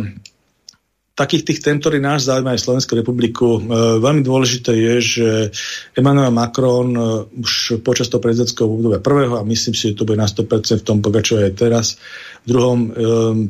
[1.13, 5.29] takých tých tém, ktorí náš zaujímajú Slovensku republiku, uh, veľmi dôležité je, že
[5.93, 10.17] Emmanuel Macron uh, už počas toho prezidentského obdobia prvého, a myslím si, že to bude
[10.17, 11.87] na 100% v tom pokračuje aj teraz,
[12.43, 12.91] v druhom um,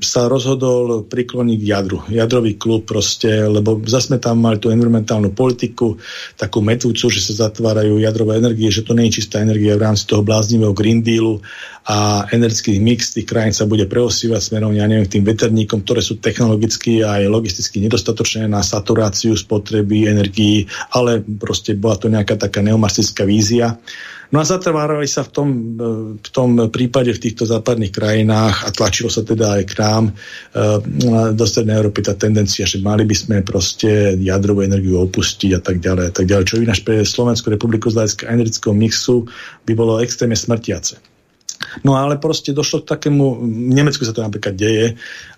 [0.05, 1.99] sa rozhodol prikloniť k jadru.
[2.13, 5.97] Jadrový klub proste, lebo zase sme tam mali tú environmentálnu politiku,
[6.37, 10.05] takú metúcu, že sa zatvárajú jadrové energie, že to nie je čistá energia v rámci
[10.05, 11.41] toho bláznivého Green Dealu
[11.89, 16.21] a energický mix tých krajín sa bude preosývať smerom, ja neviem, tým veterníkom, ktoré sú
[16.21, 20.65] technologicky aj logisticky nedostatočné na saturáciu spotreby energií,
[20.95, 23.77] ale proste bola to nejaká taká neomarxistická vízia.
[24.33, 25.49] No a zatvárali sa v tom,
[26.17, 30.13] v tom prípade v týchto západných krajinách a tlačilo sa teda aj k nám e,
[31.37, 35.85] do Strednej Európy tá tendencia, že mali by sme proste jadrovú energiu opustiť a tak
[35.85, 36.49] ďalej a tak ďalej.
[36.49, 39.29] Čo ináč pre Slovenskú republiku z hľadiska energetického mixu
[39.69, 41.12] by bolo extrémne smrtiace.
[41.81, 44.93] No ale proste došlo k takému, v Nemecku sa to napríklad deje,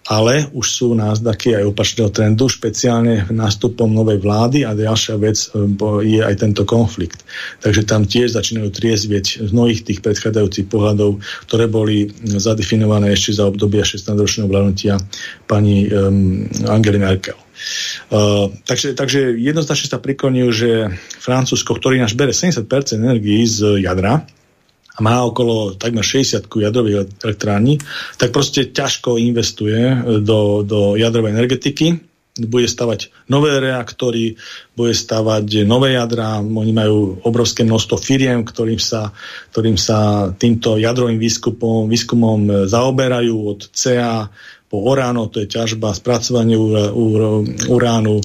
[0.05, 5.65] ale už sú náznaky aj opačného trendu, špeciálne nástupom novej vlády a ďalšia vec e,
[6.05, 7.25] je aj tento konflikt.
[7.65, 13.49] Takže tam tiež začínajú triezvieť z mnohých tých predchádzajúcich pohľadov, ktoré boli zadefinované ešte za
[13.49, 15.01] obdobia 16-ročného vládnutia
[15.49, 17.37] pani um, Angely Merkel.
[18.11, 20.69] Uh, takže, takže jednoznačne sa priklonujú, že
[21.17, 22.67] Francúzsko, ktorý náš bere 70%
[22.99, 24.27] energií z jadra,
[24.95, 27.83] a má okolo takmer 60 jadrových elektrární,
[28.15, 29.91] tak proste ťažko investuje
[30.23, 31.99] do, do jadrovej energetiky
[32.35, 34.35] bude stavať nové reaktory,
[34.75, 36.43] bude stavať nové jadra.
[36.43, 39.15] Oni majú obrovské množstvo firiem, ktorým sa,
[39.55, 44.27] ktorým sa týmto jadrovým výskumom, výskumom zaoberajú od CA
[44.65, 46.57] po Oráno, to je ťažba, spracovanie
[47.69, 48.17] uránu,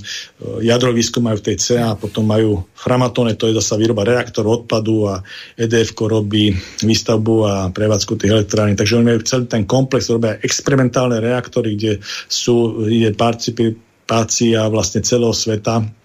[0.64, 5.04] jadrový výskum majú v tej CA, potom majú Framatone, to je zase výroba reaktor odpadu
[5.04, 5.20] a
[5.54, 6.48] EDF robí
[6.80, 8.72] výstavbu a prevádzku tých elektrární.
[8.72, 11.92] Takže oni majú celý ten komplex, robia experimentálne reaktory, kde
[12.24, 15.99] sú, je participácia vlastne celého sveta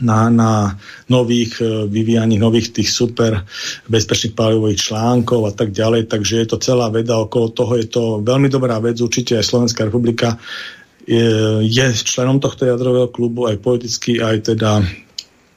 [0.00, 0.78] na, na
[1.12, 3.44] nových e, vyvíjaní nových tých super
[3.92, 6.08] bezpečných palivových článkov a tak ďalej.
[6.08, 7.76] Takže je to celá veda okolo toho.
[7.76, 8.96] Je to veľmi dobrá vec.
[8.96, 10.40] Určite aj Slovenská republika
[11.04, 14.80] je, je členom tohto jadrového klubu aj politicky, aj teda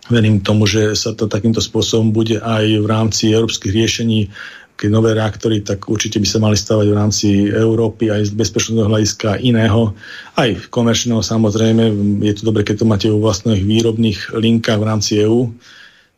[0.09, 4.29] verím tomu, že sa to takýmto spôsobom bude aj v rámci európskych riešení
[4.75, 8.91] keď nové reaktory, tak určite by sa mali stavať v rámci Európy aj z bezpečnostného
[8.91, 9.95] hľadiska iného,
[10.35, 11.83] aj komerčného samozrejme.
[12.19, 15.55] Je to dobre, keď to máte vo vlastných výrobných linkách v rámci EÚ.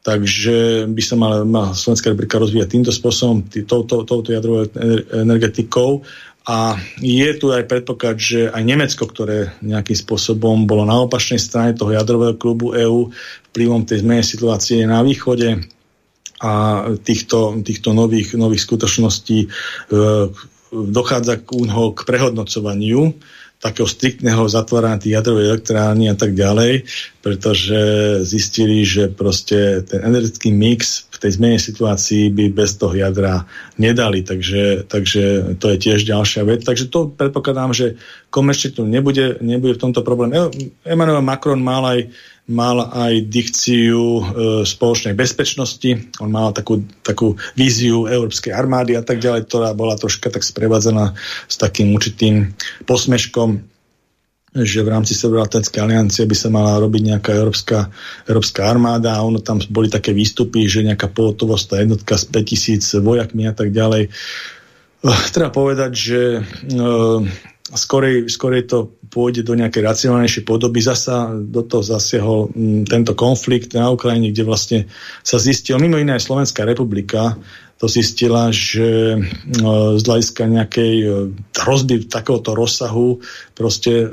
[0.01, 4.65] Takže by sa mala, mala Slovenská republika rozvíjať týmto spôsobom, tý, touto, touto jadrovou
[5.11, 6.01] energetikou.
[6.47, 11.75] A je tu aj predpoklad, že aj Nemecko, ktoré nejakým spôsobom bolo na opačnej strane
[11.75, 13.11] toho jadrového klubu EÚ,
[13.51, 15.67] vplyvom tej zmeny situácie na východe,
[16.37, 19.47] a týchto, týchto nových, nových skutočností e,
[20.71, 21.49] dochádza k,
[21.95, 23.17] k prehodnocovaniu
[23.57, 26.85] takého striktného zatvárania tých jadrových elektrární a tak ďalej,
[27.25, 27.79] pretože
[28.21, 33.49] zistili, že proste ten energetický mix v tej zmene situácii by bez toho jadra
[33.81, 36.61] nedali, takže, takže to je tiež ďalšia vec.
[36.61, 37.97] Takže to predpokladám, že
[38.29, 40.37] komerčne tu nebude, nebude v tomto problém.
[40.85, 41.99] Emmanuel Macron mal aj
[42.47, 44.23] mal aj dikciu e,
[44.63, 50.31] spoločnej bezpečnosti, on mal takú, takú víziu európskej armády a tak ďalej, ktorá bola troška
[50.31, 51.11] tak sprevádzaná
[51.51, 52.55] s takým určitým
[52.87, 53.67] posmeškom,
[54.55, 57.91] že v rámci Severoatlantickej aliancie by sa mala robiť nejaká európska,
[58.23, 63.43] európska armáda a ono tam boli také výstupy, že nejaká tá jednotka s 5000 vojakmi
[63.43, 64.07] a tak ďalej.
[64.07, 64.09] E,
[65.35, 66.41] treba povedať, že e,
[67.75, 70.85] skorej, skorej to pôjde do nejakej racionálnejšej podoby.
[70.85, 74.79] Zasa do toho zasiahol m, tento konflikt na Ukrajine, kde vlastne
[75.25, 77.33] sa zistil, mimo iné aj Slovenská republika,
[77.77, 79.17] to zistila, že e,
[79.97, 81.07] z hľadiska nejakej e,
[81.53, 83.21] hrozby takéhoto rozsahu
[83.53, 84.05] proste e,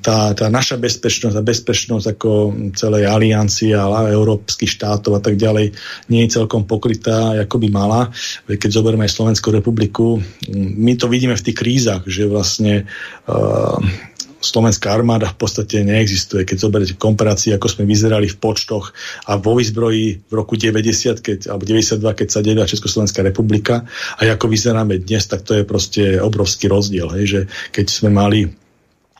[0.00, 2.30] tá, tá naša bezpečnosť a bezpečnosť ako
[2.72, 5.76] celej aliancie a európskych štátov a tak ďalej
[6.08, 8.08] nie je celkom pokrytá, ako by mala.
[8.48, 10.16] Keď zoberieme aj Slovenskú republiku,
[10.56, 12.88] my to vidíme v tých krízach, že vlastne
[14.40, 16.44] slovenská armáda v podstate neexistuje.
[16.44, 18.92] Keď zoberete komparácii, ako sme vyzerali v počtoch
[19.26, 23.88] a vo výzbroji v roku 90, keď, alebo 92, keď sa delila Československá republika
[24.18, 27.08] a ako vyzeráme dnes, tak to je proste obrovský rozdiel.
[27.16, 27.40] Hej, že
[27.72, 28.65] keď sme mali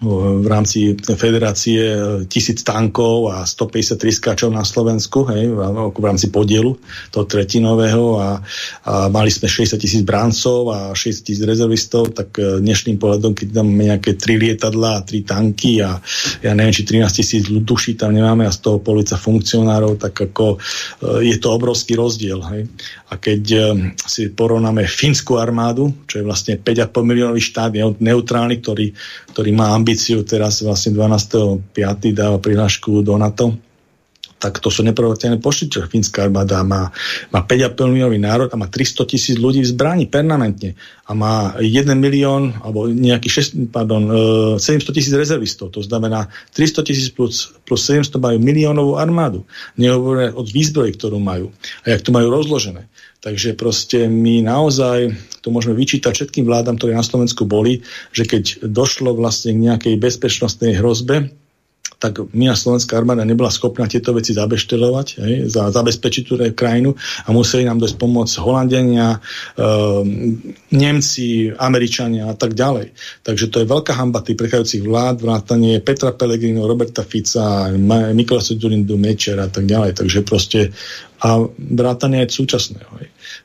[0.05, 1.98] v rámci federácie e,
[2.28, 6.77] tisíc tankov a 153 skáčov na Slovensku, hej, v rámci podielu
[7.09, 8.44] toho tretinového a,
[8.85, 13.48] a mali sme 60 tisíc bráncov a 6 tisíc rezervistov, tak e, dnešným pohľadom, keď
[13.56, 15.97] tam nejaké 3 lietadla a 3 tanky a
[16.44, 20.60] ja neviem, či 13 tisíc duší tam nemáme a z toho polica funkcionárov, tak ako
[20.60, 22.44] e, je to obrovský rozdiel.
[22.52, 22.68] Hej.
[23.07, 23.70] A keď
[24.03, 27.70] si porovnáme fínsku armádu, čo je vlastne 5,5 miliónový štát,
[28.03, 28.91] neutrálny, ktorý,
[29.31, 31.70] ktorý má ambíciu teraz vlastne 12.5.
[32.11, 33.55] dáva prihlášku do NATO,
[34.37, 36.93] tak to sú neprovateľné počty, čo fínska armáda má,
[37.33, 40.77] má 5,5 miliónový národ a má 300 tisíc ľudí v zbraní permanentne
[41.09, 44.03] a má 1 milión alebo nejaký 6, pardon,
[44.61, 49.49] 700 e, tisíc rezervistov, to znamená 300 tisíc plus, plus 700 majú miliónovú armádu,
[49.81, 51.49] nehovoria od výzbroji, ktorú majú
[51.89, 52.85] a jak to majú rozložené.
[53.21, 55.13] Takže proste my naozaj
[55.43, 59.95] to môžeme vyčítať všetkým vládam, ktoré na Slovensku boli, že keď došlo vlastne k nejakej
[59.99, 61.31] bezpečnostnej hrozbe,
[61.97, 66.93] tak my a Slovenská armáda nebola schopná tieto veci zabeštelovať, hej, za, zabezpečiť tú krajinu
[67.25, 69.19] a museli nám dosť pomôcť Holandenia, e,
[70.77, 72.93] Nemci, Američania a tak ďalej.
[73.25, 77.73] Takže to je veľká hamba tých prechádzajúcich vlád, vrátanie Petra Pellegrino, Roberta Fica,
[78.13, 79.97] Mikola Sudurindu, Mečera a tak ďalej.
[79.97, 80.77] Takže proste
[81.21, 82.93] a vrátanie aj súčasného.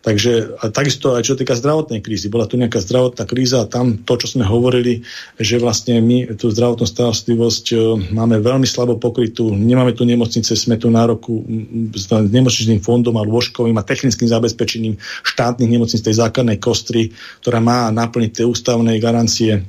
[0.01, 2.27] Takže a takisto aj čo týka zdravotnej krízy.
[2.27, 5.05] Bola tu nejaká zdravotná kríza a tam to, čo sme hovorili,
[5.37, 7.75] že vlastne my tú zdravotnú starostlivosť e,
[8.13, 11.45] máme veľmi slabo pokrytú, nemáme tu nemocnice, sme tu na roku
[11.93, 17.13] s nemocničným fondom a lôžkovým a technickým zabezpečením štátnych nemocnic tej základnej kostry,
[17.45, 19.65] ktorá má naplniť tie ústavné garancie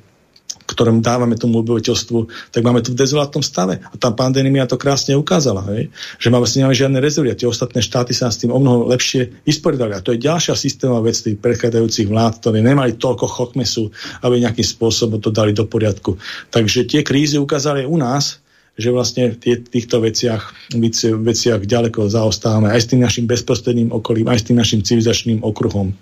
[0.73, 3.79] ktorom dávame tomu obyvateľstvu, tak máme to v dezolátnom stave.
[3.79, 5.93] A tá pandémia to krásne ukázala, hej?
[6.17, 8.89] že máme vlastne nemáme žiadne rezervy a tie ostatné štáty sa s tým o mnoho
[8.89, 9.93] lepšie vysporiadali.
[9.95, 13.93] A to je ďalšia systémová vec tých predchádzajúcich vlád, ktoré nemali toľko chokmesu,
[14.25, 16.17] aby nejakým spôsobom to dali do poriadku.
[16.51, 18.43] Takže tie krízy ukázali u nás,
[18.73, 20.73] že vlastne v týchto veciach,
[21.21, 25.93] veciach ďaleko zaostávame aj s tým našim bezprostredným okolím, aj s tým našim civilizačným okruhom.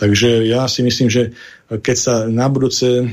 [0.00, 1.36] Takže ja si myslím, že
[1.68, 3.12] keď sa na budúce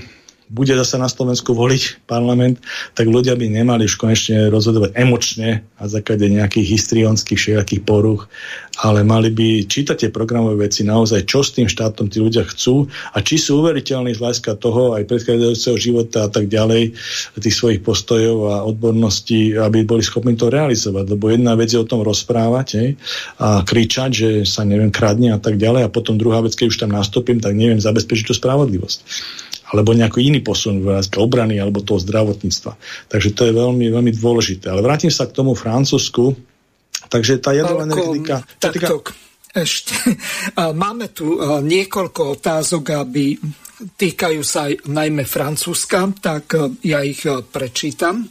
[0.52, 2.60] bude zase na Slovensku voliť parlament,
[2.92, 8.28] tak ľudia by nemali už konečne rozhodovať emočne a základe nejakých histrionských všetkých poruch,
[8.84, 12.92] ale mali by čítať tie programové veci naozaj, čo s tým štátom tí ľudia chcú
[13.16, 17.00] a či sú uveriteľní z hľadiska toho aj predchádzajúceho života a tak ďalej,
[17.40, 21.16] tých svojich postojov a odborností, aby boli schopní to realizovať.
[21.16, 22.90] Lebo jedna vec je o tom rozprávať hej,
[23.40, 26.82] a kričať, že sa neviem, kradne a tak ďalej a potom druhá vec, keď už
[26.84, 29.00] tam nastúpim, tak neviem zabezpečiť tú spravodlivosť
[29.72, 32.76] alebo nejaký iný posun v obrany alebo toho zdravotníctva.
[33.08, 34.68] Takže to je veľmi, veľmi dôležité.
[34.68, 36.36] Ale vrátim sa k tomu Francúzsku.
[37.08, 38.44] Takže tá jadrová energetika...
[38.60, 39.16] Týka...
[39.52, 39.96] Ešte.
[40.84, 43.36] Máme tu niekoľko otázok, aby
[43.82, 48.28] týkajú sa aj najmä Francúzska, tak ja ich prečítam.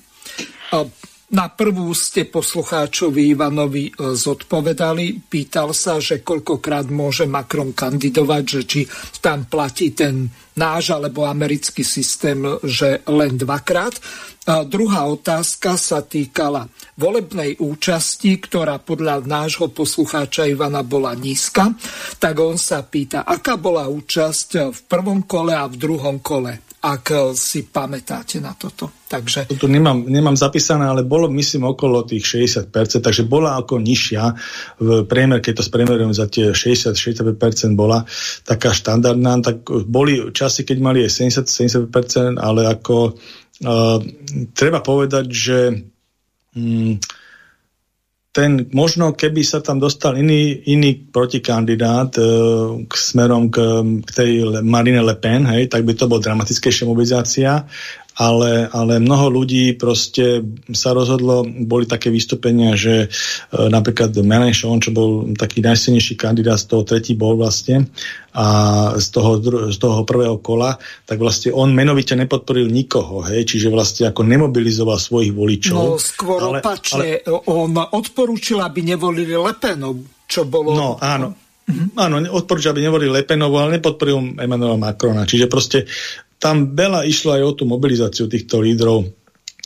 [1.31, 5.31] Na prvú ste poslucháčovi Ivanovi e, zodpovedali.
[5.31, 8.81] Pýtal sa, že koľkokrát môže Macron kandidovať, že či
[9.23, 10.27] tam platí ten
[10.59, 13.94] náš alebo americký systém, že len dvakrát.
[14.51, 16.66] A druhá otázka sa týkala
[16.98, 21.78] volebnej účasti, ktorá podľa nášho poslucháča Ivana bola nízka.
[22.19, 27.05] Tak on sa pýta, aká bola účasť v prvom kole a v druhom kole ak
[27.12, 29.05] eh, si pamätáte na toto.
[29.11, 29.51] Takže...
[29.52, 32.73] To tu nemám, nemám zapísané, ale bolo myslím okolo tých 60%,
[33.05, 34.23] takže bola ako nižšia
[34.81, 38.07] v priemer, keď to spriemerujem za tie 60-65% bola
[38.47, 43.19] taká štandardná, tak boli časy, keď mali aj 70-75%, ale ako
[43.66, 43.98] uh,
[44.55, 45.59] treba povedať, že
[46.55, 46.94] um,
[48.31, 52.23] ten, možno keby sa tam dostal iný, iný protikandidát e,
[52.86, 53.59] k smerom k,
[54.07, 54.31] k tej
[54.62, 57.66] Marine Le Pen, hej, tak by to bola dramatickejšia mobilizácia
[58.20, 60.44] ale, ale mnoho ľudí proste
[60.76, 66.68] sa rozhodlo, boli také vystúpenia, že e, napríklad Mélenchon, čo bol taký najsilnejší kandidát z
[66.68, 67.88] toho tretí bol vlastne
[68.36, 68.47] a
[69.01, 69.40] z toho,
[69.72, 70.76] z toho prvého kola,
[71.09, 75.74] tak vlastne on menovite nepodporil nikoho, hej, čiže vlastne ako nemobilizoval svojich voličov.
[75.80, 77.48] No skôr ale, opačne, ale...
[77.48, 79.97] on odporúčil, aby nevolili Lepenov,
[80.28, 80.76] čo bolo...
[80.76, 82.02] No áno, Mm-hmm.
[82.02, 85.22] Áno, odporúča, aby nevolili Lepenovu, ale nepodporil Emmanuela Macrona.
[85.22, 85.86] Čiže proste
[86.40, 89.04] tam veľa išlo aj o tú mobilizáciu týchto lídrov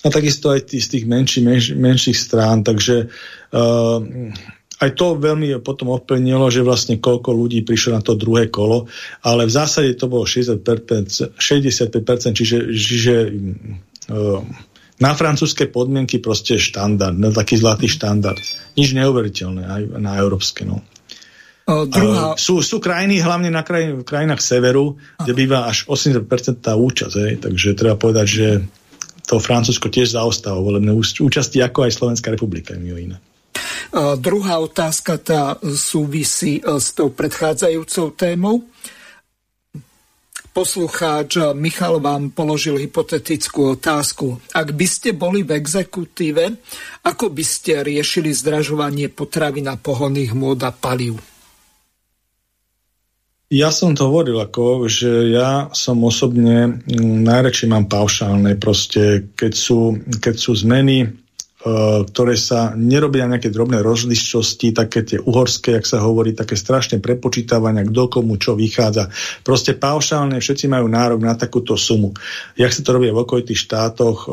[0.05, 3.98] a takisto aj tých, z tých menší, menš, menších strán, takže uh,
[4.82, 8.90] aj to veľmi potom ovplnilo, že vlastne koľko ľudí prišlo na to druhé kolo,
[9.24, 13.14] ale v zásade to bolo 65%, 65% čiže, čiže
[14.12, 14.44] uh,
[15.01, 18.38] na francúzske podmienky proste štandard, na taký zlatý štandard.
[18.76, 20.62] Nič neuveriteľné aj na európske.
[20.62, 20.84] No.
[21.65, 22.36] O, druhá...
[22.36, 27.15] sú, sú krajiny, hlavne na kraj, v krajinách severu, kde býva až 80% tá účasť.
[27.24, 27.35] Hej?
[27.41, 28.47] Takže treba povedať, že
[29.24, 33.16] to Francúzsko tiež zaostáva volebné účasti, ako aj Slovenská republika, mimo iné.
[34.20, 38.66] Druhá otázka tá súvisí e, s tou predchádzajúcou témou.
[40.55, 44.39] Poslucháč Michal vám položil hypotetickú otázku.
[44.55, 46.62] Ak by ste boli v exekutíve,
[47.03, 51.34] ako by ste riešili zdražovanie potravy na pohonných môd a palív?
[53.55, 59.52] Ja som to hovoril, ako, že ja som osobne mm, najradšej mám paušálne, proste keď
[59.55, 61.23] sú, keď sú zmeny
[61.65, 67.89] ktoré sa nerobia nejaké drobné rozliščosti, také tie uhorské, jak sa hovorí, také strašné prepočítavania,
[67.89, 69.09] kto komu čo vychádza.
[69.41, 72.12] Proste paušálne všetci majú nárok na takúto sumu.
[72.61, 74.28] Jak sa to robí v okolitých štátoch?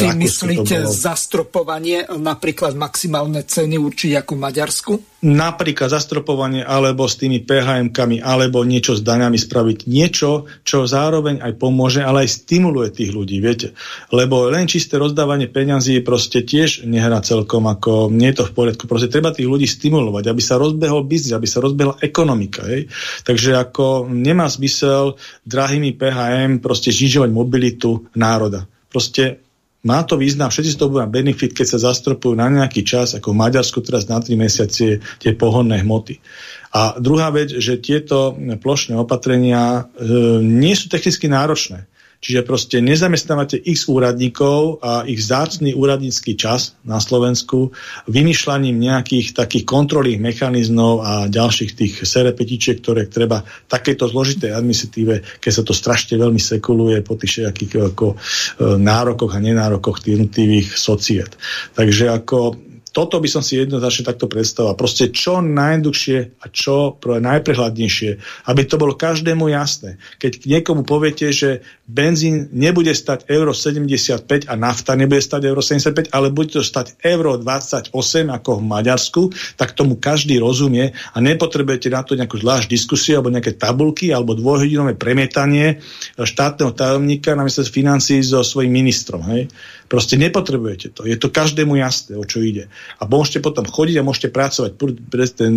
[0.00, 4.92] Ty myslíte zastropovanie, napríklad maximálne ceny určite ako Maďarsku?
[5.22, 9.86] Napríklad zastropovanie alebo s tými PHM-kami alebo niečo s daňami spraviť.
[9.86, 13.70] Niečo, čo zároveň aj pomôže, ale aj stimuluje tých ľudí, viete.
[14.10, 18.54] Lebo len čisté rozdávanie peňazí proste tie tiež nehrá celkom ako, nie je to v
[18.54, 18.86] poriadku.
[18.86, 22.62] Proste treba tých ľudí stimulovať, aby sa rozbehol biznis, aby sa rozbehla ekonomika.
[22.70, 22.86] Hej?
[23.26, 28.70] Takže ako nemá zmysel drahými PHM proste znižovať mobilitu národa.
[28.86, 29.42] Proste
[29.82, 33.34] má to význam, všetci z toho budú benefit, keď sa zastropujú na nejaký čas, ako
[33.34, 36.22] v Maďarsku teraz na 3 mesiace tie pohonné hmoty.
[36.70, 41.90] A druhá vec, že tieto plošné opatrenia e, nie sú technicky náročné.
[42.22, 47.74] Čiže proste nezamestnávate x úradníkov a ich zácný úradnícky čas na Slovensku
[48.06, 55.50] vymýšľaním nejakých takých kontrolných mechanizmov a ďalších tých serepetičiek, ktoré treba takéto zložité administratíve, keď
[55.50, 58.16] sa to strašne veľmi sekuluje po tých všetkých ako, e,
[58.78, 61.34] nárokoch a nenárokoch tých jednotlivých societ.
[61.74, 62.54] Takže ako
[62.92, 64.76] toto by som si jednoznačne takto predstavoval.
[64.76, 68.10] Proste čo najdlhšie a čo najprehľadnejšie,
[68.52, 69.96] aby to bolo každému jasné.
[70.20, 76.12] Keď niekomu poviete, že benzín nebude stať euro 75 a nafta nebude stať euro 75,
[76.12, 77.92] ale bude to stať euro 28
[78.28, 79.22] ako v Maďarsku,
[79.56, 84.36] tak tomu každý rozumie a nepotrebujete na to nejakú zvlášť diskusiu alebo nejaké tabulky alebo
[84.36, 85.80] dvojhodinové premietanie
[86.20, 89.24] štátneho tajomníka na ministerstve financí so svojím ministrom.
[89.32, 89.48] Hej.
[89.92, 91.04] Proste nepotrebujete to.
[91.04, 92.72] Je to každému jasné, o čo ide.
[92.96, 94.80] A môžete potom chodiť a môžete pracovať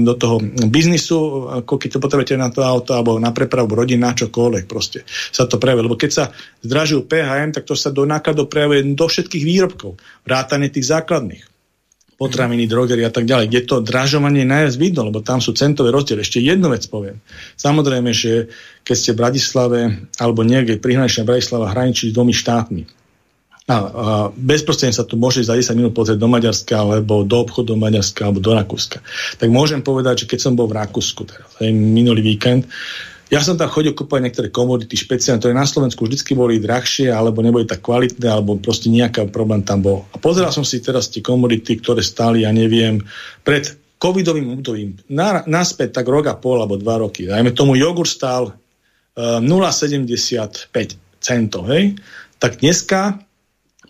[0.04, 4.12] do toho biznisu, ako keď to potrebujete na to auto alebo na prepravu rodín, na
[4.12, 5.88] čokoľvek proste sa to prejavuje.
[5.88, 6.26] Lebo keď sa
[6.68, 9.96] zdražujú PHM, tak to sa do nákladov prejavuje do všetkých výrobkov.
[10.28, 11.56] Vrátane tých základných
[12.20, 15.96] potraviny, drogery a tak ďalej, kde to dražovanie je najviac vidno, lebo tam sú centové
[15.96, 16.24] rozdiely.
[16.24, 17.24] Ešte jednu vec poviem.
[17.56, 18.52] Samozrejme, že
[18.84, 19.80] keď ste v Bratislave
[20.20, 23.05] alebo niekde pri hraničnej Bratislava hraničí s dvomi štátmi,
[23.66, 27.74] a, a bezprostredne sa tu môže za 10 minút pozrieť do Maďarska alebo do obchodu
[27.74, 29.02] do Maďarska alebo do Rakúska.
[29.42, 32.70] Tak môžem povedať, že keď som bol v Rakúsku teraz, aj minulý víkend,
[33.34, 37.42] ja som tam chodil kúpať niektoré komodity špeciálne, ktoré na Slovensku vždy boli drahšie, alebo
[37.42, 40.06] neboli tak kvalitné, alebo proste nejaký problém tam bol.
[40.14, 43.02] A pozeral som si teraz tie komodity, ktoré stáli, ja neviem,
[43.42, 47.26] pred covidovým obdobím, na, naspäť tak rok a pol alebo dva roky.
[47.26, 50.70] Dajme tomu, jogurt stál uh, 0,75
[51.18, 51.98] centov, hej?
[52.38, 53.26] Tak dneska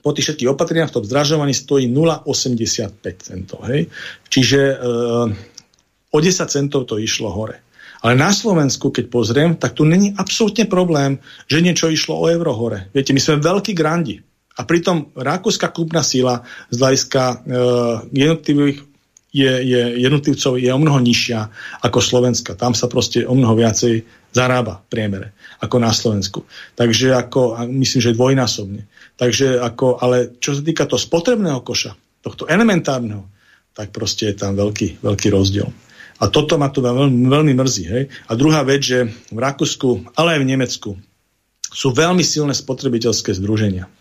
[0.05, 3.65] po tých všetkých opatreniach v tom zdražovaní stojí 0,85 centov.
[3.65, 3.89] Hej?
[4.29, 4.75] Čiže e,
[6.13, 7.65] o 10 centov to išlo hore.
[8.05, 11.17] Ale na Slovensku, keď pozriem, tak tu není absolútne problém,
[11.49, 12.93] že niečo išlo o euro hore.
[12.93, 14.21] Viete, my sme veľkí grandi.
[14.55, 17.35] A pritom rakúska kúpna síla z hľadiska e,
[18.13, 18.77] jednotlivých
[19.35, 21.39] je, je, jednotlivcov je o mnoho nižšia
[21.83, 22.55] ako Slovenska.
[22.55, 25.27] Tam sa proste o mnoho viacej zarába v priemere
[25.63, 26.43] ako na Slovensku.
[26.75, 28.83] Takže ako, myslím, že dvojnásobne.
[29.15, 33.23] Takže ako, ale čo sa týka toho spotrebného koša, tohto elementárneho,
[33.71, 35.71] tak proste je tam veľký, veľký rozdiel.
[36.19, 37.83] A toto ma tu veľmi, veľmi mrzí.
[37.87, 38.03] Hej?
[38.27, 40.89] A druhá vec, že v Rakúsku, ale aj v Nemecku
[41.75, 43.91] sú veľmi silné spotrebiteľské združenia.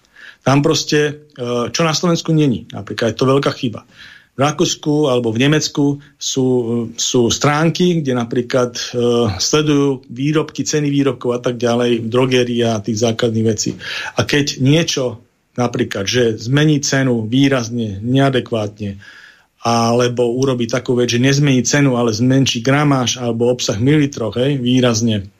[0.46, 1.42] Tam proste, e,
[1.74, 3.82] čo na Slovensku není, napríklad je to veľká chyba.
[4.34, 6.46] V Rakúsku alebo v Nemecku sú,
[6.98, 12.98] sú stránky, kde napríklad uh, sledujú výrobky, ceny výrobkov a tak ďalej, drogeria a tých
[12.98, 13.78] základných vecí.
[14.18, 15.22] A keď niečo
[15.54, 18.98] napríklad, že zmení cenu výrazne, neadekvátne,
[19.64, 25.30] alebo urobí takú vec, že nezmení cenu, ale zmenší gramáž alebo obsah militroch výrazne,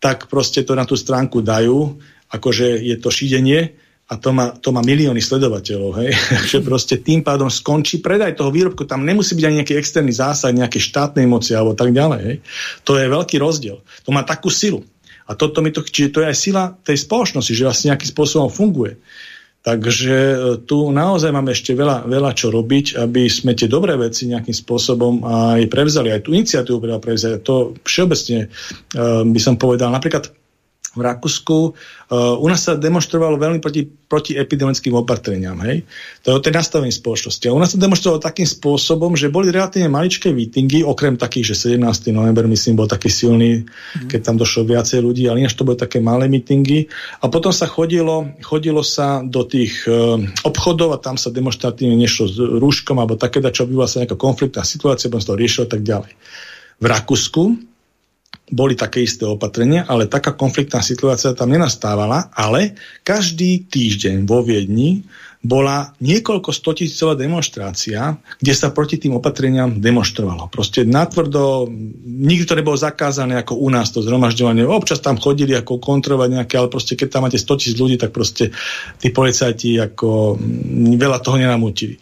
[0.00, 2.00] tak proste to na tú stránku dajú,
[2.32, 3.76] akože je to šídenie
[4.10, 6.10] a to má, to má milióny sledovateľov, hej,
[6.50, 10.50] že proste tým pádom skončí predaj toho výrobku, tam nemusí byť ani nejaký externý zásah,
[10.50, 12.36] nejaké štátnej moci alebo tak ďalej, hej.
[12.82, 13.78] To je veľký rozdiel.
[14.02, 14.82] To má takú silu.
[15.30, 18.50] A toto mi to, čiže to je aj sila tej spoločnosti, že vlastne nejakým spôsobom
[18.50, 18.98] funguje.
[19.60, 24.26] Takže e, tu naozaj máme ešte veľa, veľa čo robiť, aby sme tie dobré veci
[24.26, 27.38] nejakým spôsobom aj prevzali, aj tú iniciatívu prevzali.
[27.44, 29.92] To všeobecne uh, by som povedal.
[29.92, 30.32] Napríklad
[30.90, 31.78] v Rakúsku.
[32.10, 35.54] Uh, u nás sa demonstrovalo veľmi proti, proti epidemickým opatreniam.
[35.62, 35.86] Hej?
[36.26, 37.46] To je o tej nastavení spoločnosti.
[37.46, 41.78] A u nás sa demonstrovalo takým spôsobom, že boli relatívne maličké výtingy, okrem takých, že
[41.78, 42.10] 17.
[42.10, 44.10] november, myslím, bol taký silný, mm.
[44.10, 46.90] keď tam došlo viacej ľudí, ale ináč to boli také malé mítingy.
[47.22, 52.24] A potom sa chodilo, chodilo sa do tých uh, obchodov a tam sa demonstratívne nešlo
[52.26, 55.70] s rúškom alebo také, čo by sa nejaká konfliktná situácia, potom sa to riešilo a
[55.70, 56.12] tak ďalej.
[56.80, 57.69] V Rakúsku
[58.50, 62.74] boli také isté opatrenia, ale taká konfliktná situácia tam nenastávala, ale
[63.06, 65.06] každý týždeň vo Viedni
[65.40, 70.52] bola niekoľko stotisícová demonstrácia, kde sa proti tým opatreniam demonstrovalo.
[70.52, 71.64] Proste natvrdo,
[72.04, 74.68] nikdy to nebolo zakázané ako u nás to zhromažďovanie.
[74.68, 78.12] Občas tam chodili ako kontrolovať nejaké, ale proste keď tam máte 100 tisíc ľudí, tak
[78.12, 78.52] proste
[79.00, 80.36] tí policajti ako
[81.00, 81.96] veľa toho nenamútili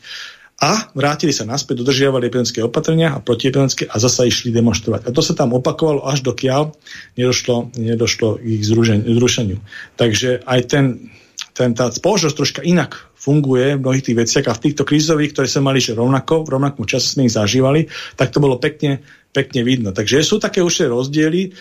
[0.59, 5.07] a vrátili sa naspäť, dodržiavali epidemické opatrenia a protiepidemické a zasa išli demonstrovať.
[5.07, 6.75] A to sa tam opakovalo až dokiaľ
[7.15, 9.63] nedošlo, nedošlo k ich zrušeniu.
[9.95, 11.15] Takže aj ten,
[11.55, 15.47] ten, tá spoločnosť troška inak funguje v mnohých tých veciach a v týchto krízových, ktoré
[15.47, 17.87] sa mali že rovnako, v rovnakom čase sme ich zažívali,
[18.19, 18.99] tak to bolo pekne,
[19.31, 19.95] pekne vidno.
[19.95, 21.55] Takže sú také už rozdiely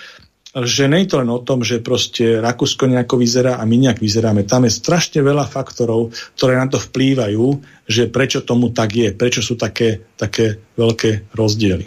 [0.55, 3.99] že nie je to len o tom, že proste Rakúsko nejako vyzerá a my nejak
[3.99, 4.47] vyzeráme.
[4.47, 7.45] Tam je strašne veľa faktorov, ktoré na to vplývajú,
[7.85, 11.85] že prečo tomu tak je, prečo sú také, také veľké rozdiely.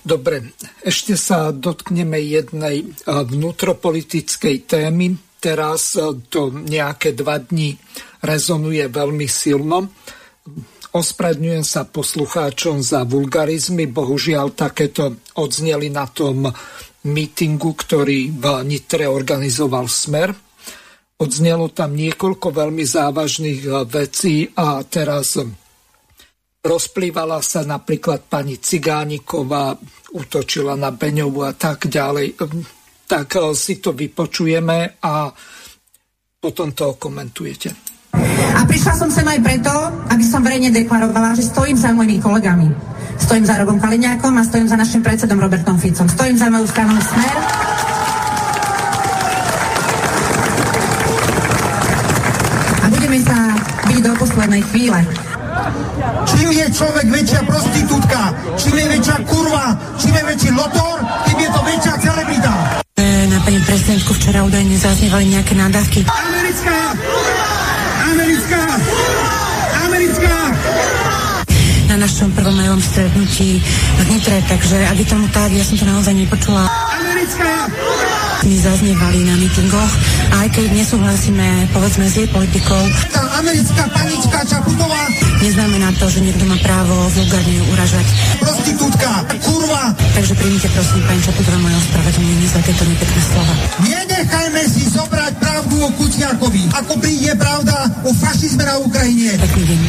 [0.00, 5.20] Dobre, ešte sa dotkneme jednej vnútropolitickej témy.
[5.36, 5.96] Teraz
[6.32, 7.76] to nejaké dva dní
[8.24, 9.92] rezonuje veľmi silno.
[10.90, 16.48] Ospravedňujem sa poslucháčom za vulgarizmy, bohužiaľ takéto odzneli na tom
[17.06, 20.34] mítingu, ktorý v Nitre organizoval Smer.
[21.20, 25.36] Odznelo tam niekoľko veľmi závažných eh, vecí a teraz
[26.60, 29.76] rozplývala sa napríklad pani Cigániková,
[30.12, 32.36] útočila na Beňovu a tak ďalej.
[33.08, 35.32] Tak si to vypočujeme a
[36.40, 37.90] potom to komentujete.
[38.50, 39.72] A prišla som sem aj preto,
[40.10, 42.89] aby som verejne deklarovala, že stojím za mojimi kolegami.
[43.20, 46.08] Stojím za Robom Kaliňákom a stojím za našim predsedom Robertom Ficom.
[46.08, 47.36] Stojím za moju stranu Smer.
[52.80, 53.38] A budeme sa
[53.86, 54.98] byť do poslednej chvíle.
[56.26, 58.20] Čím je človek väčšia prostitútka,
[58.56, 60.96] čím je väčšia kurva, čím je väčší lotor,
[61.28, 62.52] tým je to väčšia celebrita.
[63.30, 66.00] Na pani prezidentku včera údajne zaznievali nejaké nádavky.
[66.08, 66.78] Americká!
[68.10, 68.62] Americká!
[68.64, 69.19] Americká!
[71.90, 73.58] Na našom prvom majovom stretnutí
[73.98, 76.70] v Nitre, takže aby tomu tak, ja som to naozaj nepočula.
[76.94, 77.66] Americká!
[78.46, 79.92] My zaznievali na mítingoch
[80.40, 82.80] aj keď nesúhlasíme, povedzme, s jej politikou,
[83.12, 85.04] Tá americká panička Čaputová,
[85.42, 88.06] neznamená to, že niekto má právo vulgárne ju uražať.
[88.40, 89.10] prostitútka,
[89.44, 93.54] kurva, Takže príjmite prosím pani Čaputová moje ospravedlnenie za tieto nepekné slova.
[93.84, 97.76] Nenechajme si zobrať pravdu o Kuciakovi, ako príde pravda
[98.06, 99.36] o fašizme na Ukrajine.
[99.36, 99.80] Pekný deň.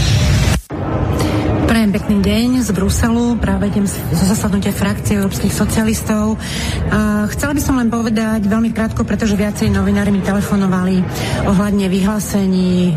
[1.92, 6.40] Prajem pekný deň z Bruselu, práve idem zo zasadnutia frakcie európskych socialistov.
[6.88, 11.04] A chcela by som len povedať veľmi krátko, pretože viacej novinári mi telefonovali
[11.52, 12.94] ohľadne vyhlásení e,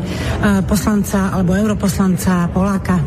[0.70, 3.02] poslanca alebo europoslanca Poláka.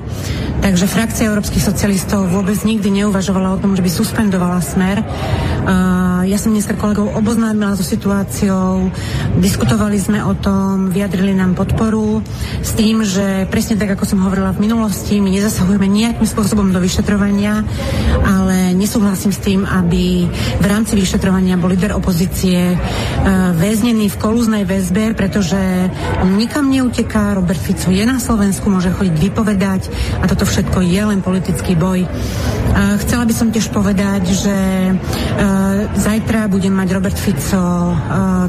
[0.59, 4.99] Takže frakcia európskych socialistov vôbec nikdy neuvažovala o tom, že by suspendovala smer.
[5.68, 8.88] Ja som dneska kolegov oboznámila so situáciou,
[9.44, 12.23] diskutovali sme o tom, vyjadrili nám podporu
[12.64, 16.80] s tým, že presne tak, ako som hovorila v minulosti, my nezasahujeme nejakým spôsobom do
[16.80, 17.68] vyšetrovania,
[18.23, 22.77] ale nesúhlasím s tým, aby v rámci vyšetrovania bol líder opozície e,
[23.60, 25.60] väznený v kolúznej väzbe, pretože
[26.23, 29.91] on nikam neuteká, Robert Fico je na Slovensku, môže chodiť vypovedať
[30.23, 32.07] a toto všetko je len politický boj.
[32.78, 34.94] Chcela by som tiež povedať, že e,
[35.98, 37.95] zajtra budem mať Robert Fico e,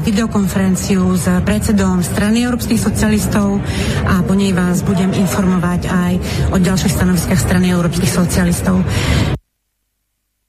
[0.05, 3.57] videokonferenciu s predsedom strany európskych socialistov
[4.05, 6.13] a po nej vás budem informovať aj
[6.53, 8.85] o ďalších stanoviskách strany európskych socialistov.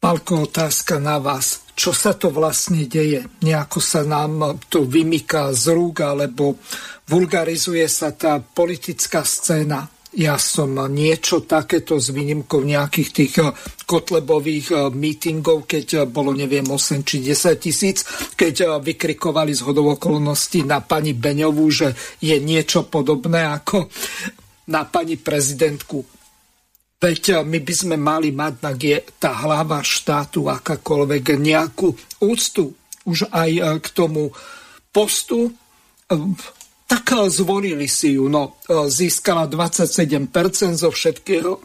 [0.00, 1.64] Palko, otázka na vás.
[1.72, 3.24] Čo sa to vlastne deje?
[3.40, 6.60] Nejako sa nám to vymyká z rúk, alebo
[7.08, 9.99] vulgarizuje sa tá politická scéna.
[10.10, 13.54] Ja som niečo takéto s výnimkou nejakých tých eh,
[13.86, 18.02] kotlebových eh, mítingov, keď eh, bolo, neviem, 8 či 10 tisíc,
[18.34, 23.86] keď vykrikovali z hodov okolností na pani Beňovú, že je niečo podobné ako
[24.74, 26.02] na pani prezidentku.
[27.00, 31.88] Veď my by sme mali mať, ak je tá hlava štátu akákoľvek nejakú
[32.20, 32.76] úctu
[33.08, 34.28] už aj k tomu
[34.92, 35.48] postu,
[36.90, 38.26] tak zvolili si ju.
[38.26, 38.58] No,
[38.90, 40.26] získala 27%
[40.74, 41.62] zo všetkého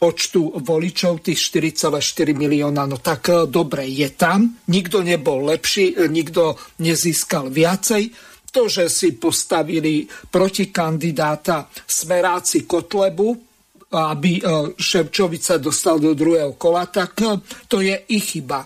[0.00, 2.88] počtu voličov, tých 4,4 milióna.
[2.88, 4.56] No tak dobre, je tam.
[4.72, 8.08] Nikto nebol lepší, nikto nezískal viacej.
[8.56, 13.28] To, že si postavili proti kandidáta smeráci Kotlebu,
[13.92, 14.40] aby
[14.76, 17.20] Ševčovič sa dostal do druhého kola, tak
[17.68, 18.64] to je ich chyba.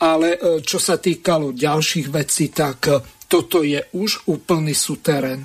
[0.00, 2.88] Ale čo sa týkalo ďalších vecí, tak
[3.30, 5.38] toto je už úplný suterén.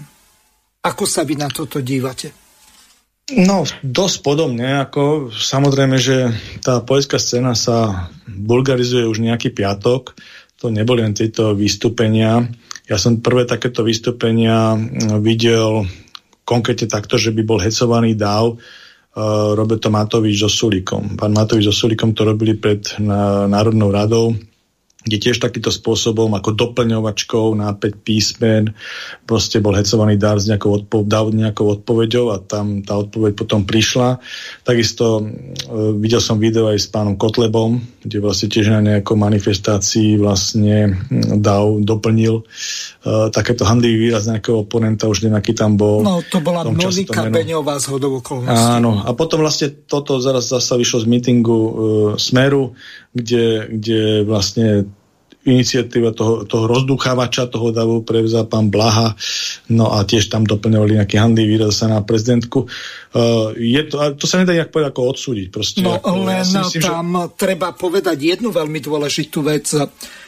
[0.81, 2.33] Ako sa vy na toto dívate?
[3.29, 4.81] No, dosť podobne.
[4.85, 10.17] Ako, samozrejme, že tá poľská scéna sa vulgarizuje už nejaký piatok.
[10.61, 12.45] To neboli len tieto vystúpenia.
[12.85, 14.77] Ja som prvé takéto vystúpenia
[15.21, 15.89] videl
[16.45, 21.17] konkrétne takto, že by bol hecovaný dáv uh, Roberto Matovič so Sulíkom.
[21.17, 24.37] Pán Matovič so Sulíkom to robili pred na, Národnou radou
[25.05, 28.73] kde tiež takýmto spôsobom ako doplňovačkou na 5 písmen
[29.29, 34.17] proste bol hecovaný dar s nejakou, odpo- nejakou odpoveďou a tam tá odpoveď potom prišla.
[34.65, 35.23] Takisto e,
[36.01, 40.97] videl som video aj s pánom Kotlebom, kde vlastne tiež na nejakou manifestácii vlastne
[41.37, 42.43] dal, doplnil e,
[43.29, 46.01] takéto handlivý výraz nejakého oponenta, už neviem, aký tam bol.
[46.01, 48.25] No, to bola Monika Beňová z hodov.
[48.49, 51.71] Áno, a potom vlastne toto zaraz zase vyšlo z mítingu e,
[52.17, 52.73] Smeru,
[53.15, 54.91] kde, kde vlastne
[55.45, 59.13] iniciatíva toho, toho rozduchávača, toho davu prevzal pán Blaha,
[59.69, 62.65] no a tiež tam doplňovali nejaký handý výraz sa na prezidentku.
[63.13, 65.47] Uh, je to, to sa nedá nejak povedať ako odsúdiť.
[65.53, 67.37] Proste, no ako, len ja myslím, tam že...
[67.37, 69.69] treba povedať jednu veľmi dôležitú vec.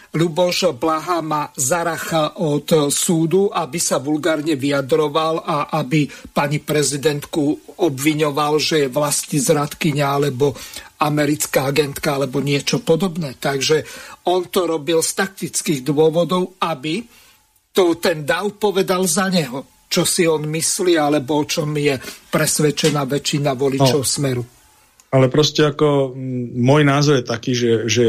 [0.07, 8.53] Ľuboš Blaha má zaracha od súdu, aby sa vulgárne vyjadroval a aby pani prezidentku obviňoval,
[8.55, 10.55] že je vlasti zradkyňa alebo
[10.97, 13.37] americká agentka alebo niečo podobné.
[13.37, 13.85] Takže
[14.29, 17.05] on to robil z taktických dôvodov, aby
[17.73, 19.65] to ten DAV povedal za neho.
[19.87, 21.95] čo si on myslí, alebo o čom je
[22.27, 24.43] presvedčená väčšina voličov no, Smeru.
[25.15, 26.11] Ale proste ako
[26.59, 28.05] môj názor je taký, že, že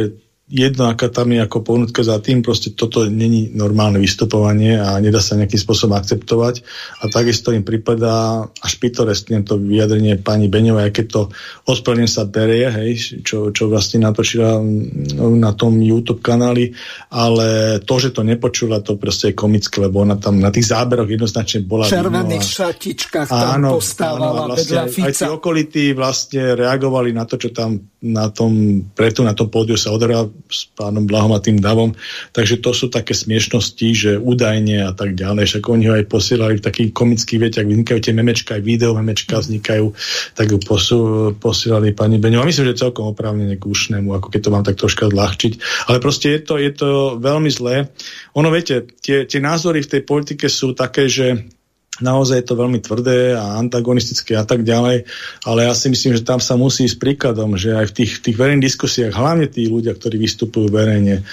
[0.49, 5.21] jedno, aká tam je ako ponutka za tým, proste toto není normálne vystupovanie a nedá
[5.21, 6.65] sa nejakým spôsobom akceptovať.
[7.05, 11.21] A takisto im prípada až pitorestne to vyjadrenie pani Beňovej, keď to
[11.69, 16.73] ospravedlňujem sa berie, hej, čo, čo vlastne natočila mm, na tom YouTube kanáli,
[17.13, 21.13] ale to, že to nepočula, to proste je komické, lebo ona tam na tých záberoch
[21.13, 21.85] jednoznačne bola.
[21.85, 22.53] V červených a...
[22.57, 25.13] šatičkách tam áno, postávala áno, vlastne Fica.
[25.13, 29.77] Aj tí okolití vlastne reagovali na to, čo tam na tom, preto na tom pódiu
[29.77, 31.99] sa odhral s pánom Blahom a tým Davom.
[32.31, 35.45] Takže to sú také smiešnosti, že údajne a tak ďalej.
[35.51, 39.43] Však oni ho aj posielali v takých komických vieťach, vznikajú tie memečka, aj video memečka
[39.43, 39.93] vznikajú,
[40.39, 40.99] tak ju posú,
[41.37, 42.47] posielali pani Beňová.
[42.47, 45.53] Myslím, že celkom oprávnene k úšnému, ako keď to mám tak troška zľahčiť.
[45.91, 46.89] Ale proste je to, je to
[47.19, 47.91] veľmi zlé.
[48.39, 51.58] Ono, viete, tie, tie názory v tej politike sú také, že
[52.01, 55.07] naozaj je to veľmi tvrdé a antagonistické a tak ďalej,
[55.45, 58.37] ale ja si myslím, že tam sa musí ísť príkladom, že aj v tých, tých
[58.39, 61.27] verejných diskusiách, hlavne tí ľudia, ktorí vystupujú verejne,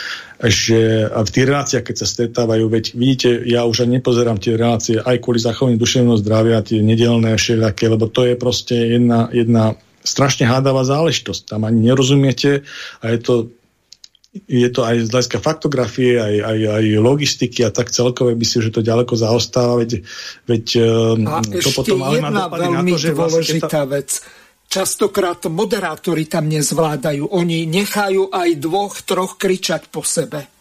[0.44, 4.60] že a v tých reláciách, keď sa stretávajú, veď vidíte, ja už ani nepozerám tie
[4.60, 9.80] relácie aj kvôli zachovaniu duševného zdravia, tie nedelné všelijaké, lebo to je proste jedna, jedna
[10.06, 11.50] strašne hádavá záležitosť.
[11.50, 12.62] Tam ani nerozumiete
[13.02, 13.34] a je to
[14.44, 18.76] je to aj z hľadiska faktografie, aj, aj, aj logistiky a tak celkové si, že
[18.76, 20.04] to ďaleko zaostáva, veď,
[20.44, 20.66] veď
[21.24, 24.10] a to potom ale má veľmi na to, že vlastne dôležitá vlastne vec.
[24.66, 27.32] Častokrát moderátori tam nezvládajú.
[27.32, 30.55] Oni nechajú aj dvoch, troch kričať po sebe.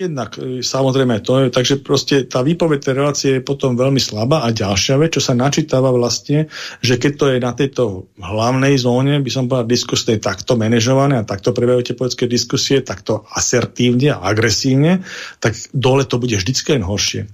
[0.00, 4.48] Jednak, e, samozrejme, to je, takže proste tá výpoveď tej relácie je potom veľmi slabá
[4.48, 6.48] a ďalšia vec, čo sa načítava vlastne,
[6.80, 11.28] že keď to je na tejto hlavnej zóne, by som povedal, diskusie takto manažované a
[11.28, 15.04] takto prebiehajú tie politické diskusie, takto asertívne a agresívne,
[15.36, 17.28] tak dole to bude vždycky len horšie.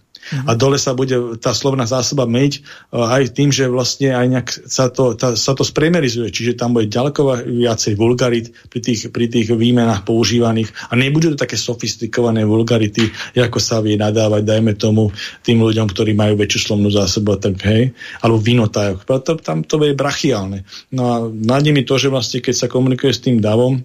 [0.47, 2.55] A dole sa bude tá slovná zásoba meniť
[2.93, 6.75] uh, aj tým, že vlastne aj nejak sa to, tá, sa to spremerizuje, čiže tam
[6.75, 12.43] bude ďaleko viacej vulgarit pri tých, pri tých výmenách používaných a nebudú to také sofistikované
[12.43, 13.09] vulgarity,
[13.39, 15.11] ako sa vie nadávať, dajme tomu,
[15.43, 19.07] tým ľuďom, ktorí majú väčšiu slovnú zásobu, tak hej, alebo vinotajoch.
[19.43, 20.67] Tam to je brachiálne.
[20.93, 23.83] No a nad nimi to, že vlastne keď sa komunikuje s tým davom,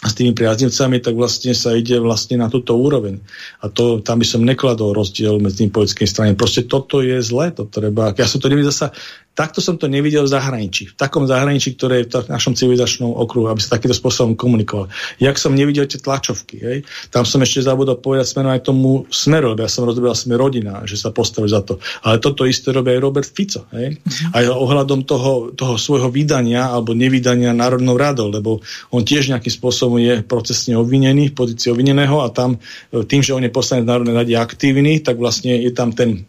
[0.00, 3.20] s tými priaznivcami, tak vlastne sa ide vlastne na túto úroveň.
[3.60, 6.40] A to, tam by som nekladol rozdiel medzi tým politickým stranami.
[6.40, 8.16] Proste toto je zle, to treba.
[8.16, 8.96] Ja som to nevidel zasa
[9.30, 10.90] Takto som to nevidel v zahraničí.
[10.90, 14.90] V takom zahraničí, ktoré je v našom civilizačnom okruhu, aby sa takýmto spôsobom komunikoval.
[15.22, 16.58] Jak som nevidel tie tlačovky.
[16.58, 16.78] Hej?
[17.14, 20.82] Tam som ešte zabudol povedať smerom aj tomu smeru, lebo ja som rozobral smer rodina,
[20.82, 21.78] že sa postavil za to.
[22.02, 23.70] Ale toto isté robí aj Robert Fico.
[23.70, 24.02] Hej?
[24.02, 24.34] Mhm.
[24.34, 28.58] Aj ohľadom toho, toho svojho vydania alebo nevydania Národnou radou, lebo
[28.90, 32.58] on tiež nejakým spôsobom je procesne obvinený v pozícii obvineného a tam
[32.90, 36.26] tým, že on je poslanec Národnej rady aktívny, tak vlastne je tam ten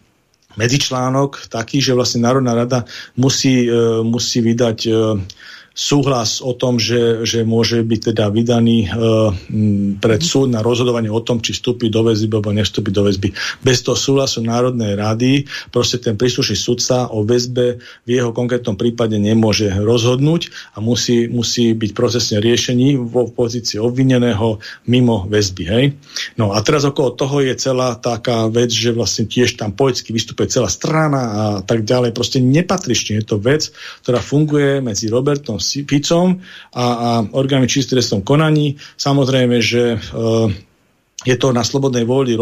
[0.55, 2.83] medzičlánok taký, že vlastne Národná rada
[3.15, 4.91] musí, e, musí vydať e,
[5.71, 8.87] súhlas o tom, že, že môže byť teda vydaný e,
[10.03, 13.31] pred súd na rozhodovanie o tom, či vstúpi do väzby alebo nevstúpi do väzby.
[13.63, 19.15] Bez toho súhlasu Národnej rady proste ten príslušný sudca o väzbe v jeho konkrétnom prípade
[19.15, 24.59] nemôže rozhodnúť a musí, musí byť procesne riešení vo pozícii obvineného
[24.91, 25.63] mimo väzby.
[25.71, 25.85] Hej?
[26.35, 30.51] No a teraz okolo toho je celá taká vec, že vlastne tiež tam poetsky vystupuje
[30.51, 32.11] celá strana a tak ďalej.
[32.11, 33.71] Proste nepatrične je to vec,
[34.03, 36.39] ktorá funguje medzi Robertom Ficom
[36.73, 38.75] a, a orgánmi čistým konaní.
[38.99, 39.97] Samozrejme, že e,
[41.21, 42.39] je to na slobodnej vôli e,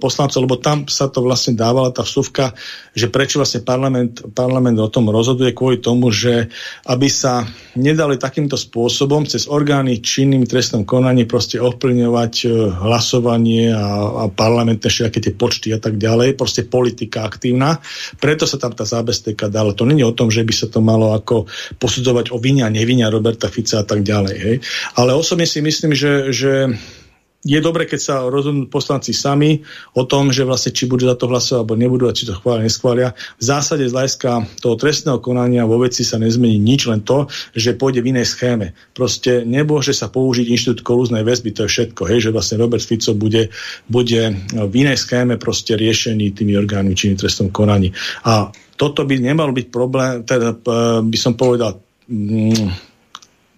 [0.00, 2.56] poslancov, lebo tam sa to vlastne dávala tá vstupka,
[2.96, 6.48] že prečo vlastne parlament, parlament o tom rozhoduje kvôli tomu, že
[6.88, 7.44] aby sa
[7.76, 14.88] nedali takýmto spôsobom cez orgány činným trestnom konaní proste ovplyvňovať e, hlasovanie a, a parlamentné
[14.88, 17.84] všetky tie počty a tak ďalej, proste politika aktívna.
[18.16, 19.76] Preto sa tam tá zábezpeka dala.
[19.76, 21.44] To není o tom, že by sa to malo ako
[21.76, 24.36] posudzovať o vinia nevinia Roberta Fica a tak ďalej.
[24.40, 24.56] Hej.
[24.96, 26.52] Ale osobne si myslím, že, že
[27.42, 29.66] je dobre, keď sa rozhodnú poslanci sami
[29.98, 32.70] o tom, že vlastne či budú za to hlasovať alebo nebudú a či to chvália,
[32.70, 33.08] neschvália.
[33.18, 37.26] V zásade z hľadiska toho trestného konania vo veci sa nezmení nič, len to,
[37.58, 38.78] že pôjde v inej schéme.
[38.94, 42.06] Proste nemôže sa použiť inštitút kolúznej väzby, to je všetko.
[42.06, 43.50] Hej, že vlastne Robert Fico bude,
[43.90, 44.22] bude
[44.54, 47.90] v inej schéme proste riešený tými orgánmi činným trestnom konaní.
[48.22, 50.62] A toto by nemal byť problém, teda
[51.02, 52.91] by som povedal, mm,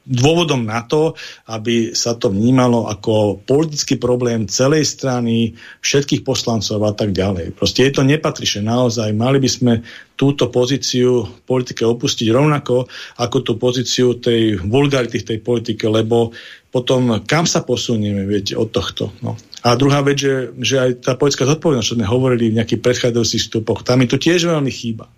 [0.05, 1.17] dôvodom na to,
[1.49, 7.57] aby sa to vnímalo ako politický problém celej strany, všetkých poslancov a tak ďalej.
[7.57, 9.17] Proste je to nepatričné naozaj.
[9.17, 9.73] Mali by sme
[10.15, 12.87] túto pozíciu politike opustiť rovnako
[13.19, 16.37] ako tú pozíciu tej vulgarity v tej politike, lebo
[16.69, 19.11] potom kam sa posunieme viete, od tohto.
[19.25, 19.41] No.
[19.65, 23.43] A druhá vec, že, že aj tá politická zodpovednosť, čo sme hovorili v nejakých predchádzajúcich
[23.49, 25.09] stupoch, tam mi to tiež veľmi chýba.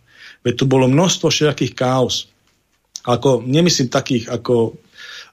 [0.46, 2.30] Veď tu bolo množstvo všetkých chaos
[3.06, 4.74] ako, nemyslím takých ako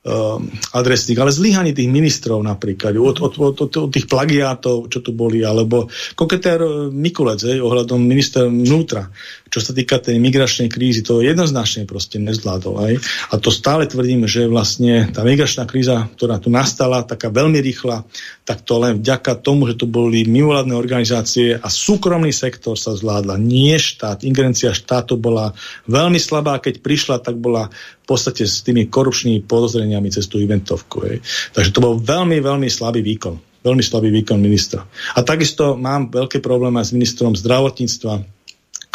[0.04, 5.00] um, adresných, ale zlyhaní tých ministrov napríklad, od, od, od, od, od tých plagiátov, čo
[5.00, 9.08] tu boli, alebo koketér uh, Mikulec, hej, ohľadom minister vnútra,
[9.54, 12.90] čo sa týka tej migračnej krízy, to jednoznačne proste nezvládol.
[12.90, 12.96] Hej.
[13.30, 18.02] A to stále tvrdím, že vlastne tá migračná kríza, ktorá tu nastala, taká veľmi rýchla,
[18.50, 23.38] tak to len vďaka tomu, že tu boli mimovládne organizácie a súkromný sektor sa zvládla,
[23.38, 24.26] nie štát.
[24.26, 25.54] Ingerencia štátu bola
[25.86, 31.06] veľmi slabá, keď prišla, tak bola v podstate s tými korupčnými podozreniami cez tú eventovku.
[31.06, 31.22] Hej.
[31.54, 33.38] Takže to bol veľmi, veľmi slabý výkon.
[33.62, 34.84] Veľmi slabý výkon ministra.
[35.14, 38.43] A takisto mám veľké problémy s ministrom zdravotníctva,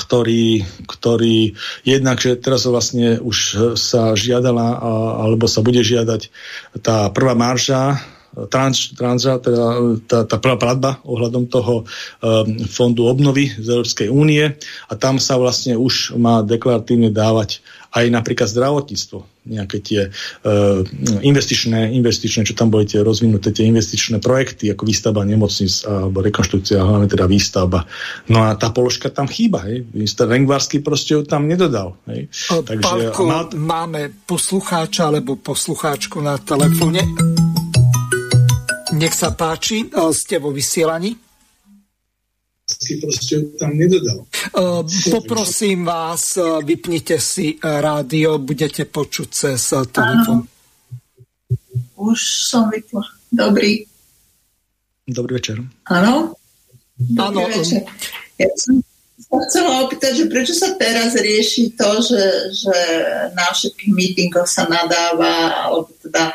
[0.09, 1.53] ktorý, ktorý
[1.85, 3.37] jednak, že teraz vlastne už
[3.77, 4.81] sa žiadala,
[5.29, 6.33] alebo sa bude žiadať
[6.81, 8.01] tá prvá marža,
[8.47, 11.87] trans, transa, teda tá, tá prvá platba ohľadom toho um,
[12.71, 14.55] fondu obnovy z Európskej únie
[14.87, 17.59] a tam sa vlastne už má deklaratívne dávať
[17.89, 20.85] aj napríklad zdravotníctvo, nejaké tie uh,
[21.25, 26.85] investičné, investičné, čo tam boli tie rozvinuté, tie investičné projekty, ako výstavba nemocnic alebo rekonštrukcia,
[26.85, 27.89] hlavne teda výstavba.
[28.29, 29.89] No a tá položka tam chýba, hej.
[29.89, 31.97] Minister Rengvarsky proste ju tam nedodal.
[32.13, 32.29] Hej.
[32.45, 33.49] Takže, Pálko, má...
[33.57, 37.01] máme poslucháča alebo poslucháčku na telefóne.
[38.97, 41.29] Nech sa páči, ste vo vysielaní
[43.01, 44.29] proste tam nedodal.
[44.53, 50.45] Uh, poprosím vás, uh, vypnite si rádio, budete počuť cez telefón.
[51.97, 53.03] Už som vypla.
[53.33, 53.83] Dobrý.
[55.09, 55.65] Dobrý večer.
[55.89, 56.37] Áno?
[56.95, 57.57] Dobrý ano.
[57.57, 57.83] večer.
[58.37, 58.85] Ja som
[59.19, 62.23] sa chcela opýtať, že prečo sa teraz rieši to, že,
[62.55, 62.77] že
[63.35, 66.31] na všetkých mítingoch sa nadáva, alebo teda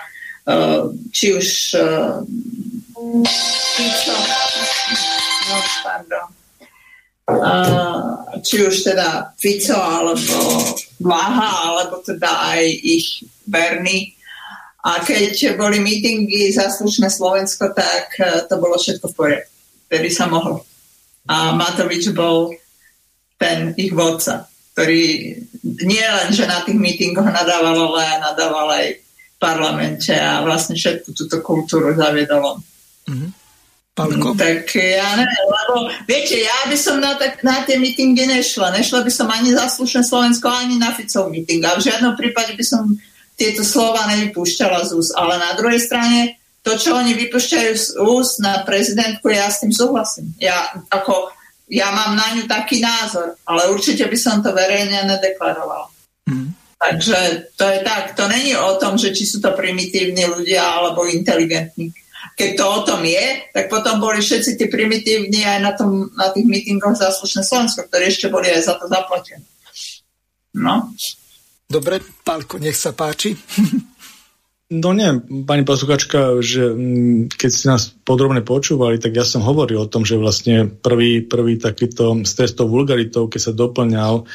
[1.14, 1.48] či už
[5.50, 6.28] no, pardon.
[7.24, 10.36] Uh, či už teda Fico alebo
[11.00, 14.12] Blaha, alebo teda aj ich verní.
[14.84, 18.20] A keď boli mítingy za slušné Slovensko, tak
[18.52, 19.52] to bolo všetko v poriadku.
[19.88, 20.68] Vtedy sa mohlo.
[21.32, 22.52] A Matovič bol
[23.40, 24.44] ten ich vodca,
[24.76, 25.40] ktorý
[25.88, 28.88] nie len, že na tých mítingoch nadával, ale nadával aj
[29.44, 32.64] parlamente a vlastne všetku túto kultúru zaviedol
[33.04, 33.32] Mm-hmm.
[33.94, 34.34] Pálko?
[34.34, 35.74] Tak ja neviem, lebo
[36.10, 38.74] viete, ja by som na, tak, na tie mítingy nešla.
[38.74, 41.62] Nešla by som ani za slušné Slovensko, ani na Ficov míting.
[41.62, 42.90] A v žiadnom prípade by som
[43.38, 45.14] tieto slova nevypúšťala z úst.
[45.14, 49.70] Ale na druhej strane, to, čo oni vypúšťajú z úst na prezidentku, ja s tým
[49.70, 50.34] súhlasím.
[50.42, 51.30] Ja, ako,
[51.70, 55.93] ja mám na ňu taký názor, ale určite by som to verejne nedeklarovala.
[56.84, 58.12] Takže to je tak.
[58.20, 61.96] To není o tom, že či sú to primitívni ľudia alebo inteligentní
[62.34, 66.34] keď to o tom je, tak potom boli všetci tí primitívni aj na, tom, na
[66.34, 69.46] tých mítingoch za slušné Slovensko, ktorí ešte boli aj za to zaplatení.
[70.58, 70.94] No.
[71.70, 73.38] Dobre, Pálko, nech sa páči.
[74.74, 75.06] No nie,
[75.46, 80.02] pani posluchačka, že mm, keď ste nás podrobne počúvali, tak ja som hovoril o tom,
[80.02, 84.26] že vlastne prvý, prvý takýto stres tou vulgaritou, keď sa doplňal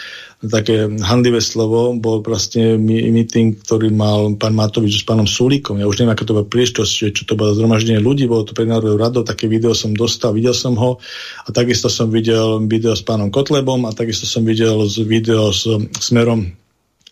[0.47, 5.83] také handlivé slovo, bol vlastne meeting, ktorý mal pán Matovič s pánom Sulíkom.
[5.83, 8.71] Ja už neviem, aká to bola príležitosť, čo to bolo zhromaždenie ľudí, bolo to pred
[8.71, 11.03] národou radou, také video som dostal, videl som ho
[11.43, 15.67] a takisto som videl video s pánom Kotlebom a takisto som videl video s
[15.99, 16.55] smerom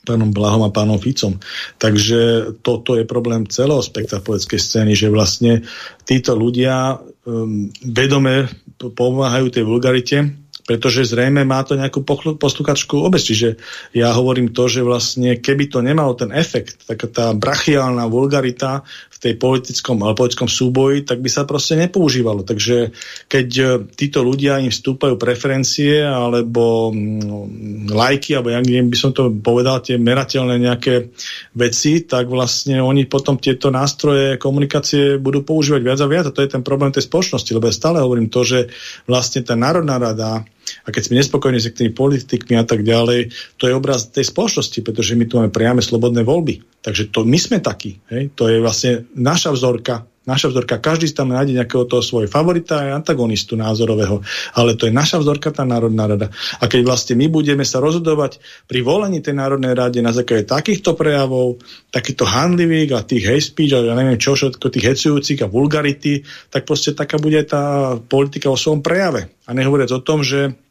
[0.07, 1.35] pánom Blahom a pánom Ficom.
[1.83, 5.67] Takže toto je problém celého spektra politickej scény, že vlastne
[6.07, 6.95] títo ľudia
[7.27, 8.47] um, vedome
[8.79, 12.03] pomáhajú tej vulgarite pretože zrejme má to nejakú
[12.37, 13.23] posluchačskú obec.
[13.23, 13.55] Čiže
[13.95, 18.83] ja hovorím to, že vlastne keby to nemalo ten efekt, taká tá brachiálna vulgarita
[19.17, 22.43] v tej politickom, ale politickom súboji, tak by sa proste nepoužívalo.
[22.43, 22.91] Takže
[23.31, 23.65] keď e,
[23.95, 29.97] títo ľudia im vstúpajú preferencie alebo mm, lajky, alebo jak by som to povedal, tie
[29.97, 31.15] merateľné nejaké
[31.55, 36.25] veci, tak vlastne oni potom tieto nástroje komunikácie budú používať viac a viac.
[36.27, 38.67] A to je ten problém tej spoločnosti, lebo ja stále hovorím to, že
[39.07, 40.43] vlastne tá Národná rada
[40.87, 44.83] a keď sme nespokojní s tými politikmi a tak ďalej, to je obraz tej spoločnosti,
[44.83, 46.63] pretože my tu máme priame slobodné voľby.
[46.83, 47.99] Takže to my sme takí.
[48.11, 48.35] Hej?
[48.39, 50.83] To je vlastne naša vzorka naša vzorka.
[50.83, 54.21] Každý tam nájde nejakého toho svojho favorita aj antagonistu názorového,
[54.59, 56.29] ale to je naša vzorka, tá Národná rada.
[56.59, 60.99] A keď vlastne my budeme sa rozhodovať pri volení tej Národnej rade na základe takýchto
[60.99, 61.63] prejavov,
[61.95, 66.27] takýchto handlivých a tých hate speech a ja neviem čo všetko, tých hecujúcich a vulgarity,
[66.51, 69.31] tak proste taká bude tá politika o svojom prejave.
[69.47, 70.66] A nehovoriac o tom, že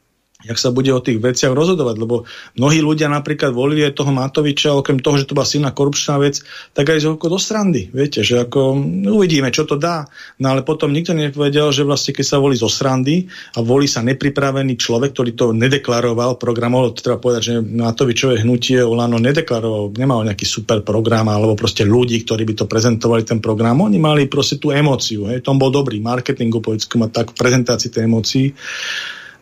[0.46, 2.24] jak sa bude o tých veciach rozhodovať, lebo
[2.56, 6.46] mnohí ľudia napríklad volili aj toho Matoviča, okrem toho, že to bola silná korupčná vec,
[6.78, 10.06] tak aj ako do srandy, viete, že ako no, uvidíme, čo to dá,
[10.38, 13.26] no ale potom nikto nevedel, že vlastne keď sa volí zo srandy
[13.58, 18.86] a volí sa nepripravený človek, ktorý to nedeklaroval, programoval, to treba povedať, že Matovičové hnutie
[18.86, 23.82] Olano nedeklaroval, nemal nejaký super program alebo proste ľudí, ktorí by to prezentovali ten program,
[23.82, 25.98] oni mali proste tú emóciu, hej, tom bol dobrý.
[26.02, 28.46] Marketingu, povedzko, tak v prezentácii tej emócií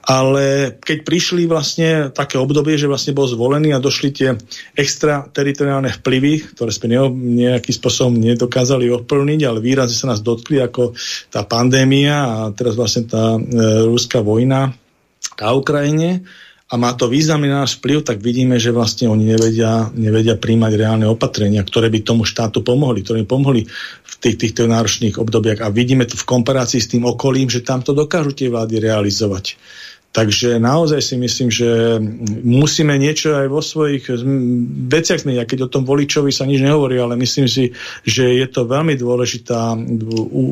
[0.04, 4.30] ale keď prišli vlastne také obdobie, že vlastne bol zvolený a došli tie
[4.76, 10.92] extrateritoriálne vplyvy, ktoré sme nejakým spôsobom nedokázali ovplniť, ale výrazne sa nás dotkli ako
[11.32, 13.42] tá pandémia a teraz vlastne tá e,
[13.88, 14.76] ruská vojna
[15.40, 16.28] na Ukrajine
[16.74, 21.06] a má to významný náš vplyv, tak vidíme, že vlastne oni nevedia, nevedia príjmať reálne
[21.06, 23.62] opatrenia, ktoré by tomu štátu pomohli, ktoré by pomohli
[24.02, 25.62] v tých, týchto náročných obdobiach.
[25.62, 29.54] A vidíme to v komparácii s tým okolím, že tam to dokážu tie vlády realizovať.
[30.14, 31.98] Takže naozaj si myslím, že
[32.46, 34.14] musíme niečo aj vo svojich
[34.86, 35.42] veciach zmeniť.
[35.42, 37.74] Keď o tom voličovi sa nič nehovorí, ale myslím si,
[38.06, 39.74] že je to veľmi dôležitá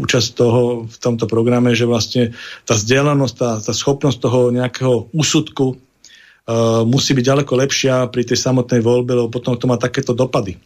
[0.02, 2.34] účasť toho v tomto programe, že vlastne
[2.66, 8.42] tá vzdialenosť, tá, tá schopnosť toho nejakého úsudku uh, musí byť ďaleko lepšia pri tej
[8.42, 10.58] samotnej voľbe, lebo potom to má takéto dopady.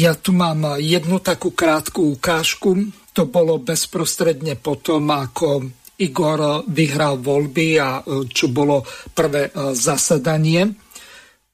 [0.00, 2.88] Ja tu mám jednu takú krátku ukážku.
[3.12, 5.68] To bolo bezprostredne potom, ako
[6.02, 10.68] Igor vyhral voľby a e, čo bolo prvé e, zasadanie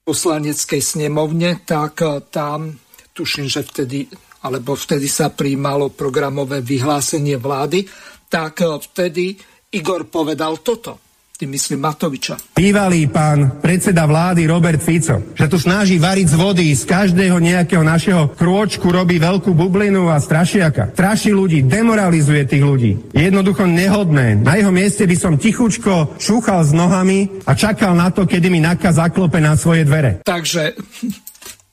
[0.03, 2.03] poslaneckej snemovne, tak
[2.35, 2.75] tam
[3.15, 4.11] tuším, že vtedy,
[4.43, 7.87] alebo vtedy sa príjmalo programové vyhlásenie vlády,
[8.27, 9.39] tak vtedy
[9.71, 11.12] Igor povedal toto
[11.43, 12.39] tým myslím Matoviča.
[12.55, 17.83] Bývalý pán predseda vlády Robert Fico, že tu snaží variť z vody, z každého nejakého
[17.83, 20.95] našeho krôčku robí veľkú bublinu a strašiaka.
[20.95, 22.93] Straší ľudí, demoralizuje tých ľudí.
[23.11, 24.39] Je jednoducho nehodné.
[24.39, 28.63] Na jeho mieste by som tichučko šúchal s nohami a čakal na to, kedy mi
[28.63, 30.23] Naka zaklope na svoje dvere.
[30.23, 30.79] Takže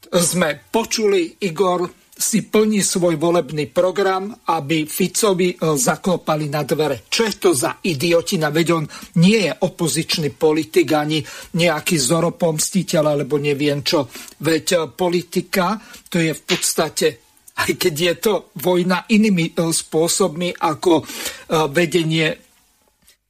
[0.09, 1.85] sme počuli, Igor,
[2.19, 7.07] si plní svoj volebný program, aby Ficovi e, zaklopali na dvere.
[7.07, 8.51] Čo je to za idiotina?
[8.51, 8.83] Veď on
[9.23, 11.23] nie je opozičný politik ani
[11.55, 14.11] nejaký zoropomstiteľ alebo neviem čo.
[14.43, 15.79] Veď e, politika
[16.11, 17.07] to je v podstate
[17.59, 21.03] aj keď je to vojna inými e, spôsobmi ako
[21.71, 22.31] vedenie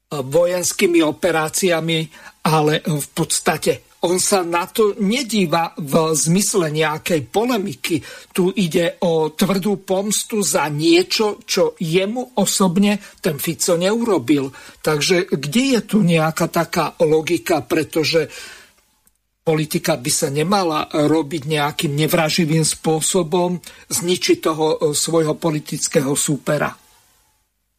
[0.10, 2.00] vojenskými operáciami,
[2.46, 8.00] ale v podstate on sa na to nedíva v zmysle nejakej polemiky.
[8.32, 14.48] Tu ide o tvrdú pomstu za niečo, čo jemu osobne ten Fico neurobil.
[14.80, 18.32] Takže kde je tu nejaká taká logika, pretože
[19.44, 23.58] politika by sa nemala robiť nejakým nevraživým spôsobom,
[23.90, 26.70] zničiť toho e, svojho politického súpera.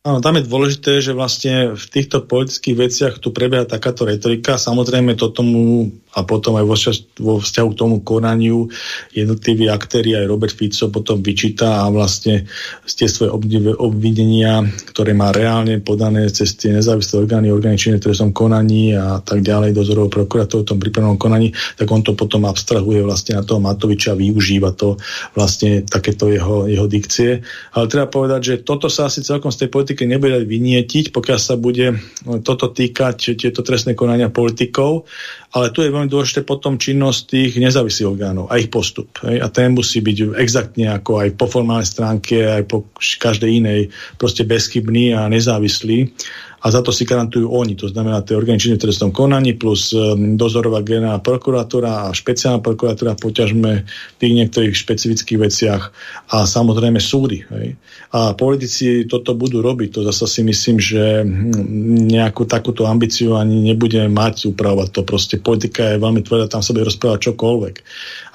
[0.01, 4.57] Áno, tam je dôležité, že vlastne v týchto politických veciach tu prebieha takáto retorika.
[4.57, 8.66] Samozrejme to tomu a potom aj vo, vzťahu k tomu konaniu
[9.15, 12.51] jednotliví aktéri, aj Robert Fico potom vyčíta a vlastne
[12.91, 13.31] tie svoje
[13.78, 19.47] obvinenia, ktoré má reálne podané cez tie nezávislé orgány, orgány činné som konaní a tak
[19.47, 23.62] ďalej, dozorového prokurátora v tom prípravnom konaní, tak on to potom abstrahuje vlastne na toho
[23.62, 24.99] Matoviča, využíva to
[25.39, 27.47] vlastne takéto jeho, jeho dikcie.
[27.78, 31.55] Ale treba povedať, že toto sa asi celkom z tej politiky nebude vynietiť, pokiaľ sa
[31.55, 32.03] bude
[32.43, 35.07] toto týkať tieto trestné konania politikov,
[35.51, 39.11] ale tu je veľmi dôležité potom činnosť tých nezávislých orgánov a ich postup.
[39.27, 39.43] Hej?
[39.43, 43.81] A ten musí byť exaktne ako aj po formálnej stránke, aj po každej inej,
[44.15, 46.15] proste bezchybný a nezávislý
[46.61, 49.97] a za to si garantujú oni, to znamená tie orgány činné v trestnom konaní plus
[49.97, 55.82] um, dozorová generálna prokuratúra a špeciálna prokuratúra poťažme v tých niektorých špecifických veciach
[56.28, 57.49] a samozrejme súdy.
[57.49, 57.81] Hej.
[58.12, 63.65] A politici toto budú robiť, to zase si myslím, že hm, nejakú takúto ambíciu ani
[63.65, 65.01] nebudeme mať upravovať to.
[65.09, 67.74] Proste politika je veľmi tvrdá, tam sa bude rozprávať čokoľvek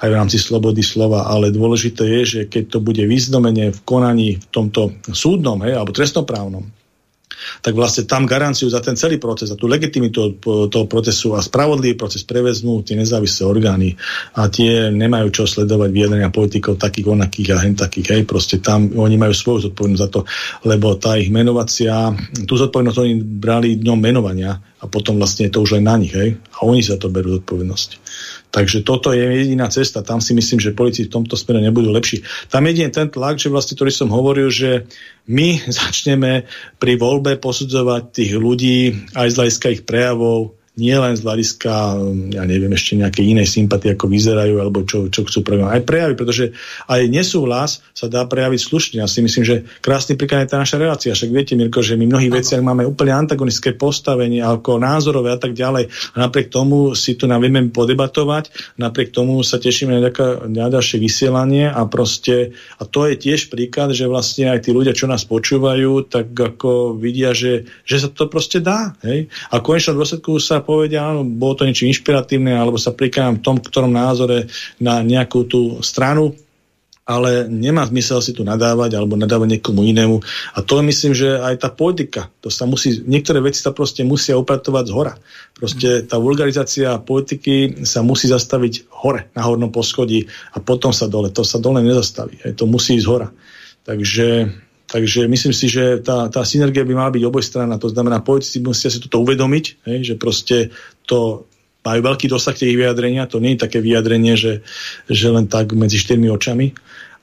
[0.02, 4.42] aj v rámci slobody slova, ale dôležité je, že keď to bude významene v konaní
[4.42, 6.66] v tomto súdnom hej, alebo trestnoprávnom,
[7.60, 11.94] tak vlastne tam garanciu za ten celý proces, za tú legitimitu toho procesu a spravodlivý
[11.94, 13.88] proces prevezmú tie nezávislé orgány
[14.36, 18.92] a tie nemajú čo sledovať vyjadrenia politikov takých onakých a hen takých, hej, proste tam
[18.96, 20.20] oni majú svoju zodpovednosť za to,
[20.68, 22.12] lebo tá ich menovacia,
[22.44, 26.12] tú zodpovednosť oni brali dňom menovania a potom vlastne je to už len na nich,
[26.12, 27.90] hej, a oni sa to berú zodpovednosť.
[28.56, 30.00] Takže toto je jediná cesta.
[30.00, 32.24] Tam si myslím, že politici v tomto smere nebudú lepší.
[32.48, 34.88] Tam je ten tlak, že vlastne, ktorý som hovoril, že
[35.28, 36.48] my začneme
[36.80, 41.72] pri voľbe posudzovať tých ľudí aj z hľadiska ich prejavov, nie len z hľadiska,
[42.36, 45.72] ja neviem, ešte nejaké iné sympatie, ako vyzerajú, alebo čo, čo chcú prejaviť.
[45.72, 46.44] Aj prejavy, pretože
[46.92, 48.96] aj nesúhlas sa dá prejaviť slušne.
[49.00, 51.16] Ja si myslím, že krásny príklad je tá naša relácia.
[51.16, 55.40] Však viete, Mirko, že my v mnohých veciach máme úplne antagonistické postavenie, ako názorové a
[55.40, 55.88] tak ďalej.
[56.12, 60.68] A napriek tomu si tu nám vieme podebatovať, napriek tomu sa tešíme na, ďaká, na
[60.68, 65.08] ďalšie vysielanie a proste, a to je tiež príklad, že vlastne aj tí ľudia, čo
[65.08, 68.92] nás počúvajú, tak ako vidia, že, že sa to proste dá.
[69.00, 69.32] Hej?
[69.48, 73.44] A v konečnom dôsledku sa povedia, áno, bolo to niečo inšpiratívne, alebo sa prikladám v
[73.46, 74.50] tom, ktorom názore
[74.82, 76.34] na nejakú tú stranu,
[77.06, 80.18] ale nemá zmysel si tu nadávať alebo nadávať niekomu inému.
[80.52, 84.34] A to myslím, že aj tá politika, to sa musí, niektoré veci sa proste musia
[84.34, 85.14] upratovať z hora.
[85.54, 91.30] Proste tá vulgarizácia politiky sa musí zastaviť hore, na hornom poschodí a potom sa dole.
[91.30, 92.42] To sa dole nezastaví.
[92.42, 93.30] Aj to musí ísť hora.
[93.86, 94.50] Takže
[94.86, 97.74] Takže myslím si, že tá, tá synergia by mala byť obojstranná.
[97.82, 100.70] To znamená, politici musia si toto uvedomiť, hej, že proste
[101.02, 101.50] to
[101.82, 103.30] majú veľký dosah tie vyjadrenia.
[103.30, 104.62] To nie je také vyjadrenie, že,
[105.06, 106.74] že len tak medzi štyrmi očami.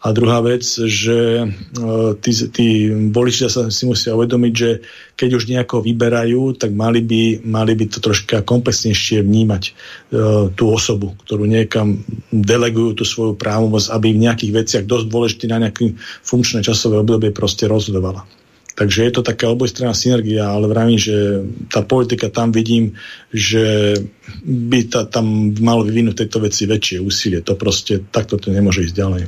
[0.04, 4.84] A druhá vec, že uh, tí, tí voliči sa si musia uvedomiť, že
[5.16, 10.76] keď už nejako vyberajú, tak mali by, mali by to troška komplexnejšie vnímať uh, tú
[10.76, 12.04] osobu, ktorú niekam
[12.36, 17.32] delegujú tú svoju právomoc, aby v nejakých veciach dosť dôležitý na nejaké funkčné časové obdobie
[17.32, 18.28] proste rozhodovala.
[18.74, 22.98] Takže je to taká obojstranná synergia, ale vravím, že tá politika tam vidím,
[23.30, 23.96] že
[24.44, 27.46] by ta, tam malo vyvinúť tejto veci väčšie úsilie.
[27.46, 29.24] To proste takto to nemôže ísť ďalej.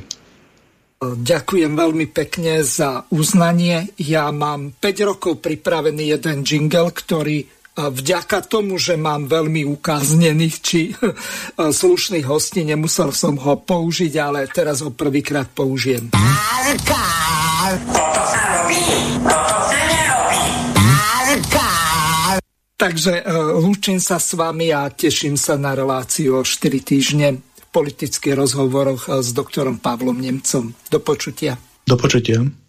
[1.14, 3.94] Ďakujem veľmi pekne za uznanie.
[4.02, 7.46] Ja mám 5 rokov pripravený jeden jingle, ktorý
[7.76, 10.80] vďaka tomu, že mám veľmi ukáznených či
[11.80, 16.10] slušných hostí, nemusel som ho použiť, ale teraz ho prvýkrát použijem.
[16.16, 18.46] robí, toto sa.
[22.76, 27.40] Takže uh, lúčim sa s vami a teším sa na reláciu o 4 týždne
[27.76, 30.72] politických rozhovoroch s doktorom Pavlom Nemcom.
[30.88, 31.60] Do počutia.
[31.84, 32.40] Do počutia.